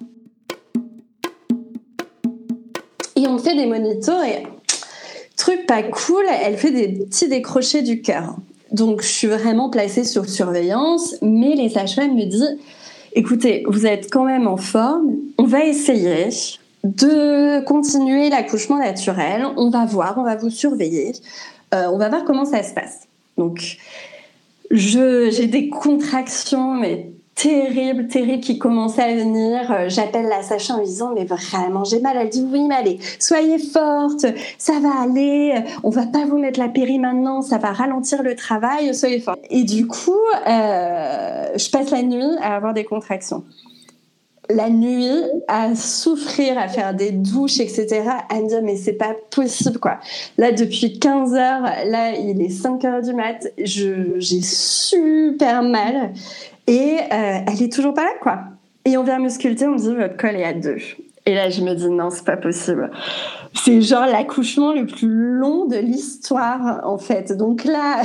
Et 3.15 3.27
on 3.27 3.37
fait 3.37 3.55
des 3.55 3.67
monitors 3.67 4.23
et 4.23 4.43
truc 5.37 5.65
pas 5.67 5.83
cool, 5.83 6.23
elle 6.41 6.57
fait 6.57 6.71
des 6.71 6.87
petits 6.87 7.27
décrochés 7.27 7.81
du 7.81 8.01
cœur. 8.01 8.37
Donc, 8.71 9.01
je 9.01 9.07
suis 9.07 9.27
vraiment 9.27 9.69
placée 9.69 10.03
sur 10.03 10.27
surveillance, 10.27 11.15
mais 11.21 11.55
les 11.55 11.69
sages-femmes 11.69 12.15
me 12.15 12.25
disent 12.25 12.57
écoutez, 13.15 13.63
vous 13.67 13.85
êtes 13.85 14.11
quand 14.11 14.25
même 14.25 14.47
en 14.47 14.57
forme, 14.57 15.15
on 15.37 15.45
va 15.45 15.63
essayer 15.63 16.29
de 16.83 17.63
continuer 17.65 18.29
l'accouchement 18.29 18.77
naturel, 18.77 19.45
on 19.55 19.69
va 19.69 19.85
voir, 19.85 20.17
on 20.17 20.23
va 20.23 20.35
vous 20.35 20.49
surveiller, 20.49 21.13
euh, 21.73 21.87
on 21.91 21.97
va 21.97 22.09
voir 22.09 22.25
comment 22.25 22.45
ça 22.45 22.61
se 22.63 22.73
passe. 22.73 23.07
Donc, 23.37 23.77
j'ai 24.71 25.47
des 25.47 25.69
contractions, 25.69 26.73
mais 26.73 27.12
terrible, 27.35 28.07
terrible 28.07 28.41
qui 28.41 28.57
commençait 28.57 29.01
à 29.01 29.15
venir. 29.15 29.71
Euh, 29.71 29.89
j'appelle 29.89 30.27
la 30.27 30.41
Sacha 30.41 30.75
en 30.75 30.79
lui 30.79 30.85
disant 30.85 31.13
mais 31.13 31.25
vraiment 31.25 31.83
j'ai 31.83 31.99
mal. 31.99 32.17
Elle 32.17 32.29
dit 32.29 32.45
oui 32.51 32.67
mais 32.67 32.75
allez, 32.75 32.99
soyez 33.19 33.59
forte, 33.59 34.25
ça 34.57 34.79
va 34.79 35.01
aller. 35.03 35.55
On 35.83 35.89
va 35.89 36.05
pas 36.05 36.25
vous 36.25 36.37
mettre 36.37 36.59
la 36.59 36.69
péri 36.69 36.99
maintenant, 36.99 37.41
ça 37.41 37.57
va 37.57 37.71
ralentir 37.71 38.23
le 38.23 38.35
travail. 38.35 38.93
Soyez 38.93 39.19
forte. 39.19 39.39
Et 39.49 39.63
du 39.63 39.87
coup, 39.87 40.11
euh, 40.47 41.47
je 41.55 41.69
passe 41.69 41.91
la 41.91 42.03
nuit 42.03 42.37
à 42.41 42.55
avoir 42.55 42.73
des 42.73 42.83
contractions. 42.83 43.43
La 44.49 44.69
nuit, 44.69 45.21
à 45.47 45.73
souffrir, 45.73 46.57
à 46.57 46.67
faire 46.67 46.93
des 46.93 47.11
douches, 47.11 47.59
etc., 47.59 48.03
à 48.29 48.41
me 48.41 48.47
dire, 48.47 48.61
mais 48.61 48.75
c'est 48.75 48.93
pas 48.93 49.15
possible, 49.31 49.79
quoi. 49.79 49.99
Là, 50.37 50.51
depuis 50.51 50.99
15 50.99 51.33
heures, 51.33 51.61
là, 51.85 52.11
il 52.11 52.41
est 52.41 52.49
5 52.49 52.83
heures 52.83 53.01
du 53.01 53.13
mat, 53.13 53.47
j'ai 53.57 54.41
super 54.41 55.63
mal. 55.63 56.11
Et 56.67 56.97
euh, 57.11 57.39
elle 57.47 57.63
est 57.63 57.71
toujours 57.71 57.93
pas 57.93 58.03
là, 58.03 58.13
quoi. 58.21 58.39
Et 58.85 58.97
on 58.97 59.03
vient 59.03 59.19
me 59.19 59.29
sculpter, 59.29 59.65
on 59.65 59.71
me 59.71 59.77
dit 59.77 59.95
votre 59.95 60.17
col 60.17 60.35
est 60.35 60.43
à 60.43 60.53
deux. 60.53 60.77
Et 61.25 61.35
là, 61.35 61.49
je 61.49 61.61
me 61.61 61.73
dis 61.73 61.89
non, 61.89 62.09
c'est 62.09 62.25
pas 62.25 62.37
possible. 62.37 62.91
C'est 63.53 63.81
genre 63.81 64.05
l'accouchement 64.05 64.73
le 64.73 64.85
plus 64.85 65.07
long 65.07 65.65
de 65.65 65.77
l'histoire, 65.77 66.81
en 66.83 66.97
fait. 66.97 67.37
Donc 67.37 67.65
là, 67.65 68.01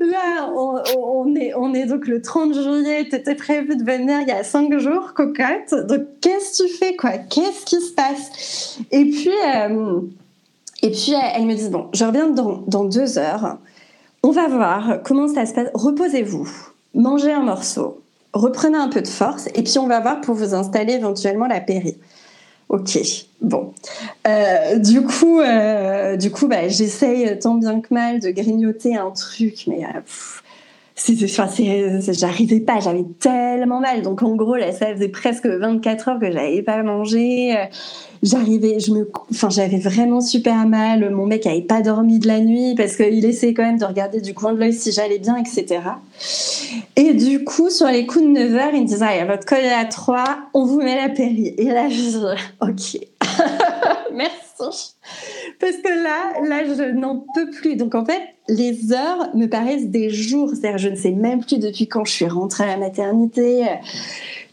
là, 0.00 0.50
on, 0.54 1.34
est, 1.34 1.54
on 1.54 1.74
est 1.74 1.86
donc 1.86 2.06
le 2.06 2.22
30 2.22 2.54
juillet. 2.54 3.08
T'étais 3.08 3.34
prévu 3.34 3.76
de 3.76 3.84
venir 3.84 4.20
il 4.20 4.28
y 4.28 4.32
a 4.32 4.44
cinq 4.44 4.76
jours, 4.78 5.12
cocotte. 5.14 5.74
Donc 5.88 6.02
qu'est-ce 6.20 6.62
que 6.62 6.68
tu 6.68 6.74
fais, 6.74 6.96
quoi? 6.96 7.18
Qu'est-ce 7.18 7.64
qui 7.64 7.80
se 7.80 7.92
passe? 7.92 8.78
Et 8.90 9.04
puis, 9.04 9.30
euh, 9.56 10.00
et 10.82 10.90
puis, 10.90 11.14
elle 11.34 11.46
me 11.46 11.54
dit 11.54 11.68
bon, 11.68 11.88
je 11.92 12.04
reviens 12.04 12.28
dans, 12.28 12.62
dans 12.66 12.84
deux 12.84 13.18
heures. 13.18 13.58
On 14.22 14.30
va 14.30 14.48
voir 14.48 14.98
comment 15.04 15.28
ça 15.28 15.46
se 15.46 15.54
passe. 15.54 15.68
Reposez-vous, 15.74 16.48
mangez 16.94 17.32
un 17.32 17.42
morceau, 17.42 18.02
reprenez 18.32 18.78
un 18.78 18.88
peu 18.88 19.02
de 19.02 19.08
force 19.08 19.48
et 19.54 19.62
puis 19.62 19.78
on 19.78 19.86
va 19.86 20.00
voir 20.00 20.20
pour 20.20 20.34
vous 20.34 20.54
installer 20.54 20.94
éventuellement 20.94 21.46
la 21.46 21.60
péri. 21.60 21.96
Ok, 22.70 23.00
bon. 23.40 23.74
Euh, 24.28 24.78
du 24.78 25.02
coup, 25.02 25.40
euh, 25.40 26.16
du 26.16 26.30
coup, 26.30 26.46
bah, 26.46 26.68
j'essaye 26.68 27.36
tant 27.40 27.56
bien 27.56 27.80
que 27.80 27.92
mal 27.92 28.20
de 28.20 28.30
grignoter 28.30 28.94
un 28.94 29.10
truc, 29.10 29.64
mais 29.66 29.84
euh, 29.84 30.00
j'arrivais 32.12 32.60
pas, 32.60 32.80
j'avais 32.80 33.04
tellement 33.18 33.80
mal. 33.80 34.02
Donc 34.02 34.22
en 34.22 34.34
gros, 34.34 34.56
là, 34.56 34.72
ça 34.72 34.92
faisait 34.94 35.08
presque 35.08 35.46
24 35.46 36.08
heures 36.08 36.18
que 36.18 36.30
j'avais 36.30 36.62
pas 36.62 36.82
mangé. 36.82 37.56
J'arrivais, 38.22 38.80
je 38.80 38.92
me, 38.92 39.10
enfin, 39.30 39.48
j'avais 39.48 39.78
vraiment 39.78 40.20
super 40.20 40.66
mal. 40.66 41.08
Mon 41.10 41.26
mec 41.26 41.46
avait 41.46 41.62
pas 41.62 41.80
dormi 41.80 42.18
de 42.18 42.26
la 42.26 42.40
nuit 42.40 42.74
parce 42.74 42.96
qu'il 42.96 43.24
essayait 43.24 43.54
quand 43.54 43.62
même 43.62 43.78
de 43.78 43.84
regarder 43.84 44.20
du 44.20 44.34
coin 44.34 44.52
de 44.52 44.58
l'œil 44.58 44.74
si 44.74 44.92
j'allais 44.92 45.18
bien, 45.18 45.36
etc. 45.36 45.80
Et 46.96 47.14
du 47.14 47.44
coup, 47.44 47.70
sur 47.70 47.86
les 47.86 48.06
coups 48.06 48.24
de 48.24 48.30
9 48.30 48.54
heures, 48.56 48.74
il 48.74 48.82
me 48.82 48.86
disait, 48.86 49.06
ah, 49.08 49.24
votre 49.24 49.46
col 49.46 49.60
est 49.60 49.72
à 49.72 49.86
3, 49.86 50.24
on 50.52 50.66
vous 50.66 50.80
met 50.80 50.96
la 50.96 51.08
péri. 51.08 51.54
Et 51.56 51.64
là, 51.64 51.88
je 51.88 51.94
dis, 51.94 52.16
ok. 52.60 53.08
Merci. 54.12 54.94
Parce 55.60 55.76
que 55.76 55.88
là, 55.88 56.48
là, 56.48 56.64
je 56.64 56.90
n'en 56.92 57.24
peux 57.34 57.50
plus. 57.50 57.76
Donc 57.76 57.94
en 57.94 58.04
fait, 58.04 58.20
les 58.48 58.92
heures 58.92 59.28
me 59.34 59.46
paraissent 59.46 59.88
des 59.88 60.10
jours. 60.10 60.50
C'est-à-dire, 60.50 60.78
je 60.78 60.88
ne 60.88 60.96
sais 60.96 61.10
même 61.10 61.44
plus 61.44 61.58
depuis 61.58 61.86
quand 61.86 62.04
je 62.04 62.12
suis 62.12 62.28
rentrée 62.28 62.64
à 62.64 62.68
la 62.68 62.76
maternité. 62.78 63.66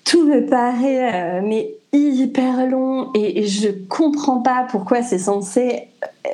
Tout 0.03 0.25
me 0.25 0.45
paraît, 0.45 1.39
euh, 1.39 1.41
mais 1.43 1.77
hyper 1.93 2.67
long 2.67 3.09
et, 3.13 3.47
je 3.47 3.69
comprends 3.89 4.41
pas 4.41 4.67
pourquoi 4.69 5.01
c'est 5.01 5.17
censé. 5.17 5.87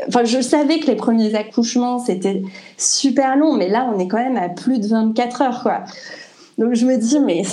Enfin, 0.07 0.23
je 0.23 0.41
savais 0.41 0.79
que 0.79 0.87
les 0.87 0.95
premiers 0.95 1.35
accouchements 1.35 1.99
c'était 1.99 2.41
super 2.77 3.35
long, 3.37 3.53
mais 3.53 3.69
là 3.69 3.89
on 3.93 3.99
est 3.99 4.07
quand 4.07 4.17
même 4.17 4.37
à 4.37 4.49
plus 4.49 4.79
de 4.79 4.87
24 4.87 5.41
heures, 5.41 5.63
quoi. 5.63 5.83
Donc 6.57 6.75
je 6.75 6.85
me 6.85 6.97
dis, 6.97 7.19
mais 7.19 7.43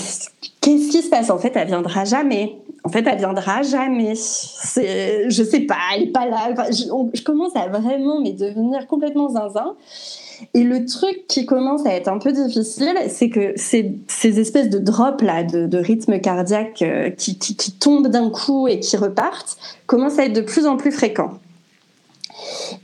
qu'est-ce 0.60 0.90
qui 0.90 1.02
se 1.02 1.08
passe? 1.08 1.30
En 1.30 1.38
fait, 1.38 1.52
elle 1.54 1.68
viendra 1.68 2.04
jamais. 2.04 2.56
En 2.84 2.88
fait, 2.88 3.04
elle 3.06 3.18
viendra 3.18 3.62
jamais. 3.62 4.14
C'est, 4.14 5.28
je 5.30 5.42
sais 5.42 5.60
pas, 5.60 5.76
elle 5.94 6.04
est 6.04 6.12
pas 6.12 6.26
là. 6.26 6.54
je, 6.70 7.22
commence 7.22 7.54
à 7.56 7.68
vraiment 7.68 8.20
mais 8.20 8.32
devenir 8.32 8.86
complètement 8.86 9.28
zinzin. 9.28 9.74
Et 10.54 10.62
le 10.62 10.86
truc 10.86 11.26
qui 11.28 11.44
commence 11.44 11.84
à 11.84 11.92
être 11.92 12.08
un 12.08 12.18
peu 12.18 12.32
difficile, 12.32 12.94
c'est 13.08 13.28
que 13.28 13.52
ces, 13.56 13.98
ces, 14.08 14.40
espèces 14.40 14.70
de 14.70 14.78
drops 14.78 15.22
là, 15.22 15.44
de, 15.44 15.78
rythme 15.78 16.18
cardiaque 16.18 16.80
euh, 16.80 17.10
qui, 17.10 17.38
qui 17.38 17.72
tombent 17.72 18.08
d'un 18.08 18.30
coup 18.30 18.66
et 18.66 18.80
qui 18.80 18.96
repartent, 18.96 19.58
commencent 19.86 20.18
à 20.18 20.24
être 20.24 20.32
de 20.32 20.40
plus 20.40 20.66
en 20.66 20.78
plus 20.78 20.92
fréquents. 20.92 21.32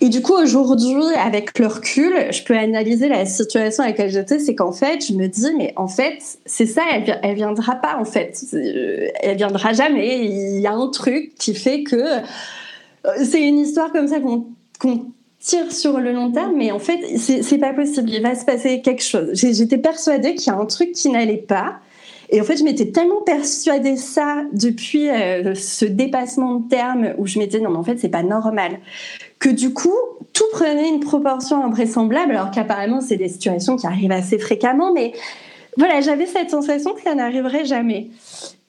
Et 0.01 0.09
du 0.09 0.23
coup, 0.23 0.35
aujourd'hui, 0.35 1.15
avec 1.17 1.59
le 1.59 1.67
recul, 1.67 2.13
je 2.31 2.43
peux 2.43 2.57
analyser 2.57 3.09
la 3.09 3.25
situation 3.25 3.85
à 3.85 3.89
laquelle 3.89 4.11
j'étais. 4.11 4.39
C'est 4.39 4.55
qu'en 4.55 4.73
fait, 4.73 5.05
je 5.07 5.13
me 5.15 5.27
dis, 5.27 5.51
mais 5.57 5.73
en 5.77 5.89
fait, 5.89 6.19
c'est 6.45 6.67
ça, 6.67 6.83
elle, 6.93 7.19
elle 7.23 7.35
viendra 7.35 7.77
pas, 7.77 7.97
en 7.99 8.05
fait. 8.05 8.45
Euh, 8.55 9.09
elle 9.21 9.37
viendra 9.37 9.73
jamais. 9.73 10.27
Il 10.27 10.61
y 10.61 10.67
a 10.67 10.73
un 10.73 10.89
truc 10.89 11.35
qui 11.39 11.55
fait 11.55 11.83
que 11.83 11.97
euh, 11.97 12.21
c'est 13.25 13.43
une 13.43 13.59
histoire 13.59 13.93
comme 13.93 14.09
ça 14.09 14.17
qu'on 14.21 15.07
tire 15.41 15.71
sur 15.71 16.01
le 16.01 16.13
long 16.13 16.33
terme, 16.33 16.55
mais 16.57 16.73
en 16.73 16.79
fait, 16.79 16.99
c'est 17.19 17.59
pas 17.59 17.73
possible. 17.73 18.11
Il 18.11 18.23
va 18.23 18.35
se 18.35 18.45
passer 18.45 18.81
quelque 18.81 19.03
chose. 19.03 19.31
J'étais 19.33 19.79
persuadée 19.79 20.35
qu'il 20.35 20.53
y 20.53 20.57
a 20.57 20.59
un 20.59 20.67
truc 20.67 20.93
qui 20.93 21.09
n'allait 21.09 21.37
pas. 21.37 21.79
Et 22.31 22.41
en 22.41 22.45
fait, 22.45 22.57
je 22.57 22.65
m'étais 22.65 22.91
tellement 22.91 23.23
persuadée 23.23 23.97
ça 23.97 24.43
depuis 24.53 25.09
euh, 25.09 25.55
ce 25.55 25.85
dépassement 25.85 26.57
de 26.57 26.69
terme 26.69 27.15
où 27.19 27.27
je 27.27 27.39
m'étais 27.39 27.61
non, 27.61 27.71
mais 27.71 27.77
en 27.77 27.85
fait, 27.85 27.99
c'est 27.99 28.09
pas 28.09 28.25
normal. 28.25 28.81
Que 29.39 29.51
du 29.51 29.73
coup, 29.73 29.95
tout 30.33 30.45
prenait 30.53 30.89
une 30.89 31.01
proportion 31.01 31.65
invraisemblable, 31.65 32.33
alors 32.33 32.51
qu'apparemment, 32.51 33.01
c'est 33.01 33.17
des 33.17 33.29
situations 33.29 33.77
qui 33.77 33.87
arrivent 33.87 34.13
assez 34.13 34.39
fréquemment, 34.39 34.93
mais 34.93 35.13
voilà, 35.77 36.01
j'avais 36.01 36.27
cette 36.27 36.51
sensation 36.51 36.95
que 36.95 37.03
ça 37.03 37.15
n'arriverait 37.15 37.65
jamais. 37.65 38.09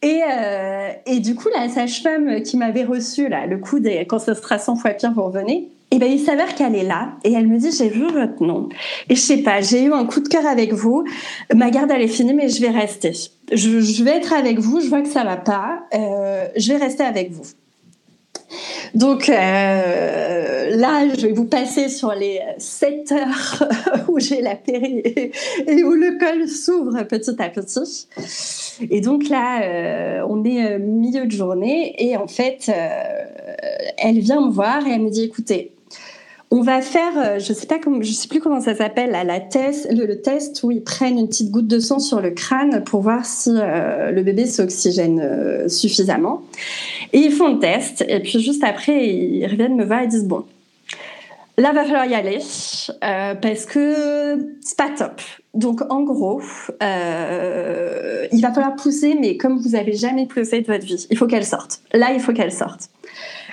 Et, 0.01 0.21
euh, 0.29 0.89
et, 1.05 1.19
du 1.19 1.35
coup, 1.35 1.49
la 1.55 1.69
sage-femme 1.69 2.41
qui 2.43 2.57
m'avait 2.57 2.83
reçu 2.83 3.29
là, 3.29 3.47
le 3.47 3.57
coup 3.57 3.79
des 3.79 4.05
quand 4.05 4.19
ce 4.19 4.33
sera 4.33 4.59
100 4.59 4.75
fois 4.75 4.91
pire, 4.91 5.11
vous 5.13 5.23
revenez. 5.23 5.69
Et 5.89 5.95
eh 5.95 5.99
ben 5.99 6.11
il 6.11 6.19
s'avère 6.19 6.53
qu'elle 6.53 6.75
est 6.75 6.83
là 6.83 7.13
et 7.23 7.31
elle 7.31 7.47
me 7.47 7.57
dit 7.57 7.71
j'ai 7.71 7.87
vu 7.87 8.05
votre 8.11 8.43
nom 8.43 8.67
et 9.07 9.15
je 9.15 9.21
sais 9.21 9.37
pas 9.37 9.61
j'ai 9.61 9.83
eu 9.83 9.93
un 9.93 10.05
coup 10.05 10.19
de 10.19 10.27
cœur 10.27 10.45
avec 10.45 10.73
vous 10.73 11.05
ma 11.55 11.69
garde 11.69 11.89
elle 11.89 12.01
est 12.01 12.09
finie 12.09 12.33
mais 12.33 12.49
je 12.49 12.61
vais 12.61 12.71
rester 12.71 13.13
je, 13.53 13.79
je 13.79 14.03
vais 14.03 14.17
être 14.17 14.33
avec 14.33 14.59
vous 14.59 14.81
je 14.81 14.89
vois 14.89 15.01
que 15.01 15.07
ça 15.07 15.23
va 15.23 15.37
pas 15.37 15.83
euh, 15.93 16.45
je 16.57 16.73
vais 16.73 16.77
rester 16.77 17.03
avec 17.03 17.31
vous 17.31 17.45
donc 18.93 19.29
euh, 19.29 20.75
là, 20.75 21.07
je 21.15 21.27
vais 21.27 21.33
vous 21.33 21.45
passer 21.45 21.89
sur 21.89 22.13
les 22.13 22.39
7 22.57 23.11
heures 23.11 23.69
où 24.07 24.19
j'ai 24.19 24.41
la 24.41 24.55
péri 24.55 25.01
et 25.67 25.83
où 25.83 25.91
le 25.91 26.17
col 26.19 26.47
s'ouvre 26.47 27.03
petit 27.03 27.35
à 27.39 27.49
petit. 27.49 28.07
Et 28.89 29.01
donc 29.01 29.29
là, 29.29 29.61
euh, 29.63 30.25
on 30.27 30.43
est 30.43 30.73
euh, 30.73 30.79
milieu 30.79 31.25
de 31.25 31.31
journée 31.31 31.95
et 31.97 32.17
en 32.17 32.27
fait, 32.27 32.71
elle 33.97 34.19
vient 34.19 34.41
me 34.41 34.51
voir 34.51 34.85
et 34.87 34.91
elle 34.91 35.01
me 35.01 35.09
dit, 35.09 35.23
écoutez, 35.23 35.71
on 36.49 36.61
va 36.61 36.81
faire, 36.81 37.39
je 37.39 37.51
sais 37.51 37.67
pas 37.67 37.77
comment, 37.77 38.01
je 38.01 38.11
sais 38.11 38.29
plus 38.29 38.39
comment 38.39 38.61
ça 38.61 38.73
s'appelle, 38.73 39.11
la 39.11 39.39
test, 39.41 39.91
le, 39.91 40.21
test 40.21 40.63
où 40.63 40.71
ils 40.71 40.81
prennent 40.81 41.17
une 41.17 41.27
petite 41.27 41.51
goutte 41.51 41.67
de 41.67 41.79
sang 41.79 41.99
sur 41.99 42.21
le 42.21 42.31
crâne 42.31 42.85
pour 42.85 43.01
voir 43.01 43.25
si 43.25 43.51
le 43.51 44.21
bébé 44.21 44.45
s'oxygène 44.45 45.67
suffisamment. 45.67 46.41
Et 47.13 47.19
ils 47.19 47.31
font 47.31 47.53
le 47.53 47.59
test 47.59 48.05
et 48.07 48.19
puis 48.19 48.39
juste 48.39 48.63
après 48.63 49.07
ils 49.07 49.45
reviennent 49.47 49.75
me 49.75 49.85
voir 49.85 50.01
et 50.01 50.07
disent 50.07 50.25
bon, 50.25 50.45
là 51.57 51.71
va 51.71 51.83
falloir 51.83 52.05
y 52.05 52.15
aller 52.15 52.39
parce 52.99 53.65
que 53.65 54.55
c'est 54.61 54.77
pas 54.77 54.89
top. 54.89 55.21
Donc 55.53 55.81
en 55.89 56.03
gros, 56.03 56.41
il 56.81 58.41
va 58.41 58.53
falloir 58.53 58.75
pousser, 58.75 59.15
mais 59.19 59.37
comme 59.37 59.59
vous 59.59 59.75
avez 59.75 59.93
jamais 59.93 60.27
poussé 60.27 60.61
de 60.61 60.67
votre 60.67 60.85
vie, 60.85 61.07
il 61.09 61.17
faut 61.17 61.27
qu'elle 61.27 61.45
sorte. 61.45 61.81
Là, 61.93 62.11
il 62.13 62.19
faut 62.19 62.33
qu'elle 62.33 62.51
sorte. 62.51 62.89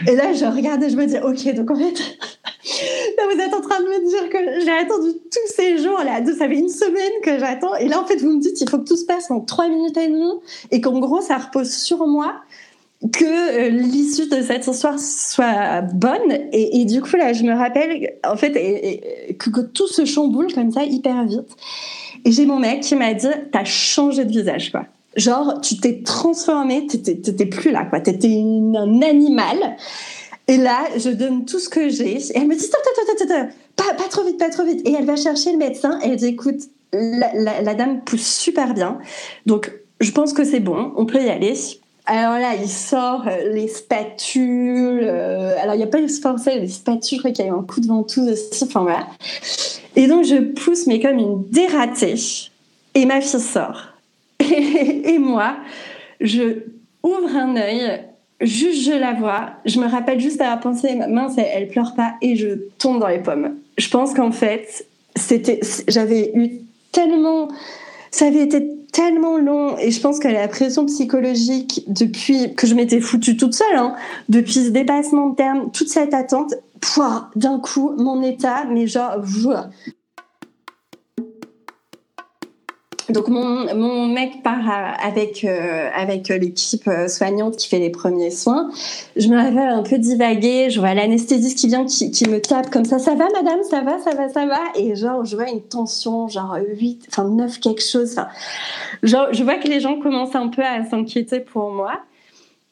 Et 0.08 0.16
là, 0.16 0.32
je 0.32 0.44
regarde 0.44 0.82
et 0.82 0.90
je 0.90 0.96
me 0.96 1.06
dis, 1.06 1.16
ok, 1.18 1.54
donc 1.54 1.70
en 1.70 1.76
fait, 1.76 1.98
là, 3.16 3.22
vous 3.32 3.40
êtes 3.40 3.54
en 3.54 3.60
train 3.60 3.80
de 3.80 3.86
me 3.86 4.08
dire 4.08 4.28
que 4.28 4.64
j'ai 4.64 4.72
attendu 4.72 5.12
tous 5.30 5.54
ces 5.54 5.78
jours, 5.78 5.98
là, 6.04 6.24
ça 6.26 6.48
fait 6.48 6.58
une 6.58 6.68
semaine 6.68 7.12
que 7.22 7.38
j'attends. 7.38 7.74
Et 7.76 7.88
là, 7.88 8.00
en 8.00 8.04
fait, 8.04 8.16
vous 8.16 8.32
me 8.32 8.40
dites, 8.40 8.60
il 8.60 8.68
faut 8.68 8.78
que 8.78 8.84
tout 8.84 8.96
se 8.96 9.06
passe 9.06 9.30
en 9.30 9.40
trois 9.40 9.68
minutes 9.68 9.96
et 9.96 10.08
demie 10.08 10.32
et 10.70 10.80
qu'en 10.80 10.98
gros, 10.98 11.20
ça 11.20 11.38
repose 11.38 11.70
sur 11.70 12.06
moi 12.06 12.34
que 13.12 13.24
euh, 13.24 13.68
l'issue 13.68 14.28
de 14.28 14.40
cette 14.42 14.66
histoire 14.66 14.98
soit 14.98 15.82
bonne. 15.82 16.48
Et, 16.52 16.84
du 16.84 17.00
coup, 17.02 17.16
là, 17.16 17.32
je 17.32 17.42
me 17.42 17.52
rappelle, 17.52 18.14
en 18.26 18.36
fait, 18.36 18.52
que, 19.38 19.60
tout 19.60 19.88
se 19.88 20.04
chamboule 20.04 20.52
comme 20.52 20.70
ça 20.70 20.84
hyper 20.84 21.24
vite. 21.24 21.56
Et 22.24 22.32
j'ai 22.32 22.46
mon 22.46 22.58
mec 22.58 22.80
qui 22.80 22.94
m'a 22.94 23.12
dit, 23.14 23.26
t'as 23.52 23.64
changé 23.64 24.24
de 24.24 24.30
visage, 24.30 24.70
quoi. 24.70 24.86
Genre, 25.16 25.60
tu 25.60 25.76
t'es 25.76 26.02
transformé, 26.02 26.86
t'étais 26.86 27.46
plus 27.46 27.70
là, 27.70 27.84
quoi. 27.84 28.00
T'étais 28.00 28.42
un 28.42 29.02
animal. 29.02 29.76
Et 30.48 30.56
là, 30.56 30.84
je 30.96 31.10
donne 31.10 31.44
tout 31.44 31.58
ce 31.58 31.68
que 31.68 31.88
j'ai. 31.88 32.16
Et 32.16 32.36
elle 32.36 32.48
me 32.48 32.54
dit, 32.54 32.60
stop, 32.60 32.80
stop, 32.80 33.04
stop, 33.04 33.28
stop, 33.28 33.48
pas, 33.76 33.94
pas 33.94 34.08
trop 34.08 34.24
vite, 34.24 34.38
pas 34.38 34.50
trop 34.50 34.64
vite. 34.64 34.86
Et 34.86 34.92
elle 34.92 35.04
va 35.04 35.16
chercher 35.16 35.52
le 35.52 35.58
médecin 35.58 35.98
elle 36.02 36.16
dit, 36.16 36.26
écoute, 36.26 36.62
la, 36.92 37.74
dame 37.74 38.00
pousse 38.04 38.26
super 38.26 38.74
bien. 38.74 38.98
Donc, 39.46 39.72
je 40.00 40.10
pense 40.10 40.32
que 40.32 40.44
c'est 40.44 40.60
bon, 40.60 40.92
on 40.96 41.06
peut 41.06 41.22
y 41.22 41.30
aller. 41.30 41.54
Alors 42.06 42.38
là, 42.38 42.54
il 42.54 42.68
sort 42.68 43.26
euh, 43.26 43.54
les 43.54 43.68
spatules. 43.68 45.00
Euh, 45.02 45.54
alors, 45.60 45.74
il 45.74 45.78
n'y 45.78 45.84
a 45.84 45.88
pas 45.88 46.00
eu 46.00 46.08
français, 46.08 46.58
les 46.58 46.68
spatules, 46.68 47.16
je 47.16 47.22
crois 47.22 47.30
qu'il 47.30 47.46
y 47.46 47.48
a 47.48 47.50
eu 47.50 47.54
un 47.54 47.62
coup 47.62 47.80
de 47.80 47.86
ventouse 47.86 48.28
aussi. 48.28 48.64
Enfin, 48.64 48.82
voilà. 48.82 49.06
Et 49.96 50.06
donc, 50.06 50.24
je 50.24 50.36
pousse, 50.36 50.86
mais 50.86 51.00
comme 51.00 51.18
une 51.18 51.44
dératée. 51.48 52.16
Et 52.94 53.06
ma 53.06 53.20
fille 53.20 53.40
sort. 53.40 53.94
Et, 54.40 55.18
moi, 55.18 55.56
je 56.20 56.64
ouvre 57.02 57.34
un 57.36 57.56
œil, 57.56 58.02
juste 58.40 58.84
je 58.84 58.92
la 58.92 59.14
vois, 59.14 59.52
je 59.64 59.78
me 59.78 59.86
rappelle 59.86 60.20
juste 60.20 60.40
à 60.40 60.56
penser, 60.56 60.94
mince, 61.08 61.34
elle, 61.38 61.48
elle 61.52 61.68
pleure 61.68 61.94
pas, 61.94 62.14
et 62.22 62.36
je 62.36 62.48
tombe 62.78 63.00
dans 63.00 63.08
les 63.08 63.20
pommes. 63.20 63.56
Je 63.78 63.88
pense 63.88 64.14
qu'en 64.14 64.32
fait, 64.32 64.86
c'était, 65.16 65.60
j'avais 65.88 66.32
eu 66.34 66.60
tellement, 66.92 67.48
ça 68.10 68.26
avait 68.26 68.42
été 68.42 68.66
tellement 68.94 69.38
long 69.38 69.76
et 69.76 69.90
je 69.90 70.00
pense 70.00 70.20
que 70.20 70.28
la 70.28 70.46
pression 70.46 70.86
psychologique 70.86 71.82
depuis 71.88 72.54
que 72.54 72.66
je 72.68 72.74
m'étais 72.76 73.00
foutue 73.00 73.36
toute 73.36 73.52
seule, 73.52 73.76
hein, 73.76 73.96
depuis 74.28 74.52
ce 74.52 74.68
dépassement 74.70 75.30
de 75.30 75.34
terme, 75.34 75.70
toute 75.72 75.88
cette 75.88 76.14
attente, 76.14 76.54
d'un 77.34 77.58
coup, 77.58 77.92
mon 77.96 78.22
état, 78.22 78.64
mais 78.70 78.86
genre, 78.86 79.16
donc 83.10 83.28
mon, 83.28 83.74
mon, 83.74 84.06
mec 84.06 84.42
part 84.42 84.96
avec 85.02 85.44
euh, 85.44 85.90
avec 85.94 86.28
l'équipe 86.28 86.88
euh, 86.88 87.08
soignante 87.08 87.56
qui 87.56 87.68
fait 87.68 87.78
les 87.78 87.90
premiers 87.90 88.30
soins. 88.30 88.70
Je 89.16 89.28
me 89.28 89.36
rappelle 89.36 89.58
un 89.58 89.82
peu 89.82 89.98
divaguer, 89.98 90.70
je 90.70 90.80
vois 90.80 90.94
l'anesthésiste 90.94 91.58
qui 91.58 91.66
vient 91.68 91.84
qui, 91.84 92.10
qui, 92.10 92.28
me 92.28 92.40
tape 92.40 92.70
comme 92.70 92.84
ça, 92.84 92.98
ça 92.98 93.14
va 93.14 93.28
madame, 93.30 93.62
ça 93.68 93.82
va, 93.82 93.98
ça 93.98 94.14
va, 94.14 94.28
ça 94.28 94.46
va? 94.46 94.60
Et 94.76 94.96
genre 94.96 95.24
je 95.24 95.36
vois 95.36 95.50
une 95.50 95.60
tension 95.60 96.28
genre 96.28 96.56
8 96.78 97.06
enfin 97.08 97.24
9 97.24 97.60
quelque 97.60 97.82
chose. 97.82 98.12
Enfin 98.12 98.28
genre 99.02 99.26
je 99.32 99.42
vois 99.42 99.56
que 99.56 99.68
les 99.68 99.80
gens 99.80 99.98
commencent 99.98 100.34
un 100.34 100.48
peu 100.48 100.62
à 100.62 100.84
s'inquiéter 100.84 101.40
pour 101.40 101.70
moi. 101.70 102.00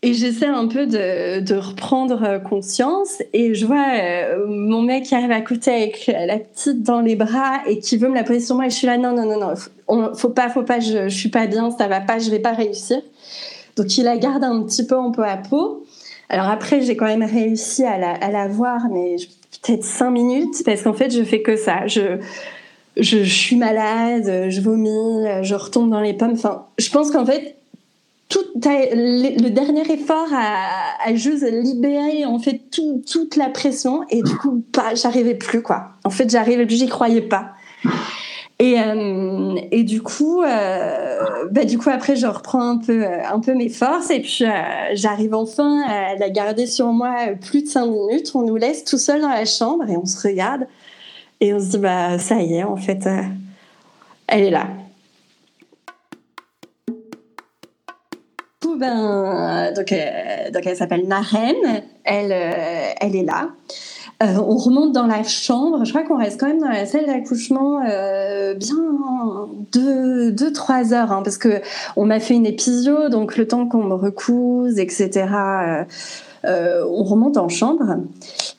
Et 0.04 0.14
j'essaie 0.14 0.46
un 0.46 0.66
peu 0.66 0.86
de, 0.86 1.54
reprendre 1.54 2.24
euh, 2.24 2.38
conscience. 2.40 3.22
Et 3.32 3.54
je 3.54 3.64
vois 3.66 3.84
euh, 3.94 4.46
mon 4.48 4.82
mec 4.82 5.04
qui 5.04 5.14
arrive 5.14 5.30
à 5.30 5.40
côté 5.40 5.70
avec 5.70 6.06
la 6.08 6.38
petite 6.38 6.82
dans 6.82 7.00
les 7.00 7.14
bras 7.14 7.60
et 7.66 7.78
qui 7.78 7.96
veut 7.96 8.08
me 8.08 8.14
la 8.14 8.24
poser 8.24 8.40
sur 8.40 8.56
moi. 8.56 8.66
Et 8.66 8.70
je 8.70 8.74
suis 8.74 8.86
là 8.86 8.98
non 8.98 9.14
non 9.14 9.26
non 9.26 9.38
non. 9.38 10.14
Faut 10.14 10.30
pas 10.30 10.48
faut 10.48 10.62
pas 10.64 10.80
je, 10.80 11.08
je 11.08 11.16
suis 11.16 11.28
pas 11.28 11.46
bien 11.46 11.70
ça 11.70 11.86
va 11.86 12.00
pas 12.00 12.18
je 12.18 12.30
vais 12.30 12.40
pas 12.40 12.52
réussir. 12.52 13.00
Donc 13.76 13.96
il 13.96 14.04
la 14.04 14.16
garde 14.16 14.42
un 14.42 14.62
petit 14.62 14.84
peu 14.84 14.96
en 14.96 15.12
peau 15.12 15.22
à 15.22 15.36
peau. 15.36 15.84
Alors 16.28 16.48
après, 16.48 16.80
j'ai 16.80 16.96
quand 16.96 17.06
même 17.06 17.22
réussi 17.22 17.84
à 17.84 17.98
la, 17.98 18.12
à 18.12 18.30
la 18.30 18.48
voir, 18.48 18.88
mais 18.90 19.16
peut-être 19.62 19.84
cinq 19.84 20.10
minutes, 20.10 20.62
parce 20.64 20.82
qu'en 20.82 20.94
fait, 20.94 21.10
je 21.10 21.22
fais 21.22 21.42
que 21.42 21.56
ça. 21.56 21.86
Je, 21.86 22.18
je, 22.96 23.18
suis 23.22 23.56
malade, 23.56 24.48
je 24.48 24.60
vomis, 24.62 25.26
je 25.42 25.54
retombe 25.54 25.90
dans 25.90 26.00
les 26.00 26.14
pommes. 26.14 26.32
Enfin, 26.32 26.66
je 26.78 26.90
pense 26.90 27.10
qu'en 27.10 27.26
fait, 27.26 27.56
tout 28.32 28.44
le 28.54 29.48
dernier 29.50 29.82
effort 29.92 30.28
a, 30.32 31.14
juste 31.14 31.44
libéré 31.44 32.24
en 32.24 32.38
fait 32.38 32.62
tout, 32.70 33.02
toute 33.10 33.36
la 33.36 33.50
pression 33.50 34.04
et 34.08 34.22
du 34.22 34.34
coup, 34.36 34.64
pas, 34.72 34.94
j'arrivais 34.94 35.34
plus 35.34 35.60
quoi. 35.60 35.90
En 36.04 36.10
fait, 36.10 36.30
j'arrivais 36.30 36.64
plus, 36.64 36.76
j'y 36.76 36.88
croyais 36.88 37.20
pas. 37.20 37.50
Et, 38.58 38.80
euh, 38.80 39.56
et 39.70 39.82
du 39.82 40.00
coup, 40.00 40.42
euh, 40.42 41.48
bah, 41.50 41.64
du 41.64 41.76
coup 41.76 41.90
après 41.90 42.16
je 42.16 42.26
reprends 42.26 42.70
un 42.70 42.78
peu, 42.78 43.04
un 43.04 43.40
peu 43.40 43.54
mes 43.54 43.68
forces 43.68 44.10
et 44.10 44.20
puis 44.20 44.44
euh, 44.44 44.50
j'arrive 44.94 45.34
enfin 45.34 45.82
à 45.86 46.14
la 46.14 46.30
garder 46.30 46.66
sur 46.66 46.86
moi 46.86 47.14
plus 47.38 47.64
de 47.64 47.68
cinq 47.68 47.86
minutes. 47.86 48.30
On 48.34 48.42
nous 48.42 48.56
laisse 48.56 48.84
tout 48.84 48.98
seul 48.98 49.20
dans 49.20 49.28
la 49.28 49.44
chambre 49.44 49.84
et 49.90 49.96
on 49.98 50.06
se 50.06 50.26
regarde 50.26 50.66
et 51.40 51.52
on 51.52 51.60
se 51.60 51.70
dit 51.70 51.78
bah 51.78 52.18
ça 52.18 52.36
y 52.36 52.54
est 52.54 52.64
en 52.64 52.76
fait, 52.76 53.06
elle 54.26 54.44
est 54.44 54.50
là. 54.50 54.68
Ben, 58.82 59.72
donc, 59.74 59.94
donc 60.52 60.66
elle 60.66 60.76
s'appelle 60.76 61.06
Naren, 61.06 61.82
elle, 62.04 62.32
elle 63.00 63.16
est 63.16 63.24
là. 63.24 63.48
Euh, 64.22 64.36
on 64.36 64.56
remonte 64.56 64.92
dans 64.92 65.06
la 65.06 65.24
chambre. 65.24 65.84
Je 65.84 65.90
crois 65.90 66.04
qu'on 66.04 66.18
reste 66.18 66.38
quand 66.38 66.46
même 66.46 66.60
dans 66.60 66.68
la 66.68 66.86
salle 66.86 67.06
d'accouchement 67.06 67.80
euh, 67.88 68.54
bien 68.54 68.76
deux, 69.72 70.30
deux, 70.30 70.52
trois 70.52 70.92
heures, 70.94 71.10
hein, 71.10 71.22
parce 71.24 71.38
que 71.38 71.60
on 71.96 72.04
m'a 72.04 72.20
fait 72.20 72.34
une 72.34 72.46
épisio, 72.46 73.08
donc 73.08 73.36
le 73.36 73.48
temps 73.48 73.66
qu'on 73.66 73.82
me 73.82 73.94
recouse, 73.94 74.78
etc. 74.78 75.26
Euh, 76.44 76.84
on 76.88 77.02
remonte 77.02 77.36
en 77.36 77.48
chambre. 77.48 77.96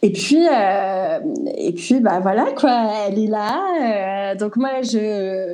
Et 0.01 0.11
puis, 0.11 0.45
et 1.57 1.73
puis, 1.73 1.99
bah 2.01 2.19
voilà 2.21 2.47
quoi, 2.57 2.89
elle 3.07 3.19
est 3.19 3.27
là. 3.27 4.35
donc 4.35 4.57
moi, 4.57 4.81
je 4.81 5.53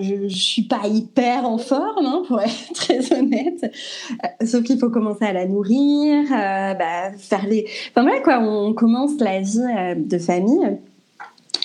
je, 0.00 0.14
ne 0.14 0.28
suis 0.28 0.62
pas 0.62 0.82
hyper 0.86 1.44
en 1.44 1.58
forme, 1.58 2.06
hein, 2.06 2.22
pour 2.26 2.40
être 2.40 2.72
très 2.74 3.12
honnête. 3.12 3.64
Euh, 3.64 4.46
sauf 4.46 4.62
qu'il 4.62 4.78
faut 4.78 4.90
commencer 4.90 5.24
à 5.24 5.32
la 5.32 5.46
nourrir, 5.46 6.24
euh, 6.32 6.74
bah, 6.74 7.12
faire 7.18 7.46
les. 7.46 7.66
Enfin 7.90 8.02
voilà 8.02 8.20
quoi, 8.20 8.40
on 8.40 8.72
commence 8.74 9.18
la 9.20 9.40
vie 9.40 9.60
euh, 9.60 9.94
de 9.96 10.18
famille. 10.18 10.78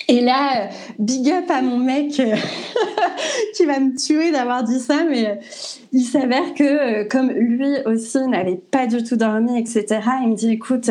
Et 0.08 0.20
là, 0.20 0.68
big 0.98 1.30
up 1.30 1.44
à 1.48 1.62
mon 1.62 1.78
mec 1.78 2.10
qui 3.56 3.64
va 3.64 3.78
me 3.78 3.96
tuer 3.96 4.32
d'avoir 4.32 4.64
dit 4.64 4.80
ça, 4.80 5.04
mais 5.08 5.38
il 5.92 6.02
s'avère 6.02 6.54
que 6.54 7.04
comme 7.04 7.30
lui 7.30 7.76
aussi 7.86 8.18
n'avait 8.26 8.60
pas 8.70 8.86
du 8.86 9.04
tout 9.04 9.16
dormi, 9.16 9.58
etc., 9.58 10.00
il 10.22 10.30
me 10.30 10.34
dit 10.34 10.50
écoute, 10.50 10.90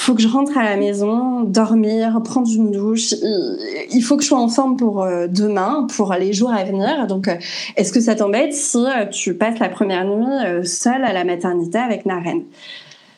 faut 0.00 0.14
que 0.14 0.22
je 0.22 0.28
rentre 0.28 0.56
à 0.56 0.64
la 0.64 0.76
maison, 0.76 1.42
dormir, 1.42 2.22
prendre 2.24 2.48
une 2.50 2.70
douche. 2.70 3.14
Il 3.92 4.00
faut 4.02 4.16
que 4.16 4.22
je 4.22 4.28
sois 4.28 4.38
en 4.38 4.48
forme 4.48 4.78
pour 4.78 5.02
euh, 5.02 5.26
demain, 5.26 5.86
pour 5.94 6.14
les 6.14 6.32
jours 6.32 6.50
à 6.50 6.64
venir. 6.64 7.06
Donc, 7.06 7.28
euh, 7.28 7.34
est-ce 7.76 7.92
que 7.92 8.00
ça 8.00 8.14
t'embête 8.14 8.54
si 8.54 8.78
euh, 8.78 9.04
tu 9.04 9.34
passes 9.34 9.58
la 9.58 9.68
première 9.68 10.06
nuit 10.06 10.66
seule 10.66 11.04
à 11.04 11.12
la 11.12 11.24
maternité 11.24 11.78
avec 11.78 12.06
Naren 12.06 12.42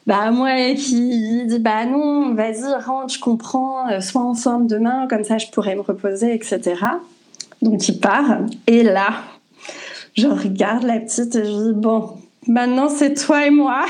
bah 0.05 0.33
moi 0.33 0.75
qui 0.75 1.47
dit 1.47 1.59
bah 1.61 1.85
non 1.85 2.35
vas-y 2.35 2.65
rentre 2.85 3.15
je 3.15 3.21
comprends 3.21 4.01
sois 4.01 4.23
en 4.23 4.35
forme 4.35 4.67
demain 4.67 5.07
comme 5.09 5.23
ça 5.23 5.39
je 5.39 5.47
pourrais 5.47 5.77
me 5.77 5.81
reposer 5.81 6.35
etc 6.35 6.75
donc 7.61 7.87
il 7.87 8.01
part 8.01 8.39
et 8.67 8.83
là 8.83 9.11
je 10.15 10.27
regarde 10.27 10.83
la 10.83 10.99
petite 10.99 11.37
et 11.37 11.45
je 11.45 11.51
dis 11.51 11.73
bon 11.75 12.17
maintenant 12.49 12.89
c'est 12.89 13.15
toi 13.15 13.47
et 13.47 13.51
moi 13.51 13.85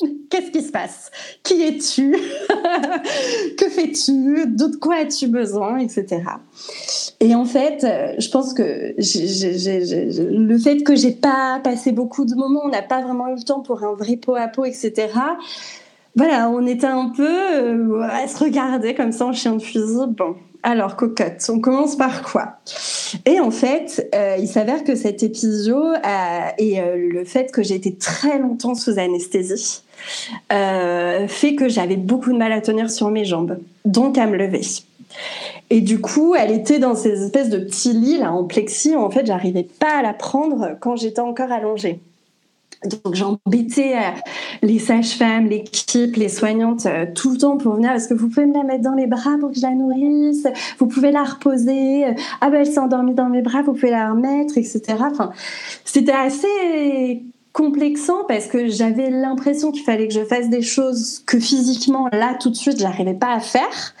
Qu'est-ce 0.30 0.50
qui 0.50 0.62
se 0.62 0.72
passe? 0.72 1.10
Qui 1.42 1.62
es-tu? 1.62 2.16
Que 3.58 3.68
fais-tu? 3.68 4.46
De 4.46 4.76
quoi 4.76 4.96
as-tu 4.96 5.26
besoin? 5.26 5.78
Etc. 5.78 6.06
Et 7.20 7.34
en 7.34 7.44
fait, 7.44 7.86
je 8.18 8.30
pense 8.30 8.54
que 8.54 8.94
le 8.96 10.58
fait 10.58 10.82
que 10.82 10.94
j'ai 10.94 11.12
pas 11.12 11.60
passé 11.62 11.92
beaucoup 11.92 12.24
de 12.24 12.34
moments, 12.34 12.62
on 12.64 12.68
n'a 12.68 12.82
pas 12.82 13.02
vraiment 13.02 13.28
eu 13.28 13.34
le 13.34 13.42
temps 13.42 13.60
pour 13.60 13.82
un 13.82 13.94
vrai 13.94 14.16
pot 14.16 14.36
à 14.36 14.48
pot, 14.48 14.64
etc. 14.64 15.08
Voilà, 16.16 16.50
on 16.50 16.66
était 16.66 16.86
un 16.86 17.10
peu 17.10 17.28
euh, 17.28 18.02
à 18.02 18.26
se 18.26 18.42
regarder 18.42 18.94
comme 18.94 19.12
ça 19.12 19.26
en 19.26 19.32
chien 19.32 19.54
de 19.54 19.62
fusil. 19.62 20.06
Bon, 20.08 20.34
alors, 20.62 20.96
cocotte, 20.96 21.48
on 21.48 21.60
commence 21.60 21.96
par 21.96 22.22
quoi? 22.22 22.58
Et 23.26 23.38
en 23.38 23.50
fait, 23.50 24.10
euh, 24.14 24.36
il 24.38 24.48
s'avère 24.48 24.82
que 24.82 24.96
cet 24.96 25.22
épisode 25.22 25.98
et 26.58 26.80
euh, 26.80 26.96
le 26.96 27.24
fait 27.24 27.52
que 27.52 27.62
j'ai 27.62 27.76
été 27.76 27.94
très 27.94 28.38
longtemps 28.38 28.74
sous 28.74 28.98
anesthésie 28.98 29.82
euh, 30.52 31.28
fait 31.28 31.54
que 31.54 31.68
j'avais 31.68 31.96
beaucoup 31.96 32.32
de 32.32 32.38
mal 32.38 32.52
à 32.52 32.60
tenir 32.60 32.90
sur 32.90 33.10
mes 33.10 33.24
jambes, 33.24 33.58
donc 33.84 34.18
à 34.18 34.26
me 34.26 34.36
lever. 34.36 34.62
Et 35.70 35.80
du 35.80 36.00
coup, 36.00 36.34
elle 36.34 36.52
était 36.52 36.78
dans 36.78 36.94
ces 36.94 37.24
espèces 37.24 37.48
de 37.48 37.58
petits 37.58 37.92
lits 37.92 38.18
là 38.18 38.32
en 38.32 38.44
plexi 38.44 38.94
en 38.96 39.10
fait, 39.10 39.26
j'arrivais 39.26 39.66
pas 39.78 39.98
à 39.98 40.02
la 40.02 40.12
prendre 40.12 40.76
quand 40.80 40.96
j'étais 40.96 41.20
encore 41.20 41.52
allongée. 41.52 42.00
Donc 42.84 43.14
j'embêtais 43.14 43.94
euh, 43.94 44.10
les 44.62 44.78
sages-femmes, 44.78 45.48
l'équipe, 45.48 46.16
les 46.16 46.30
soignantes 46.30 46.86
euh, 46.86 47.04
tout 47.14 47.32
le 47.32 47.36
temps 47.36 47.58
pour 47.58 47.74
venir. 47.74 47.92
Est-ce 47.92 48.08
que 48.08 48.14
vous 48.14 48.28
pouvez 48.28 48.46
me 48.46 48.54
la 48.54 48.62
mettre 48.62 48.82
dans 48.82 48.94
les 48.94 49.06
bras 49.06 49.36
pour 49.38 49.50
que 49.50 49.56
je 49.56 49.62
la 49.62 49.74
nourrisse? 49.74 50.46
Vous 50.78 50.86
pouvez 50.86 51.10
la 51.10 51.24
reposer 51.24 52.04
Ah 52.40 52.48
ben 52.48 52.60
elle 52.60 52.66
s'est 52.66 52.78
endormie 52.78 53.14
dans 53.14 53.28
mes 53.28 53.42
bras, 53.42 53.60
vous 53.60 53.74
pouvez 53.74 53.90
la 53.90 54.12
remettre, 54.12 54.56
etc. 54.56 54.80
Enfin, 54.98 55.32
c'était 55.84 56.12
assez 56.12 57.22
complexant 57.52 58.24
parce 58.28 58.46
que 58.46 58.68
j'avais 58.68 59.10
l'impression 59.10 59.72
qu'il 59.72 59.82
fallait 59.82 60.08
que 60.08 60.14
je 60.14 60.24
fasse 60.24 60.48
des 60.50 60.62
choses 60.62 61.22
que 61.26 61.38
physiquement 61.38 62.08
là 62.12 62.34
tout 62.38 62.50
de 62.50 62.56
suite 62.56 62.78
j'arrivais 62.78 63.14
pas 63.14 63.32
à 63.32 63.40
faire. 63.40 63.94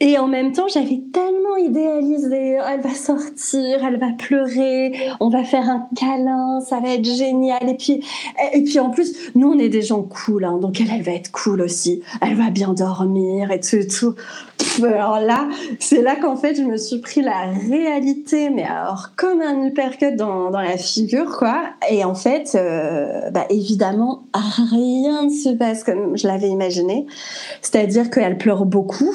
Et 0.00 0.18
en 0.18 0.28
même 0.28 0.52
temps 0.52 0.68
j'avais 0.68 1.00
tellement 1.12 1.56
idéalisé 1.56 2.58
oh, 2.60 2.64
elle 2.70 2.80
va 2.80 2.94
sortir 2.94 3.84
elle 3.84 3.98
va 3.98 4.12
pleurer 4.18 4.92
on 5.20 5.28
va 5.28 5.44
faire 5.44 5.68
un 5.68 5.88
câlin 5.96 6.60
ça 6.60 6.80
va 6.80 6.94
être 6.94 7.04
génial. 7.04 7.68
Et 7.68 7.76
puis 7.76 8.04
et 8.52 8.62
puis 8.62 8.78
en 8.78 8.90
plus 8.90 9.32
nous 9.34 9.52
on 9.52 9.58
est 9.58 9.68
des 9.68 9.82
gens 9.82 10.02
cool 10.02 10.44
hein, 10.44 10.58
donc 10.58 10.80
elle 10.80 10.88
elle 10.90 11.02
va 11.02 11.12
être 11.12 11.30
cool 11.30 11.60
aussi. 11.62 12.02
Elle 12.20 12.34
va 12.34 12.50
bien 12.50 12.72
dormir 12.72 13.50
et 13.50 13.60
tout 13.60 13.76
et 13.76 13.86
tout. 13.86 14.14
Alors 14.82 15.20
là, 15.20 15.48
c'est 15.78 16.02
là 16.02 16.16
qu'en 16.16 16.36
fait, 16.36 16.54
je 16.54 16.62
me 16.62 16.76
suis 16.76 16.98
pris 16.98 17.22
la 17.22 17.46
réalité, 17.68 18.50
mais 18.50 18.64
alors 18.64 19.10
comme 19.16 19.40
un 19.40 19.66
uppercut 19.66 20.16
dans, 20.16 20.50
dans 20.50 20.60
la 20.60 20.76
figure, 20.76 21.36
quoi. 21.36 21.62
Et 21.90 22.04
en 22.04 22.14
fait, 22.14 22.56
euh, 22.68 23.30
bah, 23.30 23.46
évidemment, 23.50 24.24
rien 24.34 25.24
ne 25.24 25.30
se 25.30 25.50
passe 25.50 25.84
comme 25.84 26.16
je 26.16 26.26
l'avais 26.26 26.48
imaginé. 26.48 27.06
C'est-à-dire 27.62 28.10
qu'elle 28.10 28.38
pleure 28.38 28.64
beaucoup. 28.64 29.14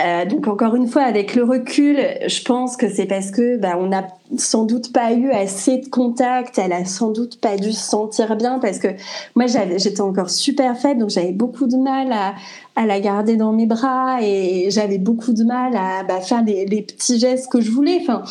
Euh, 0.00 0.24
donc 0.24 0.48
encore 0.48 0.74
une 0.74 0.88
fois, 0.88 1.02
avec 1.02 1.34
le 1.34 1.44
recul, 1.44 1.98
je 2.26 2.42
pense 2.42 2.76
que 2.76 2.88
c'est 2.88 3.04
parce 3.04 3.30
que 3.30 3.56
bah, 3.56 3.76
on 3.78 3.88
n'a 3.88 4.08
sans 4.36 4.64
doute 4.64 4.92
pas 4.92 5.12
eu 5.12 5.30
assez 5.30 5.78
de 5.78 5.88
contact. 5.88 6.58
Elle 6.58 6.72
a 6.72 6.84
sans 6.84 7.10
doute 7.10 7.40
pas 7.40 7.56
dû 7.56 7.72
se 7.72 7.88
sentir 7.90 8.36
bien 8.36 8.58
parce 8.58 8.78
que 8.78 8.88
moi 9.36 9.46
j'étais 9.46 10.00
encore 10.00 10.30
super 10.30 10.76
faible, 10.78 11.00
donc 11.00 11.10
j'avais 11.10 11.32
beaucoup 11.32 11.66
de 11.66 11.76
mal 11.76 12.10
à, 12.10 12.34
à, 12.74 12.86
la 12.86 13.00
garder 13.00 13.36
dans 13.36 13.52
mes 13.52 13.66
bras 13.66 14.18
et 14.22 14.70
j'avais 14.70 14.98
beaucoup 14.98 15.34
de 15.34 15.44
mal 15.44 15.76
à 15.76 16.02
bah, 16.04 16.20
faire 16.20 16.42
les, 16.42 16.64
les, 16.64 16.82
petits 16.82 17.20
gestes 17.20 17.52
que 17.52 17.60
je 17.60 17.70
voulais. 17.70 17.98
Enfin, 18.00 18.24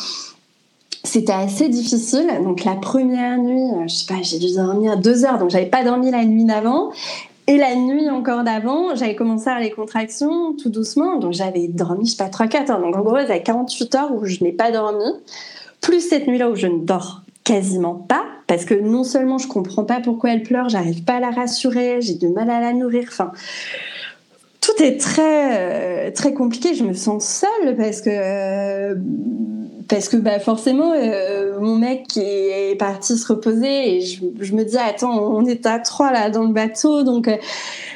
c'était 1.04 1.32
assez 1.32 1.68
difficile. 1.68 2.28
Donc 2.44 2.64
la 2.64 2.74
première 2.74 3.38
nuit, 3.38 3.70
je 3.86 3.94
sais 3.94 4.06
pas, 4.06 4.22
j'ai 4.22 4.38
dû 4.38 4.54
dormir 4.54 4.96
deux 4.96 5.24
heures, 5.24 5.38
donc 5.38 5.50
j'avais 5.50 5.66
pas 5.66 5.84
dormi 5.84 6.10
la 6.10 6.24
nuit 6.24 6.44
d'avant. 6.44 6.90
Et 7.48 7.56
la 7.56 7.74
nuit 7.74 8.08
encore 8.08 8.44
d'avant, 8.44 8.94
j'avais 8.94 9.16
commencé 9.16 9.48
à 9.48 9.52
avoir 9.52 9.64
les 9.64 9.72
contractions 9.72 10.54
tout 10.54 10.70
doucement. 10.70 11.16
Donc 11.16 11.32
j'avais 11.32 11.66
dormi, 11.66 12.06
je 12.06 12.12
sais 12.12 12.16
pas, 12.16 12.28
3-4 12.28 12.70
heures. 12.70 12.80
Donc 12.80 12.96
en 12.96 13.00
gros, 13.00 13.16
j'avais 13.16 13.42
48 13.42 13.94
heures 13.96 14.14
où 14.14 14.24
je 14.24 14.44
n'ai 14.44 14.52
pas 14.52 14.70
dormi. 14.70 15.04
Plus 15.80 16.00
cette 16.08 16.28
nuit-là 16.28 16.50
où 16.50 16.54
je 16.54 16.68
ne 16.68 16.78
dors 16.78 17.22
quasiment 17.42 17.94
pas. 17.94 18.24
Parce 18.46 18.64
que 18.64 18.74
non 18.74 19.02
seulement 19.02 19.38
je 19.38 19.48
comprends 19.48 19.84
pas 19.84 20.00
pourquoi 20.00 20.30
elle 20.30 20.42
pleure, 20.42 20.68
j'arrive 20.68 21.02
pas 21.04 21.14
à 21.14 21.20
la 21.20 21.30
rassurer, 21.30 22.00
j'ai 22.00 22.14
du 22.14 22.28
mal 22.28 22.48
à 22.48 22.60
la 22.60 22.72
nourrir. 22.72 23.08
Enfin, 23.08 23.32
tout 24.60 24.80
est 24.80 25.00
très, 25.00 26.08
euh, 26.08 26.10
très 26.12 26.34
compliqué. 26.34 26.74
Je 26.74 26.84
me 26.84 26.92
sens 26.92 27.26
seule 27.26 27.76
parce 27.76 28.02
que. 28.02 28.10
Euh, 28.10 28.94
parce 29.88 30.08
que 30.08 30.16
bah 30.16 30.38
forcément 30.38 30.92
euh, 30.94 31.58
mon 31.60 31.76
mec 31.76 32.16
est 32.16 32.76
parti 32.78 33.16
se 33.16 33.26
reposer 33.26 33.96
et 33.96 34.00
je, 34.00 34.54
me 34.54 34.64
dis 34.64 34.76
attends 34.76 35.18
on 35.32 35.44
est 35.46 35.66
à 35.66 35.78
trois 35.78 36.12
là 36.12 36.30
dans 36.30 36.42
le 36.42 36.52
bateau 36.52 37.02
donc 37.02 37.28
euh, 37.28 37.36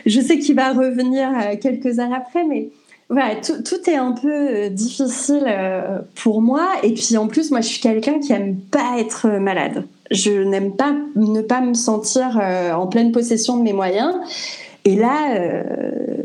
je 0.07 0.21
sais 0.21 0.39
qu'il 0.39 0.57
va 0.57 0.73
revenir 0.73 1.29
euh, 1.29 1.57
quelques 1.61 1.99
heures 1.99 2.13
après 2.15 2.45
mais 2.45 2.71
voilà 3.09 3.37
tout, 3.37 3.63
tout 3.63 3.89
est 3.89 3.97
un 3.97 4.13
peu 4.13 4.69
difficile 4.69 5.47
pour 6.17 6.43
moi. 6.43 6.67
Et 6.83 6.93
puis 6.93 7.17
en 7.17 7.29
plus 7.29 7.53
moi 7.53 7.61
je 7.61 7.69
suis 7.69 7.81
quelqu'un 7.81 8.19
qui 8.19 8.33
aime 8.33 8.57
pas 8.57 8.99
être 8.99 9.29
malade. 9.39 9.85
Je 10.11 10.33
n'aime 10.43 10.75
pas 10.75 10.93
ne 11.15 11.41
pas 11.41 11.61
me 11.61 11.75
sentir 11.75 12.41
en 12.75 12.89
pleine 12.89 13.13
possession 13.13 13.59
de 13.59 13.63
mes 13.63 13.73
moyens. 13.73 14.13
Et 14.85 14.97
là 14.97 15.37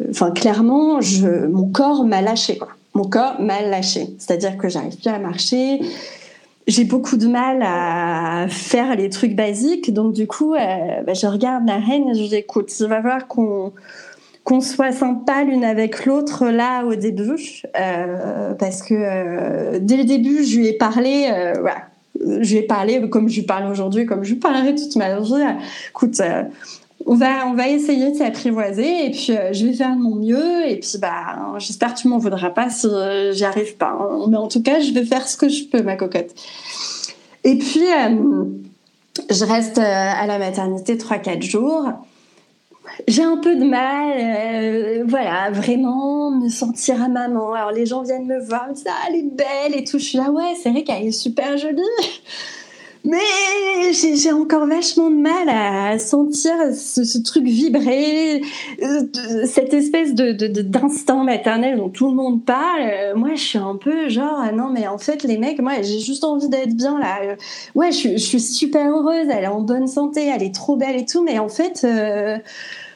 enfin 0.10 0.32
clairement 0.32 1.00
mon 1.52 1.70
corps 1.70 2.04
m'a 2.04 2.24
lâché 2.24 2.58
quoi 2.58 2.70
mon 2.94 3.06
corps 3.06 3.40
m'a 3.40 3.62
lâché. 3.62 4.16
C'est-à-dire 4.18 4.58
que 4.58 4.70
j'arrive 4.70 4.98
plus 4.98 5.10
à 5.10 5.20
marcher. 5.20 5.82
j'ai 6.68 6.84
beaucoup 6.84 7.18
de 7.18 7.28
mal 7.28 7.62
à 7.64 8.48
faire 8.50 8.96
les 8.96 9.10
trucs 9.10 9.36
basiques. 9.36 9.94
Donc, 9.94 10.14
du 10.14 10.28
coup, 10.28 10.54
euh, 10.54 10.58
bah, 11.06 11.14
je 11.14 11.28
regarde 11.28 11.68
la 11.68 11.78
reine 11.78 12.10
et 12.10 12.16
je 12.16 12.28
dis 12.28 12.36
écoute, 12.36 12.72
il 12.80 12.88
va 12.88 13.02
falloir 13.02 13.28
qu'on 13.28 13.74
qu'on 14.44 14.60
soit 14.60 14.92
sympa 14.92 15.44
l'une 15.44 15.64
avec 15.64 16.08
l'autre 16.08 16.48
là 16.48 16.84
au 16.84 16.96
début 16.96 17.62
euh, 17.80 18.56
parce 18.56 18.82
que 18.82 18.96
euh, 18.96 19.78
dès 19.80 19.98
le 19.98 20.04
début 20.04 20.44
je 20.44 20.58
lui 20.58 20.68
ai 20.68 20.74
parlé 20.74 21.30
voilà 21.60 21.90
je 22.20 22.50
lui 22.50 22.58
ai 22.58 22.64
parlé 22.64 23.08
comme 23.08 23.30
je 23.30 23.36
lui 23.36 23.46
parle 23.46 23.72
aujourd'hui 23.72 24.08
comme 24.08 24.24
je 24.24 24.34
lui 24.34 24.40
parlerai 24.40 24.74
toute 24.74 24.96
ma 24.96 25.20
vie 25.20 25.36
écoute 25.92 26.20
on 27.06 27.16
va, 27.16 27.48
on 27.48 27.54
va 27.54 27.68
essayer 27.68 28.12
de 28.12 28.16
s'apprivoiser 28.16 29.06
et 29.06 29.12
puis 29.12 29.34
je 29.52 29.66
vais 29.66 29.74
faire 29.74 29.96
de 29.96 30.02
mon 30.02 30.16
mieux 30.16 30.68
et 30.68 30.78
puis 30.78 30.98
bah 31.00 31.56
j'espère 31.58 31.94
que 31.94 32.00
tu 32.00 32.08
m'en 32.08 32.18
voudras 32.18 32.50
pas 32.50 32.70
si 32.70 32.88
j'y 33.32 33.44
arrive 33.44 33.76
pas 33.78 33.98
hein. 34.00 34.26
mais 34.30 34.38
en 34.38 34.48
tout 34.48 34.62
cas 34.62 34.80
je 34.80 34.92
vais 34.92 35.04
faire 35.04 35.28
ce 35.28 35.38
que 35.38 35.50
je 35.50 35.66
peux 35.66 35.82
ma 35.82 35.96
cocotte 35.96 36.36
et 37.44 37.58
puis, 37.58 37.86
euh, 37.92 38.46
je 39.30 39.46
reste 39.46 39.78
euh, 39.78 39.82
à 39.84 40.28
la 40.28 40.38
maternité 40.38 40.96
3-4 40.96 41.42
jours. 41.42 41.86
J'ai 43.08 43.24
un 43.24 43.38
peu 43.38 43.56
de 43.56 43.64
mal, 43.64 44.12
euh, 44.20 45.04
voilà, 45.08 45.50
vraiment 45.50 46.30
me 46.30 46.50
sentir 46.50 47.02
à 47.02 47.08
maman. 47.08 47.54
Alors 47.54 47.72
les 47.72 47.86
gens 47.86 48.04
viennent 48.04 48.28
me 48.28 48.40
voir, 48.40 48.68
me 48.68 48.74
disent 48.74 48.86
ah 48.88 49.08
elle 49.08 49.16
est 49.16 49.24
belle 49.24 49.80
et 49.80 49.84
tout. 49.84 49.98
Je 49.98 50.04
suis 50.04 50.18
là 50.18 50.30
ouais, 50.30 50.56
c'est 50.62 50.72
vrai 50.72 50.84
qu'elle 50.84 51.06
est 51.06 51.12
super 51.12 51.58
jolie. 51.58 51.82
Mais 53.04 53.18
j'ai 53.94 54.32
encore 54.32 54.68
vachement 54.68 55.10
de 55.10 55.16
mal 55.16 55.50
à 55.50 55.98
sentir 55.98 56.54
ce, 56.74 57.18
truc 57.24 57.46
vibrer, 57.46 58.42
euh, 58.84 59.46
cette 59.46 59.74
espèce 59.74 60.14
de 60.14 60.32
d'instinct 60.62 61.24
maternel 61.24 61.78
dont 61.78 61.90
tout 61.90 62.08
le 62.10 62.16
monde 62.16 62.46
parle. 62.46 62.82
Euh, 62.84 63.16
moi, 63.16 63.30
je 63.34 63.42
suis 63.42 63.58
un 63.58 63.76
peu 63.76 64.08
genre, 64.10 64.40
ah 64.40 64.52
non, 64.52 64.70
mais 64.70 64.88
en 64.88 65.00
fait, 65.00 65.24
les 65.24 65.40
mecs, 65.40 65.60
moi, 65.62 65.82
j'ai 65.82 66.00
juste 66.00 66.24
envie 66.24 66.48
d'être 66.48 66.76
bien 66.76 67.00
là. 67.00 67.22
Euh, 67.24 67.36
ouais, 67.74 67.92
je, 67.92 68.18
suis 68.18 68.40
super 68.40 68.88
heureuse, 68.92 69.28
elle 69.30 69.46
est 69.46 69.48
en 69.48 69.62
bonne 69.62 69.88
santé, 69.88 70.28
elle 70.28 70.44
est 70.44 70.54
trop 70.54 70.76
belle 70.76 70.96
et 70.96 71.06
tout, 71.06 71.24
mais 71.24 71.40
en 71.40 71.50
fait. 71.50 71.86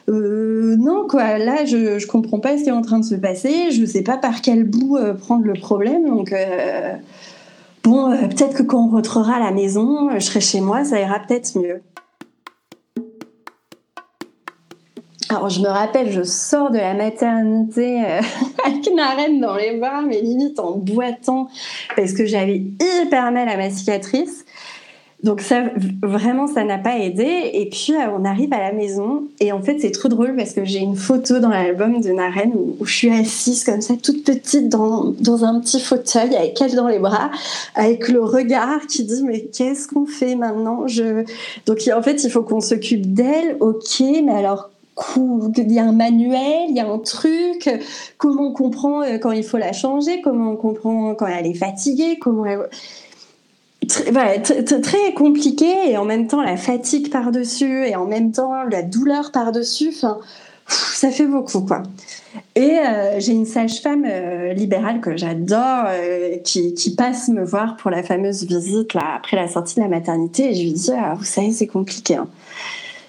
non 0.08 1.06
quoi, 1.08 1.38
là 1.38 1.64
je, 1.64 1.98
je 1.98 2.06
comprends 2.06 2.38
pas 2.38 2.56
ce 2.56 2.62
qui 2.62 2.68
est 2.68 2.72
en 2.72 2.82
train 2.82 3.00
de 3.00 3.04
se 3.04 3.16
passer, 3.16 3.72
je 3.72 3.84
sais 3.84 4.02
pas 4.02 4.16
par 4.16 4.40
quel 4.40 4.62
bout 4.62 4.96
prendre 5.18 5.44
le 5.44 5.54
problème, 5.54 6.06
donc 6.06 6.32
bon, 7.86 8.10
euh, 8.10 8.28
peut-être 8.28 8.56
que 8.56 8.62
quand 8.62 8.84
on 8.84 8.90
rentrera 8.90 9.36
à 9.36 9.40
la 9.40 9.52
maison, 9.52 10.10
euh, 10.10 10.14
je 10.14 10.26
serai 10.26 10.40
chez 10.40 10.60
moi, 10.60 10.84
ça 10.84 11.00
ira 11.00 11.20
peut-être 11.20 11.58
mieux. 11.58 11.82
Alors 15.28 15.48
je 15.48 15.60
me 15.60 15.68
rappelle, 15.68 16.10
je 16.12 16.22
sors 16.22 16.70
de 16.70 16.78
la 16.78 16.94
maternité 16.94 18.04
euh, 18.04 18.20
avec 18.64 18.86
une 18.86 19.00
arène 19.00 19.40
dans 19.40 19.56
les 19.56 19.76
bras, 19.78 20.02
mais 20.02 20.20
limite 20.20 20.58
en 20.60 20.72
boitant, 20.72 21.48
parce 21.96 22.12
que 22.12 22.26
j'avais 22.26 22.62
hyper 23.02 23.32
mal 23.32 23.48
à 23.48 23.56
ma 23.56 23.70
cicatrice. 23.70 24.44
Donc 25.22 25.40
ça, 25.40 25.64
vraiment, 26.02 26.46
ça 26.46 26.62
n'a 26.62 26.78
pas 26.78 26.98
aidé. 26.98 27.50
Et 27.54 27.68
puis, 27.70 27.94
euh, 27.94 28.10
on 28.16 28.24
arrive 28.24 28.52
à 28.52 28.58
la 28.58 28.72
maison. 28.72 29.24
Et 29.40 29.50
en 29.50 29.62
fait, 29.62 29.78
c'est 29.80 29.90
trop 29.90 30.08
drôle 30.08 30.36
parce 30.36 30.52
que 30.52 30.64
j'ai 30.64 30.78
une 30.78 30.96
photo 30.96 31.38
dans 31.38 31.48
l'album 31.48 32.00
de 32.00 32.10
Naren 32.10 32.52
où, 32.54 32.84
je 32.84 32.94
suis 32.94 33.10
assise 33.10 33.64
comme 33.64 33.80
ça, 33.80 33.94
toute 34.00 34.24
petite, 34.24 34.68
dans, 34.68 35.14
un 35.44 35.60
petit 35.60 35.80
fauteuil 35.80 36.36
avec 36.36 36.60
elle 36.60 36.74
dans 36.74 36.88
les 36.88 36.98
bras, 36.98 37.30
avec 37.74 38.08
le 38.08 38.22
regard 38.22 38.86
qui 38.86 39.04
dit, 39.04 39.22
mais 39.24 39.44
qu'est-ce 39.44 39.88
qu'on 39.88 40.06
fait 40.06 40.36
maintenant? 40.36 40.84
Donc, 41.66 41.78
en 41.94 42.02
fait, 42.02 42.24
il 42.24 42.30
faut 42.30 42.42
qu'on 42.42 42.60
s'occupe 42.60 43.12
d'elle. 43.14 43.56
Ok, 43.60 44.00
mais 44.00 44.32
alors 44.32 44.70
il 45.58 45.72
y 45.72 45.78
a 45.78 45.84
un 45.84 45.92
manuel, 45.92 46.70
il 46.70 46.76
y 46.76 46.80
a 46.80 46.88
un 46.88 46.98
truc, 46.98 47.68
comment 48.16 48.48
on 48.48 48.52
comprend 48.52 49.02
euh, 49.02 49.18
quand 49.18 49.30
il 49.30 49.44
faut 49.44 49.58
la 49.58 49.72
changer, 49.72 50.22
comment 50.22 50.52
on 50.52 50.56
comprend 50.56 51.14
quand 51.14 51.26
elle 51.26 51.46
est 51.46 51.54
fatiguée, 51.54 52.18
comment 52.18 52.46
elle 52.46 52.66
très 53.86 55.14
compliqué 55.14 55.66
et 55.88 55.96
en 55.96 56.04
même 56.04 56.26
temps 56.26 56.42
la 56.42 56.56
fatigue 56.56 57.10
par-dessus 57.10 57.86
et 57.86 57.96
en 57.96 58.06
même 58.06 58.32
temps 58.32 58.64
la 58.64 58.82
douleur 58.82 59.32
par-dessus. 59.32 59.90
Enfin, 59.94 60.18
ça 60.66 61.10
fait 61.10 61.26
beaucoup 61.26 61.60
quoi. 61.60 61.82
Et 62.54 62.78
euh, 62.78 63.20
j'ai 63.20 63.32
une 63.32 63.46
sage-femme 63.46 64.04
euh, 64.08 64.52
libérale 64.52 65.00
que 65.00 65.16
j'adore 65.16 65.84
euh, 65.86 66.36
qui, 66.38 66.94
passe 66.96 67.28
me 67.28 67.44
voir 67.44 67.76
pour 67.76 67.90
la 67.90 68.02
fameuse 68.02 68.44
visite 68.44 68.94
là 68.94 69.16
après 69.16 69.36
la 69.36 69.48
sortie 69.48 69.76
de 69.76 69.80
la 69.80 69.88
maternité 69.88 70.50
et 70.50 70.54
je 70.54 70.62
lui 70.62 70.72
dis 70.72 70.90
ah, 70.92 71.14
vous 71.16 71.24
savez 71.24 71.52
c'est 71.52 71.66
compliqué. 71.66 72.16
Hein. 72.16 72.28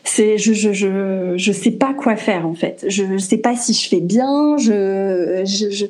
C'est 0.03 0.37
je, 0.37 0.53
je, 0.53 0.71
je 0.71 1.33
je 1.35 1.51
sais 1.51 1.71
pas 1.71 1.93
quoi 1.93 2.15
faire 2.15 2.47
en 2.47 2.53
fait. 2.53 2.85
Je, 2.87 3.17
sais 3.17 3.37
pas 3.37 3.55
si 3.55 3.73
je 3.73 3.89
fais 3.89 3.99
bien. 3.99 4.57
Je 4.57 5.43
je, 5.45 5.69
je 5.69 5.85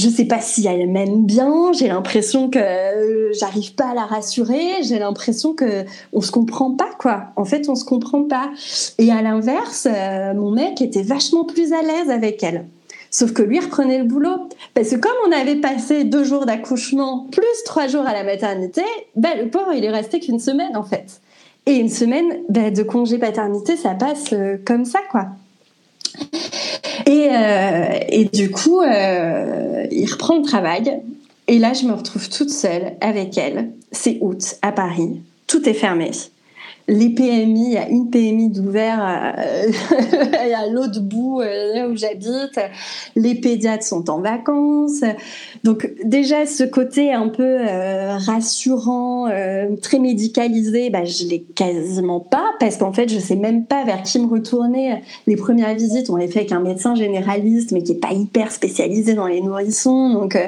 sais 0.00 0.26
pas 0.26 0.40
si 0.40 0.66
elle 0.66 0.88
m'aime 0.88 1.24
bien, 1.24 1.72
j'ai 1.72 1.88
l'impression 1.88 2.50
que 2.50 2.58
euh, 2.58 3.32
j'arrive 3.32 3.74
pas 3.74 3.88
à 3.88 3.94
la 3.94 4.04
rassurer, 4.04 4.82
j'ai 4.82 4.98
l'impression 4.98 5.54
que 5.54 5.84
on 6.12 6.20
se 6.20 6.30
comprend 6.30 6.72
pas 6.72 6.90
quoi. 6.98 7.28
En 7.36 7.44
fait, 7.44 7.68
on 7.68 7.74
se 7.74 7.84
comprend 7.84 8.24
pas. 8.24 8.50
Et 8.98 9.10
à 9.10 9.22
l'inverse, 9.22 9.88
euh, 9.90 10.34
mon 10.34 10.50
mec 10.50 10.82
était 10.82 11.02
vachement 11.02 11.44
plus 11.44 11.72
à 11.72 11.82
l'aise 11.82 12.10
avec 12.10 12.42
elle. 12.42 12.66
Sauf 13.10 13.32
que 13.32 13.42
lui 13.42 13.58
reprenait 13.58 13.98
le 13.98 14.04
boulot. 14.04 14.48
Parce 14.74 14.90
que 14.90 14.96
comme 14.96 15.16
on 15.26 15.32
avait 15.32 15.56
passé 15.56 16.04
deux 16.04 16.24
jours 16.24 16.44
d'accouchement 16.44 17.26
plus 17.32 17.44
trois 17.64 17.86
jours 17.86 18.06
à 18.06 18.12
la 18.12 18.24
maternité, 18.24 18.82
ben, 19.14 19.38
le 19.38 19.48
pauvre, 19.48 19.72
il 19.72 19.84
est 19.84 19.90
resté 19.90 20.20
qu'une 20.20 20.40
semaine 20.40 20.76
en 20.76 20.82
fait. 20.82 21.22
Et 21.64 21.76
une 21.76 21.88
semaine 21.88 22.40
ben, 22.50 22.72
de 22.72 22.82
congé 22.82 23.16
paternité, 23.18 23.76
ça 23.76 23.94
passe 23.94 24.32
euh, 24.34 24.58
comme 24.64 24.84
ça 24.84 24.98
quoi. 25.10 25.28
Et, 27.06 27.28
euh, 27.30 27.98
et 28.08 28.24
du 28.24 28.50
coup, 28.50 28.80
euh, 28.80 29.86
il 29.90 30.10
reprend 30.10 30.36
le 30.36 30.42
travail. 30.42 31.00
Et 31.48 31.58
là, 31.58 31.72
je 31.72 31.86
me 31.86 31.92
retrouve 31.92 32.28
toute 32.28 32.50
seule 32.50 32.96
avec 33.00 33.38
elle. 33.38 33.70
C'est 33.92 34.18
août 34.20 34.56
à 34.62 34.72
Paris. 34.72 35.20
Tout 35.46 35.68
est 35.68 35.74
fermé 35.74 36.10
les 36.88 37.10
PMI, 37.10 37.64
il 37.66 37.72
y 37.72 37.76
a 37.76 37.88
une 37.88 38.10
PMI 38.10 38.50
d'ouvert 38.50 39.00
euh, 39.02 39.72
à 40.56 40.68
l'autre 40.68 41.00
bout 41.00 41.40
euh, 41.40 41.88
où 41.90 41.96
j'habite. 41.96 42.60
Les 43.16 43.34
pédiatres 43.34 43.84
sont 43.84 44.08
en 44.08 44.20
vacances. 44.20 45.02
Donc 45.64 45.90
déjà 46.04 46.46
ce 46.46 46.62
côté 46.62 47.12
un 47.12 47.28
peu 47.28 47.42
euh, 47.42 48.16
rassurant, 48.18 49.28
très 49.82 49.98
médicalisé, 49.98 50.90
bah, 50.90 51.04
je 51.04 51.24
l'ai 51.24 51.42
quasiment 51.42 52.20
pas 52.20 52.54
parce 52.60 52.76
qu'en 52.76 52.92
fait 52.92 53.08
je 53.08 53.18
sais 53.18 53.36
même 53.36 53.66
pas 53.66 53.84
vers 53.84 54.02
qui 54.02 54.20
me 54.20 54.26
retourner. 54.26 55.02
Les 55.26 55.36
premières 55.36 55.74
visites 55.74 56.08
on 56.10 56.16
les 56.16 56.28
fait 56.28 56.40
avec 56.40 56.52
un 56.52 56.60
médecin 56.60 56.94
généraliste 56.94 57.72
mais 57.72 57.82
qui 57.82 57.92
est 57.92 58.00
pas 58.00 58.12
hyper 58.12 58.52
spécialisé 58.52 59.14
dans 59.14 59.26
les 59.26 59.40
nourrissons, 59.40 60.10
donc 60.10 60.38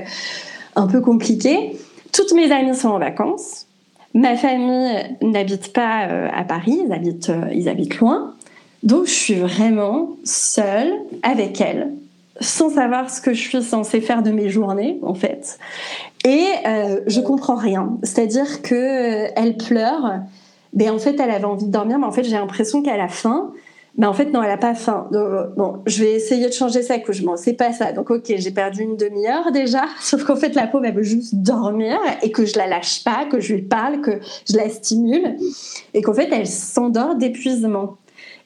un 0.76 0.86
peu 0.86 1.00
compliqué. 1.00 1.76
Toutes 2.12 2.32
mes 2.32 2.50
amies 2.52 2.76
sont 2.76 2.88
en 2.88 2.98
vacances. 2.98 3.67
Ma 4.14 4.36
famille 4.36 5.16
n'habite 5.22 5.72
pas 5.72 6.06
euh, 6.08 6.28
à 6.34 6.44
Paris, 6.44 6.80
ils 6.84 6.92
habitent, 6.92 7.30
euh, 7.30 7.50
ils 7.52 7.68
habitent 7.68 7.98
loin. 7.98 8.34
Donc 8.82 9.06
je 9.06 9.12
suis 9.12 9.34
vraiment 9.34 10.16
seule 10.24 10.92
avec 11.22 11.60
elle, 11.60 11.92
sans 12.40 12.70
savoir 12.70 13.10
ce 13.10 13.20
que 13.20 13.34
je 13.34 13.40
suis 13.40 13.62
censée 13.62 14.00
faire 14.00 14.22
de 14.22 14.30
mes 14.30 14.48
journées 14.48 14.98
en 15.02 15.14
fait. 15.14 15.58
Et 16.24 16.46
euh, 16.66 17.00
je 17.06 17.20
comprends 17.20 17.56
rien. 17.56 17.96
C'est-à-dire 18.02 18.62
que 18.62 18.74
euh, 18.74 19.30
elle 19.36 19.56
pleure. 19.56 20.20
Ben 20.74 20.90
en 20.90 20.98
fait 20.98 21.18
elle 21.18 21.30
avait 21.30 21.44
envie 21.44 21.66
de 21.66 21.72
dormir, 21.72 21.98
mais 21.98 22.06
en 22.06 22.12
fait 22.12 22.24
j'ai 22.24 22.36
l'impression 22.36 22.82
qu'elle 22.82 23.00
a 23.00 23.08
faim 23.08 23.52
mais 23.98 24.06
en 24.06 24.12
fait, 24.12 24.26
non, 24.26 24.44
elle 24.44 24.50
a 24.50 24.56
pas 24.56 24.74
faim. 24.74 25.08
bon, 25.10 25.82
je 25.86 26.04
vais 26.04 26.12
essayer 26.12 26.46
de 26.46 26.52
changer 26.52 26.82
sa 26.82 27.00
couche. 27.00 27.22
Bon, 27.22 27.36
c'est 27.36 27.54
pas 27.54 27.72
ça. 27.72 27.90
Donc, 27.90 28.10
ok, 28.12 28.32
j'ai 28.36 28.50
perdu 28.52 28.82
une 28.82 28.96
demi-heure 28.96 29.50
déjà. 29.50 29.86
Sauf 30.00 30.22
qu'en 30.22 30.36
fait, 30.36 30.54
la 30.54 30.68
pauvre, 30.68 30.84
elle 30.84 30.94
veut 30.94 31.02
juste 31.02 31.34
dormir 31.34 31.98
et 32.22 32.30
que 32.30 32.46
je 32.46 32.56
la 32.56 32.68
lâche 32.68 33.02
pas, 33.02 33.24
que 33.24 33.40
je 33.40 33.54
lui 33.54 33.62
parle, 33.62 34.00
que 34.00 34.20
je 34.48 34.56
la 34.56 34.68
stimule. 34.68 35.36
Et 35.94 36.02
qu'en 36.02 36.14
fait, 36.14 36.28
elle 36.30 36.46
s'endort 36.46 37.16
d'épuisement. 37.16 37.96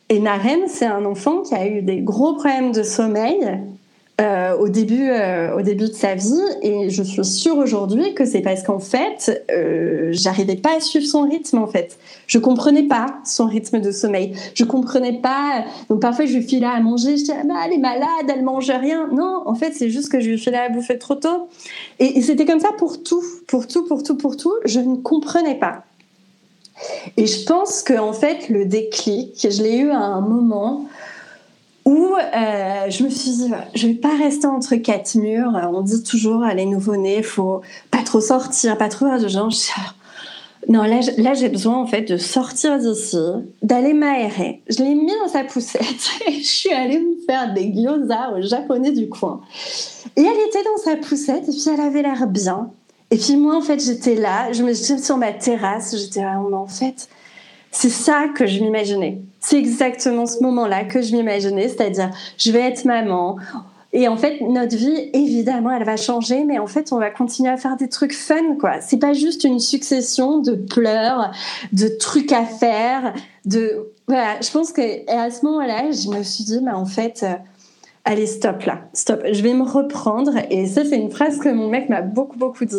Et 0.09 0.21
Naren, 0.21 0.61
c'est 0.69 0.87
un 0.87 1.05
enfant 1.05 1.43
qui 1.43 1.55
a 1.55 1.67
eu 1.67 1.83
des 1.83 2.01
gros 2.01 2.33
problèmes 2.33 2.73
de 2.73 2.83
sommeil 2.83 3.61
euh, 4.21 4.55
au, 4.59 4.69
début, 4.69 5.09
euh, 5.09 5.57
au 5.57 5.63
début 5.63 5.89
de 5.89 5.95
sa 5.95 6.15
vie. 6.15 6.43
Et 6.61 6.91
je 6.91 7.03
suis 7.03 7.25
sûre 7.25 7.57
aujourd'hui 7.57 8.13
que 8.15 8.27
c'est 8.27 8.43
parce 8.43 8.63
qu'en 8.63 8.79
fait, 8.79 9.43
euh, 9.51 10.11
j'arrivais 10.13 10.57
pas 10.57 10.77
à 10.77 10.81
suivre 10.81 11.07
son 11.07 11.23
rythme, 11.23 11.59
en 11.59 11.67
fait. 11.67 11.99
Je 12.27 12.39
comprenais 12.39 12.83
pas 12.83 13.07
son 13.25 13.47
rythme 13.47 13.81
de 13.81 13.91
sommeil. 13.91 14.35
Je 14.55 14.65
comprenais 14.65 15.15
pas. 15.15 15.65
Donc 15.89 16.01
parfois, 16.01 16.27
je 16.27 16.35
lui 16.37 16.43
filais 16.43 16.67
à 16.67 16.79
manger. 16.81 17.17
Je 17.17 17.23
disais, 17.23 17.33
ah, 17.33 17.63
elle 17.67 17.73
est 17.73 17.79
malade, 17.79 18.27
elle 18.29 18.45
mange 18.45 18.71
rien. 18.71 19.09
Non, 19.13 19.43
en 19.47 19.55
fait, 19.55 19.73
c'est 19.73 19.89
juste 19.89 20.13
que 20.13 20.21
je 20.21 20.29
lui 20.29 20.39
filais 20.39 20.59
à 20.59 20.69
bouffer 20.69 20.99
trop 20.99 21.15
tôt. 21.15 21.49
Et, 21.99 22.19
et 22.19 22.23
c'était 22.23 22.45
comme 22.45 22.61
ça 22.61 22.71
pour 22.77 23.03
tout, 23.03 23.25
pour 23.49 23.67
tout, 23.67 23.85
pour 23.87 24.03
tout, 24.03 24.17
pour 24.17 24.37
tout. 24.37 24.55
Je 24.67 24.81
ne 24.81 24.97
comprenais 24.97 25.59
pas. 25.59 25.85
Et 27.17 27.27
je 27.27 27.45
pense 27.45 27.83
que 27.83 27.99
en 27.99 28.13
fait, 28.13 28.49
le 28.49 28.67
déclic, 28.67 29.47
je 29.51 29.63
l'ai 29.63 29.79
eu 29.79 29.91
à 29.91 30.01
un 30.01 30.21
moment 30.21 30.87
où 31.85 32.15
euh, 32.15 32.91
je 32.91 33.05
me 33.05 33.11
suis 33.11 33.31
dit, 33.31 33.51
je 33.75 33.87
vais 33.89 33.95
pas 33.95 34.17
rester 34.17 34.47
entre 34.47 34.77
quatre 34.77 35.15
murs. 35.17 35.53
On 35.73 35.81
dit 35.81 36.03
toujours, 36.03 36.43
à 36.43 36.55
les 36.55 36.67
nouveau-nés, 36.67 37.23
faut 37.23 37.63
pas 37.91 38.03
trop 38.05 38.21
sortir, 38.21 38.79
pas 38.79 38.89
trop 38.89 39.07
de 39.19 39.29
gens. 39.29 39.49
Non, 40.69 40.85
là, 40.85 41.35
j'ai 41.35 41.49
besoin 41.49 41.77
en 41.77 41.87
fait 41.87 42.03
de 42.03 42.17
sortir 42.17 42.79
d'ici, 42.79 43.17
d'aller 43.63 43.95
m'aérer. 43.95 44.63
Je 44.69 44.79
l'ai 44.79 44.95
mis 44.95 45.13
dans 45.25 45.29
sa 45.29 45.43
poussette 45.43 45.83
et 46.29 46.35
je 46.35 46.47
suis 46.47 46.73
allée 46.73 47.01
me 47.01 47.17
faire 47.27 47.53
des 47.53 47.73
gyoza 47.73 48.33
au 48.37 48.43
japonais 48.43 48.93
du 48.93 49.09
coin. 49.09 49.41
Et 50.17 50.21
elle 50.21 50.49
était 50.49 50.63
dans 50.63 50.77
sa 50.85 50.97
poussette 50.97 51.49
et 51.49 51.53
puis 51.53 51.65
elle 51.73 51.81
avait 51.81 52.03
l'air 52.03 52.29
bien. 52.29 52.71
Et 53.11 53.17
puis 53.17 53.37
moi, 53.37 53.57
en 53.57 53.61
fait, 53.61 53.85
j'étais 53.85 54.15
là, 54.15 54.53
je 54.53 54.63
me 54.63 54.73
suis 54.73 54.99
sur 55.01 55.17
ma 55.19 55.33
terrasse, 55.33 55.97
j'étais 55.97 56.23
là, 56.23 56.41
en 56.41 56.67
fait, 56.67 57.09
c'est 57.71 57.91
ça 57.91 58.29
que 58.29 58.47
je 58.47 58.61
m'imaginais. 58.61 59.21
C'est 59.43 59.59
exactement 59.59 60.25
ce 60.25 60.41
moment-là 60.43 60.85
que 60.85 61.03
je 61.03 61.15
m'imaginais, 61.17 61.69
c'est-à-dire, 61.69 62.11
je 62.39 62.53
vais 62.53 62.61
être 62.61 62.85
maman. 62.85 63.37
Et 63.93 64.09
en 64.09 64.17
fait, 64.17 64.41
notre 64.41 64.77
vie, 64.77 65.11
évidemment, 65.13 65.71
elle 65.73 65.85
va 65.85 65.97
changer, 65.97 66.45
mais 66.45 66.59
en 66.59 66.69
fait, 66.69 66.93
on 66.93 66.99
va 66.99 67.11
continuer 67.11 67.51
à 67.51 67.57
faire 67.57 67.77
des 67.77 67.89
trucs 67.89 68.15
fun, 68.15 68.57
quoi. 68.59 68.81
C'est 68.81 68.99
pas 68.99 69.13
juste 69.13 69.45
une 69.45 69.59
succession 69.59 70.39
de 70.39 70.55
pleurs, 70.55 71.33
de 71.73 71.89
trucs 71.89 72.33
à 72.33 72.45
faire, 72.45 73.13
de 73.45 73.91
voilà. 74.07 74.41
Je 74.41 74.51
pense 74.51 74.73
que 74.73 75.11
à 75.11 75.31
ce 75.31 75.45
moment-là, 75.45 75.91
je 75.91 76.09
me 76.09 76.23
suis 76.23 76.45
dit, 76.45 76.61
mais 76.63 76.71
en 76.71 76.87
fait, 76.87 77.23
euh, 77.25 77.35
allez, 78.05 78.27
stop 78.27 78.63
là, 78.63 78.83
stop, 78.95 79.23
je 79.31 79.43
vais 79.43 79.55
me 79.55 79.65
reprendre. 79.65 80.33
Et 80.51 80.67
ça, 80.67 80.85
c'est 80.85 80.97
une 80.97 81.11
phrase 81.11 81.39
que 81.39 81.49
mon 81.49 81.69
mec 81.69 81.89
m'a 81.89 82.01
beaucoup, 82.01 82.39
beaucoup 82.39 82.65
dit. 82.65 82.77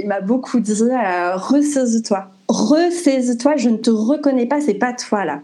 Il 0.00 0.06
m'a 0.06 0.20
beaucoup 0.20 0.60
dit, 0.60 0.82
euh, 0.82 1.36
ressaisis-toi. 1.36 2.30
Ressaisis-toi, 2.48 3.56
je 3.56 3.70
ne 3.70 3.78
te 3.78 3.90
reconnais 3.90 4.46
pas, 4.46 4.60
c'est 4.60 4.74
pas 4.74 4.92
toi 4.92 5.24
là. 5.24 5.40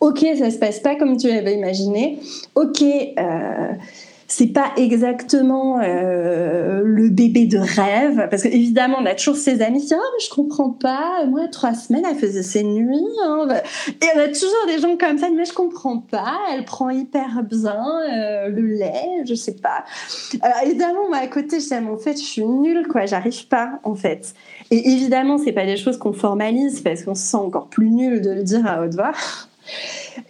Ok, 0.00 0.24
ça 0.38 0.50
se 0.50 0.58
passe 0.58 0.80
pas 0.80 0.96
comme 0.96 1.16
tu 1.16 1.28
l'avais 1.28 1.54
imaginé. 1.54 2.18
Ok, 2.54 2.82
euh, 2.82 3.72
c'est 4.34 4.46
pas 4.46 4.72
exactement 4.78 5.78
euh, 5.82 6.80
le 6.82 7.10
bébé 7.10 7.44
de 7.44 7.58
rêve 7.58 8.28
parce 8.30 8.44
qu'évidemment 8.44 8.96
on 8.98 9.04
a 9.04 9.14
toujours 9.14 9.36
ses 9.36 9.60
amis 9.60 9.80
qui 9.80 9.88
disent 9.88 9.92
ah 9.92 10.10
mais 10.14 10.24
je 10.24 10.30
comprends 10.30 10.70
pas 10.70 11.26
moi 11.26 11.48
trois 11.48 11.74
semaines 11.74 12.04
elle 12.08 12.16
faisait 12.16 12.42
ses 12.42 12.62
nuits 12.62 13.04
hein. 13.26 13.46
et 14.00 14.06
on 14.16 14.20
a 14.20 14.28
toujours 14.28 14.66
des 14.66 14.78
gens 14.78 14.96
comme 14.96 15.18
ça 15.18 15.28
mais 15.28 15.44
je 15.44 15.52
comprends 15.52 15.98
pas 15.98 16.38
elle 16.50 16.64
prend 16.64 16.88
hyper 16.88 17.42
bien 17.42 17.84
euh, 18.10 18.48
le 18.48 18.62
lait 18.62 19.22
je 19.26 19.34
sais 19.34 19.56
pas. 19.56 19.84
Alors 20.40 20.62
évidemment 20.64 21.08
moi 21.08 21.18
à 21.18 21.26
côté 21.26 21.60
je 21.60 21.66
dis 21.66 21.74
en 21.74 21.98
fait 21.98 22.14
je 22.14 22.24
suis 22.24 22.46
nulle 22.46 22.88
quoi 22.88 23.04
j'arrive 23.04 23.46
pas 23.48 23.80
en 23.84 23.94
fait. 23.94 24.32
Et 24.70 24.92
évidemment 24.92 25.36
c'est 25.36 25.52
pas 25.52 25.66
des 25.66 25.76
choses 25.76 25.98
qu'on 25.98 26.14
formalise 26.14 26.80
parce 26.80 27.02
qu'on 27.02 27.14
se 27.14 27.22
sent 27.22 27.36
encore 27.36 27.66
plus 27.66 27.90
nul 27.90 28.22
de 28.22 28.30
le 28.30 28.44
dire 28.44 28.66
à 28.66 28.82
haute 28.82 28.94
voix 28.94 29.12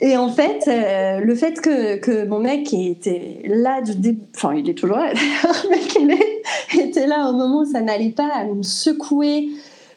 et 0.01 0.17
en 0.17 0.29
fait, 0.29 0.65
euh, 0.69 1.21
le 1.21 1.35
fait 1.35 1.61
que, 1.61 1.97
que, 1.97 2.27
mon 2.27 2.39
mec 2.39 2.73
était 2.73 3.43
là 3.45 3.81
du 3.81 3.95
début, 3.95 4.23
enfin 4.35 4.55
il 4.55 4.69
est 4.69 4.75
toujours 4.75 4.99
là 4.99 5.13
mais 5.71 5.79
qu'il 5.79 6.81
était 6.81 7.07
là 7.07 7.29
au 7.29 7.33
moment 7.33 7.61
où 7.61 7.65
ça 7.65 7.81
n'allait 7.81 8.11
pas 8.11 8.29
à 8.35 8.45
me 8.45 8.63
secouer 8.63 9.49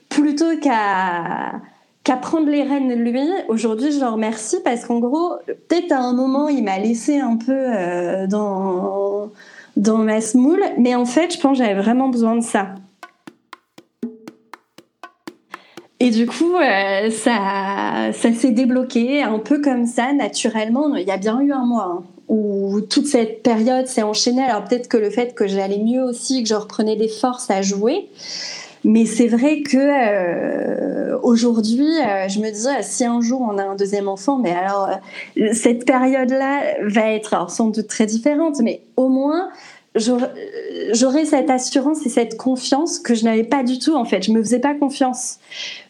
plutôt 0.09 0.57
qu'à 0.61 1.53
qu'à 2.03 2.17
prendre 2.17 2.47
les 2.47 2.63
rênes 2.63 2.93
lui. 2.93 3.19
Aujourd'hui, 3.47 3.91
je 3.91 3.99
le 3.99 4.05
remercie 4.05 4.57
parce 4.63 4.85
qu'en 4.85 4.99
gros, 4.99 5.33
peut-être 5.47 5.91
à 5.91 5.99
un 5.99 6.13
moment, 6.13 6.49
il 6.49 6.63
m'a 6.63 6.77
laissé 6.77 7.19
un 7.19 7.37
peu 7.37 7.51
euh, 7.51 8.27
dans 8.27 9.31
dans 9.75 9.97
ma 9.97 10.21
smoule, 10.21 10.63
mais 10.77 10.95
en 10.95 11.05
fait, 11.05 11.33
je 11.33 11.39
pense 11.39 11.57
que 11.57 11.63
j'avais 11.63 11.81
vraiment 11.81 12.07
besoin 12.07 12.35
de 12.35 12.43
ça. 12.43 12.75
Et 16.05 16.11
du 16.11 16.27
coup, 16.27 16.55
euh, 16.55 17.09
ça, 17.09 18.11
ça 18.13 18.31
s'est 18.31 18.51
débloqué 18.51 19.23
un 19.23 19.39
peu 19.39 19.59
comme 19.59 19.87
ça, 19.87 20.13
naturellement. 20.13 20.95
Il 20.95 21.07
y 21.07 21.09
a 21.09 21.17
bien 21.17 21.39
eu 21.39 21.51
un 21.51 21.65
mois 21.65 21.97
hein, 21.97 22.03
où 22.27 22.79
toute 22.81 23.07
cette 23.07 23.41
période 23.41 23.87
s'est 23.87 24.03
enchaînée. 24.03 24.43
Alors 24.43 24.65
peut-être 24.65 24.87
que 24.87 24.97
le 24.97 25.09
fait 25.09 25.33
que 25.33 25.47
j'allais 25.47 25.79
mieux 25.79 26.03
aussi, 26.03 26.43
que 26.43 26.49
je 26.49 26.53
reprenais 26.53 26.95
des 26.95 27.07
forces 27.07 27.49
à 27.49 27.63
jouer. 27.63 28.07
Mais 28.83 29.07
c'est 29.07 29.25
vrai 29.25 29.63
que 29.63 29.77
euh, 29.79 31.17
aujourd'hui, 31.23 31.89
euh, 32.07 32.29
je 32.29 32.39
me 32.39 32.51
dis, 32.51 32.67
si 32.83 33.03
un 33.03 33.19
jour 33.19 33.41
on 33.41 33.57
a 33.57 33.63
un 33.63 33.73
deuxième 33.73 34.07
enfant, 34.07 34.37
mais 34.37 34.51
alors 34.51 34.87
cette 35.53 35.87
période-là 35.87 36.75
va 36.83 37.13
être 37.13 37.49
sans 37.49 37.69
doute 37.69 37.87
très 37.87 38.05
différente, 38.05 38.57
mais 38.61 38.81
au 38.95 39.09
moins 39.09 39.49
j'aurais 39.95 41.25
cette 41.25 41.49
assurance 41.49 42.05
et 42.05 42.09
cette 42.09 42.37
confiance 42.37 42.99
que 42.99 43.15
je 43.15 43.23
n'avais 43.23 43.43
pas 43.43 43.63
du 43.63 43.79
tout 43.79 43.95
en 43.95 44.05
fait. 44.05 44.23
Je 44.23 44.31
me 44.31 44.41
faisais 44.41 44.59
pas 44.59 44.73
confiance. 44.73 45.39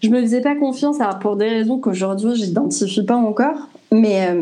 Je 0.03 0.09
me 0.09 0.21
faisais 0.21 0.41
pas 0.41 0.55
confiance 0.55 1.01
alors 1.01 1.19
pour 1.19 1.35
des 1.35 1.49
raisons 1.49 1.79
qu'aujourd'hui 1.79 2.35
j'identifie 2.35 3.03
pas 3.03 3.15
encore, 3.15 3.69
mais 3.91 4.27
euh, 4.29 4.41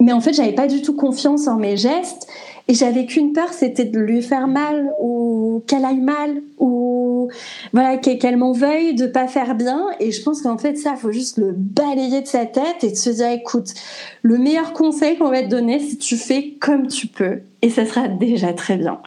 mais 0.00 0.12
en 0.12 0.20
fait 0.20 0.32
j'avais 0.32 0.52
pas 0.52 0.66
du 0.66 0.82
tout 0.82 0.94
confiance 0.94 1.46
en 1.46 1.56
mes 1.56 1.76
gestes 1.76 2.26
et 2.70 2.74
j'avais 2.74 3.04
qu'une 3.04 3.32
peur, 3.32 3.52
c'était 3.52 3.84
de 3.84 3.98
lui 3.98 4.22
faire 4.22 4.46
mal 4.46 4.92
ou 5.00 5.60
qu'elle 5.66 5.84
aille 5.84 5.98
mal 5.98 6.40
ou 6.60 7.28
voilà 7.72 7.96
qu'elle 7.96 8.36
m'en 8.36 8.52
veuille 8.52 8.94
de 8.94 9.08
pas 9.08 9.26
faire 9.26 9.56
bien. 9.56 9.88
Et 9.98 10.12
je 10.12 10.22
pense 10.22 10.40
qu'en 10.40 10.56
fait 10.56 10.76
ça, 10.76 10.94
faut 10.94 11.10
juste 11.10 11.36
le 11.38 11.50
balayer 11.50 12.20
de 12.20 12.28
sa 12.28 12.46
tête 12.46 12.84
et 12.84 12.92
de 12.92 12.94
se 12.94 13.10
dire 13.10 13.26
écoute, 13.26 13.74
le 14.22 14.38
meilleur 14.38 14.72
conseil 14.72 15.18
qu'on 15.18 15.30
va 15.30 15.42
te 15.42 15.48
donner, 15.48 15.80
c'est 15.80 15.96
tu 15.96 16.16
fais 16.16 16.54
comme 16.60 16.86
tu 16.86 17.08
peux 17.08 17.40
et 17.60 17.70
ça 17.70 17.84
sera 17.86 18.06
déjà 18.06 18.52
très 18.52 18.76
bien. 18.76 19.00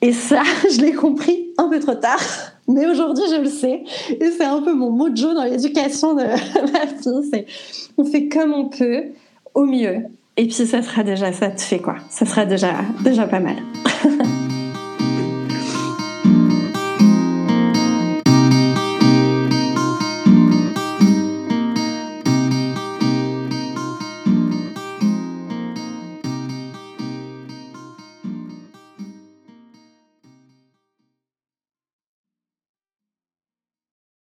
Et 0.00 0.12
ça, 0.12 0.42
je 0.74 0.80
l'ai 0.80 0.94
compris 0.94 1.48
un 1.58 1.68
peu 1.68 1.80
trop 1.80 1.96
tard, 1.96 2.18
mais 2.66 2.86
aujourd'hui 2.86 3.24
je 3.30 3.42
le 3.42 3.50
sais. 3.50 3.84
Et 4.08 4.30
c'est 4.30 4.44
un 4.44 4.62
peu 4.62 4.72
mon 4.72 4.88
mojo 4.88 5.34
dans 5.34 5.44
l'éducation 5.44 6.14
de 6.14 6.22
ma 6.72 6.86
fille. 6.86 7.28
C'est 7.30 7.44
on 7.98 8.06
fait 8.06 8.28
comme 8.28 8.54
on 8.54 8.70
peut, 8.70 9.02
au 9.52 9.66
mieux. 9.66 10.06
Et 10.36 10.44
puis 10.44 10.52
ça 10.52 10.82
sera 10.82 11.02
déjà, 11.02 11.32
ça 11.32 11.50
te 11.50 11.60
fait 11.60 11.78
quoi? 11.78 11.96
Ça 12.08 12.24
sera 12.24 12.46
déjà, 12.46 12.74
déjà 13.02 13.26
pas 13.26 13.40
mal. 13.40 13.56